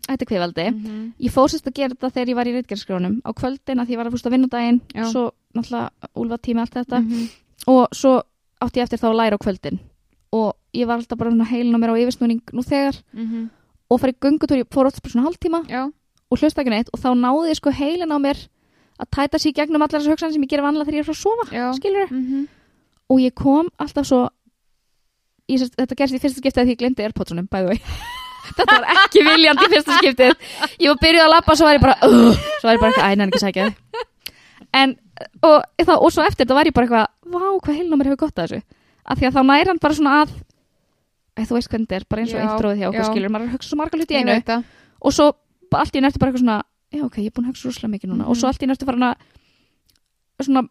þetta 0.07 0.23
er 0.25 0.29
kviðvaldi 0.31 0.65
mm 0.69 0.81
-hmm. 0.83 1.05
ég 1.19 1.31
fór 1.31 1.49
sérst 1.51 1.67
að 1.67 1.77
gera 1.79 1.93
þetta 1.93 2.09
þegar 2.09 2.29
ég 2.29 2.35
var 2.39 2.47
í 2.47 2.55
reitgerðskrónum 2.55 3.15
á 3.21 3.29
kvöldin 3.33 3.79
að 3.79 3.85
því 3.85 3.93
ég 3.93 3.99
var 4.01 4.07
að 4.07 4.13
fústa 4.15 4.33
vinnudaginn. 4.33 4.81
Já. 4.95 5.05
svo 5.11 5.23
náttúrulega 5.55 5.89
úlfa 6.15 6.37
tími 6.37 6.59
allt 6.61 6.73
þetta. 6.73 6.97
-hmm. 6.99 7.29
og 7.67 7.87
svo 7.91 8.21
átti 8.61 8.79
ég 8.79 8.83
eftir 8.83 8.99
þá 8.99 9.07
að 9.09 9.19
læra 9.19 9.35
á 9.37 9.43
kvöldin. 9.45 9.79
Og 10.31 10.53
ég 10.73 10.87
var 10.87 10.97
alltaf 10.97 11.17
bara 11.17 11.43
heilin 11.43 11.75
á 11.75 11.79
mér 11.79 11.91
á 11.91 12.01
yfirsnúning 12.01 12.41
nú 12.53 12.61
þegar. 12.63 12.95
Mm 13.13 13.49
og 13.91 13.99
farið 13.99 14.19
göngutúr, 14.23 14.57
ég 14.63 14.71
fór 14.71 14.87
alltaf 14.87 15.03
bara 15.03 15.11
svona 15.11 15.27
hálftíma 15.27 15.59
Já, 15.67 15.91
og 16.31 16.39
hlusta 16.39 16.61
ekki 16.61 16.71
neitt. 16.71 16.89
Og 16.93 16.99
þá 16.99 17.11
náði 17.11 17.49
ég 17.51 17.57
sko 17.59 17.71
heilin 17.75 18.15
á 18.15 18.17
mér 18.23 18.37
að 19.01 19.09
tæta 19.15 19.41
sér 19.41 19.55
gegnum 19.57 19.81
allar 19.81 19.99
þessar 19.99 20.15
hugsanir 20.15 20.35
sem 20.35 20.45
ég 20.45 20.53
gera 20.53 20.65
vanlega 20.67 20.89
þegar 20.89 20.99
ég 20.99 21.03
er 21.03 21.09
frá 21.09 21.15
að 21.15 21.21
sofa 21.21 21.73
skilur 21.77 22.07
mm 22.11 22.23
-hmm. 22.23 22.47
og 23.09 23.21
ég 23.21 23.33
kom 23.35 23.69
alltaf 23.77 24.07
svo 24.07 24.21
ég, 25.49 25.69
þetta 25.77 25.95
gerst 25.95 26.15
í 26.15 26.21
fyrsta 26.21 26.39
skiptið 26.39 26.61
að 26.61 26.67
því 26.67 26.75
ég 26.75 26.81
glemdi 26.81 27.03
airpodsunum 27.03 27.47
by 27.51 27.63
the 27.63 27.67
way 27.67 27.79
þetta 28.57 28.75
var 28.75 28.87
ekki 29.05 29.23
viljandi 29.27 29.69
fyrsta 29.75 29.97
skiptið. 29.99 30.35
Ég 30.81 30.91
var 30.91 30.99
byrjuð 31.05 31.25
að 31.25 31.33
lappa 31.35 31.53
og 31.53 31.59
svo 31.61 31.69
var 31.69 31.77
ég 31.77 31.85
bara 31.85 31.97
uh, 32.07 32.43
svo 32.59 32.69
var 32.69 32.77
ég 32.77 32.83
bara 32.83 32.91
eitthvað 32.91 33.15
ænan 33.15 33.31
ekki 33.31 33.41
að 33.41 33.47
sækja 33.47 33.69
en 34.81 34.95
og, 35.43 35.57
þá, 35.81 35.93
og 35.97 36.09
svo 36.13 36.23
eftir 36.25 36.45
þetta 36.45 36.57
var 36.57 36.69
ég 36.69 36.75
bara 36.75 36.87
eitthvað 36.87 37.07
vá 37.31 37.43
hvað 37.65 37.91
mér 37.91 38.11
hefur 38.11 38.23
gott 38.25 38.39
að 38.39 38.55
þessu. 38.55 38.79
Af 39.01 39.19
því 39.19 39.27
að 39.27 39.35
þá 39.37 39.41
næri 39.49 39.71
hann 39.71 39.81
bara 39.81 39.97
svona 39.97 40.17
að 40.21 40.33
Æ, 41.31 41.45
þú 41.47 41.55
veist 41.55 41.71
hvernig 41.71 41.87
þetta 41.87 41.95
er, 41.95 42.05
bara 42.11 42.23
eins 42.23 42.33
og 42.33 42.41
Já, 42.41 42.43
intróið 42.43 42.81
hjá 42.81 42.87
okkur 42.89 43.07
skilur, 43.07 43.31
maður 43.31 43.45
að 43.47 43.53
hugsa 43.55 43.69
svo 43.71 43.77
marga 43.79 43.99
hluti 43.99 44.17
einu. 44.19 44.33
og 44.99 45.13
svo 45.15 45.27
allt 45.79 45.95
í 45.95 46.01
einu 46.01 46.09
ertu 46.09 46.19
bara 46.19 46.31
eitthvað 46.31 46.43
svona 46.43 46.57
já 46.91 47.03
ok, 47.05 47.17
ég 47.21 47.29
er 47.29 47.35
búin 47.37 47.45
að 47.47 47.53
hugsa 47.53 47.69
rúslega 47.69 47.91
mikið 47.93 48.11
núna. 48.11 48.23
Mhm. 48.25 48.31
og 48.31 48.35
svo 48.35 48.47
allt 48.49 48.61
í 48.61 48.67
einu 48.67 48.75
ertu 48.75 48.87
farin 48.89 49.07
að 49.07 49.15
svona, 50.43 50.63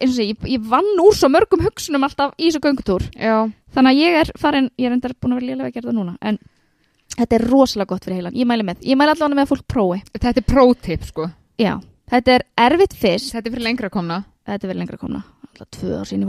eins 0.00 0.10
og 0.10 0.16
sé, 0.16 0.24
ég, 0.30 0.46
ég 0.54 0.64
vann 0.72 1.02
úr 1.04 1.18
svo 1.18 1.28
mörgum 1.28 1.64
hugsunum 1.66 2.06
alltaf 2.08 2.32
í 2.38 2.48
þessu 2.48 2.62
göngutúr. 2.64 3.04
Já, 3.12 3.36
þannig 3.74 3.92
að 3.92 4.00
ég 4.00 4.18
er 4.22 4.32
farin, 4.40 4.70
ég 4.78 4.88
er 4.88 4.96
endar 4.96 5.12
búin 5.20 5.36
að 5.36 5.40
vera 5.42 5.50
lélega 5.52 5.68
að 5.68 5.76
gera 5.76 5.90
það 5.90 5.98
núna 6.00 6.16
en 6.22 6.38
þetta 7.16 7.38
er 7.38 7.46
rosalega 7.50 7.92
gott 7.92 8.06
fyrir 8.06 8.20
heilan. 8.20 8.36
Ég 8.38 8.48
mæli 8.48 8.66
með, 8.66 8.84
ég 8.86 8.98
mæli 8.98 9.14
allavega 9.14 9.38
með 9.38 9.46
að 9.46 9.52
fólk 9.54 9.66
prófi. 9.70 10.02
Þetta 10.16 10.42
er 10.42 10.46
pro-tip 10.48 11.08
sko. 11.08 11.26
Já, 11.60 11.74
þetta 12.12 12.36
er 12.36 12.46
erfitt 12.66 12.96
fyrst. 13.00 13.34
Þetta 13.34 13.50
er 13.50 13.56
fyrir 13.56 13.66
lengra 13.66 13.92
komna. 13.92 14.22
Þetta 14.48 14.66
er 14.66 14.72
verið 14.72 14.82
lengra 14.84 15.00
komna. 15.00 15.24
Alltaf 15.50 15.72
tvö 15.76 16.00
ár 16.00 16.08
sín 16.08 16.24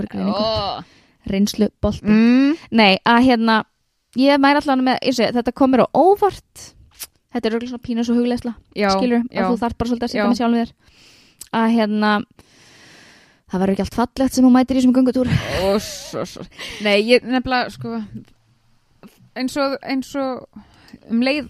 reynslu 1.29 1.67
bolti 1.82 2.09
mm. 2.09 2.53
nei, 2.73 2.95
að 3.05 3.27
hérna, 3.27 3.57
ég 4.17 4.39
mæli 4.41 4.57
allavega 4.61 4.86
með 4.88 4.95
og 4.97 5.09
ég, 5.11 5.34
þetta 5.38 5.53
komir 5.57 5.84
á 5.86 5.88
óvart. 5.93 6.69
Þetta 7.32 7.47
er 7.47 7.55
auðvitað 7.55 7.71
svona 7.71 7.86
pínu 7.86 8.03
svo 8.03 8.15
hugleisla 8.17 8.53
skilur, 8.73 9.21
já. 9.29 9.43
að 9.43 9.51
þú 9.53 9.59
þarf 9.61 9.77
bara 9.79 9.91
svolítið 9.91 10.07
að 10.07 10.11
sitja 10.11 10.25
með 10.27 10.39
sjálfum 10.41 10.57
þér. 10.59 10.73
Að 11.61 11.67
hérna 11.77 12.09
það 13.51 13.61
verður 13.61 13.73
ekki 13.73 13.86
allt 13.86 13.99
fallegt 13.99 14.36
sem 14.36 14.47
þú 14.47 14.51
mætir 14.55 14.79
í 14.79 14.84
og 15.69 15.79
svo, 15.86 16.25
svo. 16.27 16.43
Nei, 16.84 16.97
ég 17.07 17.23
nefnilega 17.23 17.71
sko 17.71 18.01
eins 19.39 19.55
og, 19.61 19.77
eins 19.88 20.11
og 20.19 20.43
um 21.09 21.23
leið 21.25 21.49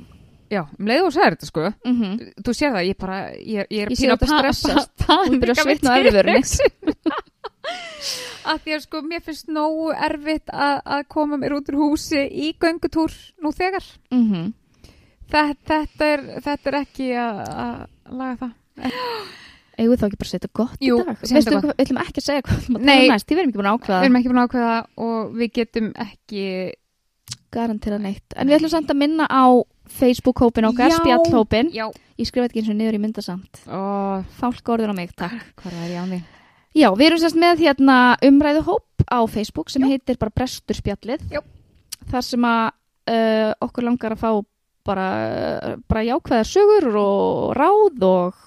já, 0.51 0.61
um 0.79 0.89
leið 0.89 1.07
og 1.07 1.13
sagði 1.15 1.35
þetta 1.35 1.49
sko 1.49 1.65
mm 1.69 1.97
-hmm. 1.97 2.31
þú 2.45 2.55
sér 2.57 2.73
það, 2.75 2.87
ég 2.87 2.97
bara 2.97 3.19
ég, 3.39 3.67
ég 3.69 3.81
er 3.81 3.95
sé 3.95 4.11
að 4.11 4.25
stressast. 4.27 4.91
Þú 5.07 5.39
byrjar 5.39 5.57
að 5.57 5.63
svitna 5.63 5.97
vörinni. 6.11 6.41
að 8.45 8.57
því 8.63 8.73
að 8.75 8.81
sko 8.87 9.01
mér 9.01 9.21
finnst 9.21 9.47
nógu 9.47 9.91
erfitt 9.93 10.49
að, 10.49 10.81
að 10.85 11.03
koma 11.07 11.37
mér 11.37 11.53
út 11.59 11.69
úr 11.69 11.77
húsi 11.77 12.25
í 12.25 12.55
göngutúr 12.59 13.11
nú 13.41 13.51
þegar 13.51 13.85
mm 14.11 14.53
þetta, 15.31 15.85
þetta, 15.85 16.05
er, 16.05 16.25
þetta 16.43 16.71
er 16.71 16.77
ekki 16.81 17.13
að 17.15 17.85
laga 18.11 18.35
það 18.41 18.57
við 19.81 19.97
þá 19.97 20.05
ekki 20.07 20.19
bara 20.21 20.29
setja 20.29 20.49
gott 20.53 20.83
Jú, 20.83 20.99
í 20.99 21.05
dag 21.07 21.21
veistu 21.23 21.53
hvað, 21.55 21.71
við 21.71 21.83
ætlum 21.85 21.99
ekki 22.01 22.21
að 22.21 22.25
segja 22.27 22.43
hvað 22.45 22.65
við 22.67 22.83
Nei. 22.85 22.97
við 23.07 23.39
erum 23.39 23.51
ekki 23.51 23.57
búin 23.57 23.69
að 23.69 23.75
við 23.75 23.81
ákveða 23.81 24.01
erum 24.03 24.19
ekki 24.19 24.31
búin 24.31 24.41
að 24.41 24.49
ákveða 24.49 24.75
og 25.07 25.31
við 25.39 25.53
getum 25.57 25.87
ekki 26.05 26.45
garantera 27.53 27.99
neitt. 28.01 28.25
En 28.35 28.49
við 28.49 28.59
ætlum 28.59 28.73
samt 28.73 28.91
að 28.91 29.01
minna 29.01 29.27
á 29.27 29.45
Facebook-hópin 29.91 30.69
okkar, 30.69 30.93
spjallhópin 30.95 31.71
ég 31.75 32.27
skrifa 32.27 32.47
ekki 32.47 32.61
eins 32.61 32.69
og 32.71 32.77
niður 32.79 32.97
í 32.97 33.01
myndasamt. 33.01 33.63
Og 33.67 34.29
fálka 34.37 34.75
orður 34.75 34.93
á 34.93 34.95
mig, 34.95 35.11
takk. 35.17 35.41
Hvað 35.59 35.81
er 35.81 35.89
ég 35.91 35.99
á 35.99 36.05
því 36.05 36.21
Já, 36.71 36.87
við 36.95 37.09
erum 37.09 37.19
sérst 37.19 37.39
með 37.39 37.65
hérna 37.65 37.95
umræðuhóp 38.23 39.03
á 39.11 39.19
Facebook 39.27 39.71
sem 39.73 39.83
heitir 39.83 40.15
bara 40.21 40.31
Brestur 40.31 40.77
spjallið. 40.77 41.25
Já. 41.33 41.41
Þar 42.07 42.23
sem 42.23 42.47
að 42.47 42.63
uh, 43.11 43.51
okkur 43.67 43.87
langar 43.89 44.15
að 44.15 44.21
fá 44.23 44.31
bara, 44.87 45.09
bara 45.91 46.05
jákvæðar 46.07 46.47
sögur 46.47 46.87
og 47.01 47.51
ráð 47.59 48.07
og 48.07 48.39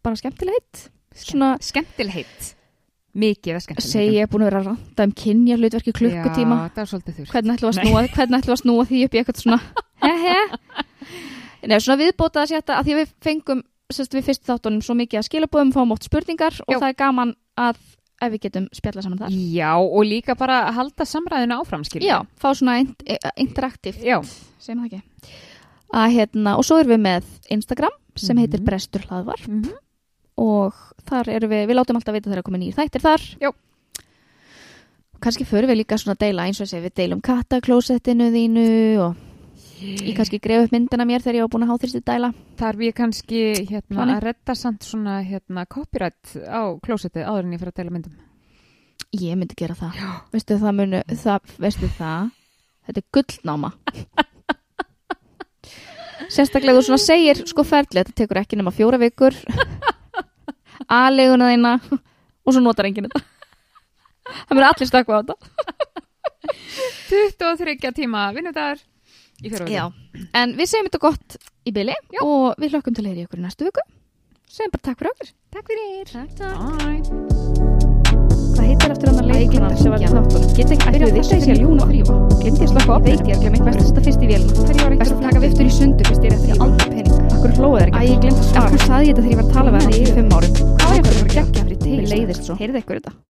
bara 0.00 0.16
skemmtilegt. 0.16 0.86
Svona, 1.14 1.54
skemmtilheit 1.62 2.54
mikið 3.14 3.54
að 3.56 3.62
skemmtilheit 3.64 3.92
segi 3.92 4.14
ég 4.16 4.26
er 4.26 4.30
búin 4.32 4.42
að 4.44 4.48
vera 4.50 4.60
að 4.62 4.68
ranta 4.70 5.06
um 5.08 5.12
kynja 5.22 5.56
hlutverki 5.60 5.92
klukkutíma. 5.94 6.56
já, 6.58 6.70
það 6.74 6.82
er 6.84 6.90
svolítið 6.92 7.18
þurr 7.20 7.30
Hvernig 7.34 7.54
ætlum 7.54 7.70
við 7.70 7.78
að 7.78 7.84
snúa, 7.84 8.02
hvernig 8.16 8.38
ætlum 8.42 8.56
að 8.56 8.62
snúa 8.64 8.86
því 8.90 9.02
upp 9.06 9.14
í 9.14 9.20
eitthvað 9.22 9.40
svona, 9.44 9.60
he 10.04 10.14
he. 10.24 10.38
Nei, 11.64 11.78
svona 11.80 11.98
viðbóta 12.02 12.42
að 12.44 12.50
setja 12.54 12.78
að 12.78 12.88
því 12.90 12.96
við 13.00 13.12
fengum 13.24 13.62
sérst 13.94 14.14
við 14.16 14.26
fyrst 14.26 14.46
þáttunum 14.48 14.82
svo 14.84 14.96
mikið 14.98 15.20
að 15.20 15.26
skilabóðum, 15.28 15.72
fáum 15.76 15.92
oft 15.94 16.06
spurningar 16.08 16.56
og 16.66 16.72
Já. 16.74 16.78
það 16.82 16.88
er 16.90 16.98
gaman 17.04 17.34
að 17.60 17.78
ef 18.24 18.30
við 18.32 18.40
getum 18.46 18.66
spjalla 18.72 19.02
saman 19.04 19.18
þar. 19.20 19.32
já, 19.52 19.72
og 19.78 20.04
líka 20.08 20.34
bara 20.38 20.60
að 20.68 20.76
halda 20.78 21.04
samræðinu 21.08 21.56
áfram 21.60 21.84
skilja 21.84 22.08
Já, 22.08 22.18
fá 22.40 22.48
svona 22.56 22.78
int 22.80 23.02
eh, 23.06 23.18
interaktív 23.42 23.98
já, 24.00 24.18
sem 24.58 24.78
það 24.80 24.86
ekki 24.86 25.02
að, 25.94 26.14
hérna, 26.14 26.54
og 26.58 26.64
svo 26.66 26.78
erum 26.80 26.94
við 26.94 27.02
með 27.04 27.28
Instagram 27.54 27.96
sem 28.16 28.38
heitir 28.40 28.60
Mhm. 28.62 28.66
Brestur 28.70 29.04
hlaðvar 29.10 29.42
mm 29.48 29.74
og 30.40 30.80
þar 31.08 31.30
erum 31.36 31.52
við, 31.52 31.68
við 31.68 31.78
látum 31.78 31.98
alltaf 31.98 32.16
vita 32.16 32.30
þegar 32.30 32.46
komið 32.46 32.64
nýr 32.64 32.78
þættir 32.78 33.04
þar. 33.04 33.28
Já. 33.42 33.50
kannski 35.24 35.46
förum 35.48 35.70
við 35.70 35.80
líka 35.80 35.96
svona 35.96 36.18
að 36.18 36.26
deila 36.26 36.44
eins 36.48 36.58
og 36.60 36.66
þessi 36.66 36.82
við 36.84 36.96
deilum 37.00 37.22
kattaklósettinu 37.24 38.26
þínu 38.34 38.66
og 39.00 39.22
ég 39.84 40.12
kannski 40.16 40.40
gref 40.42 40.66
upp 40.66 40.74
myndina 40.74 41.06
mér 41.08 41.24
þegar 41.24 41.38
ég 41.38 41.46
var 41.46 41.52
búin 41.54 41.64
að 41.66 41.72
háþrýsti 41.72 42.02
dæla. 42.04 42.30
Þarf 42.60 42.84
ég 42.84 42.96
kannski 42.98 43.40
hérna, 43.70 44.06
að 44.16 44.22
redda 44.28 44.56
samt 44.58 44.84
svona 44.86 45.18
hérna, 45.24 45.64
copyright 45.70 46.36
á 46.44 46.62
klósettið 46.84 47.24
áður 47.24 47.46
en 47.46 47.56
ég 47.56 47.62
fyrir 47.62 47.72
að 47.72 47.80
deila 47.80 47.94
myndum. 47.96 48.20
Ég 49.14 49.38
myndi 49.38 49.56
gera 49.58 49.76
það. 49.78 49.98
Veistu 50.34 50.58
það 50.58 50.78
munu, 50.80 51.02
það, 51.22 51.56
veistu 51.62 51.90
það? 51.98 52.30
Þetta 52.84 53.00
er 53.00 53.08
gullnáma. 53.16 53.72
Sérstaklega 56.34 56.78
þú 56.78 56.86
svona 56.86 57.02
segir 57.02 57.42
sko 57.48 57.64
ferli, 57.66 58.00
þetta 58.00 58.14
tekur 58.16 58.40
ekki 58.40 58.58
nema 58.58 58.72
fjóra 58.74 58.98
vikur 59.00 59.36
aðleguna 60.88 61.50
þína 61.52 61.72
og 62.44 62.52
svo 62.52 62.60
notar 62.64 62.88
enginn 62.90 63.08
þetta. 63.08 63.22
Það 64.48 64.56
munu 64.58 64.68
allir 64.70 64.88
stökkva 64.90 65.16
á 65.16 65.20
þetta. 65.22 65.36
23 67.08 67.92
tíma 67.96 68.26
vinnudagur 68.36 68.80
í 69.44 69.50
fyrir 69.50 69.70
Já, 69.72 69.84
en 70.36 70.52
við 70.58 70.68
segjum 70.70 70.88
þetta 70.90 71.00
gott 71.02 71.36
í 71.68 71.72
byli 71.74 71.94
Já. 72.12 72.20
og 72.24 72.54
við 72.60 72.74
hlökkum 72.76 72.94
til 72.96 73.04
að 73.04 73.10
heyri 73.12 73.24
ykkur 73.26 73.40
í 73.40 73.44
næstu 73.44 73.66
viku. 73.68 73.82
Segjum 74.54 74.72
bara 74.74 74.84
takk 74.86 75.00
fyrir 75.00 75.12
okkur. 75.14 75.32
Takk 75.54 75.66
fyrir. 75.72 76.06
Takk, 76.12 76.30
takk. 76.38 76.56
Bye. 76.84 77.02
Hvað 78.54 78.68
heitir 78.68 78.92
eftir 78.94 79.10
hann 79.10 79.22
að 79.24 79.30
leikuna 79.32 79.70
sem 79.80 79.90
var 79.90 80.04
í 80.04 80.10
þáttunum. 80.12 80.52
Get 80.54 80.74
ekki 80.76 80.92
byrjað 80.94 81.08
að 81.10 81.16
þess 81.18 81.34
að 81.34 81.50
ég 81.50 81.62
ljúna 81.64 81.88
þrýfa. 81.90 82.18
Glemt 82.38 82.60
ég 82.60 82.68
að 82.68 82.72
slaka 82.74 82.86
á 82.86 82.94
Ég 82.94 83.04
veit 83.04 83.14
opninu. 83.14 83.14
ég 83.14 83.34
er 83.34 83.34
að 83.34 83.42
glemma 83.42 83.72
Best 83.74 83.98
að 83.98 84.04
fyrst 84.08 84.22
í 84.22 84.30
vélina. 84.30 84.52
Þegar 84.54 84.76
ég 84.76 84.84
var 84.84 84.94
Best 84.94 85.10
eitthvað 85.10 85.18
að 85.18 85.26
taka 85.26 85.44
viftur 85.44 85.64
í 85.64 85.74
sundur 85.80 86.10
fyrst 86.12 86.24
ég 86.24 86.30
er 86.30 86.38
eftir 86.38 86.62
aldrei 86.68 86.88
pening 86.94 87.23
Akkur 87.44 87.58
hlóðu 87.60 87.80
þær 87.82 87.90
Æ, 87.90 87.96
ekki. 87.98 88.08
ég 88.08 88.20
glemt 88.22 88.38
að 88.40 88.46
svara 88.48 88.64
Akkur 88.70 88.82
saði 88.88 89.08
ég 89.10 89.16
þetta 89.18 89.24
þegar 89.24 89.34
ég 89.34 89.40
var 89.40 89.44
að 89.44 89.52
tala 89.56 89.72
við 89.74 89.82
hann 89.84 89.96
í 89.98 90.04
fimm 90.16 90.30
árum. 90.32 90.54
Hvað 90.54 90.88
var 90.88 90.96
ég 90.96 91.04
að 91.04 91.08
fara 91.10 91.20
að 91.20 91.34
gegja 91.34 91.44
fyrir 91.58 91.76
Mér 91.76 91.84
tegis? 91.84 92.14
leiðist 92.14 92.48
svo. 92.48 92.56
Heyrðu 92.62 92.80
ykkur 92.80 93.00
þetta? 93.02 93.14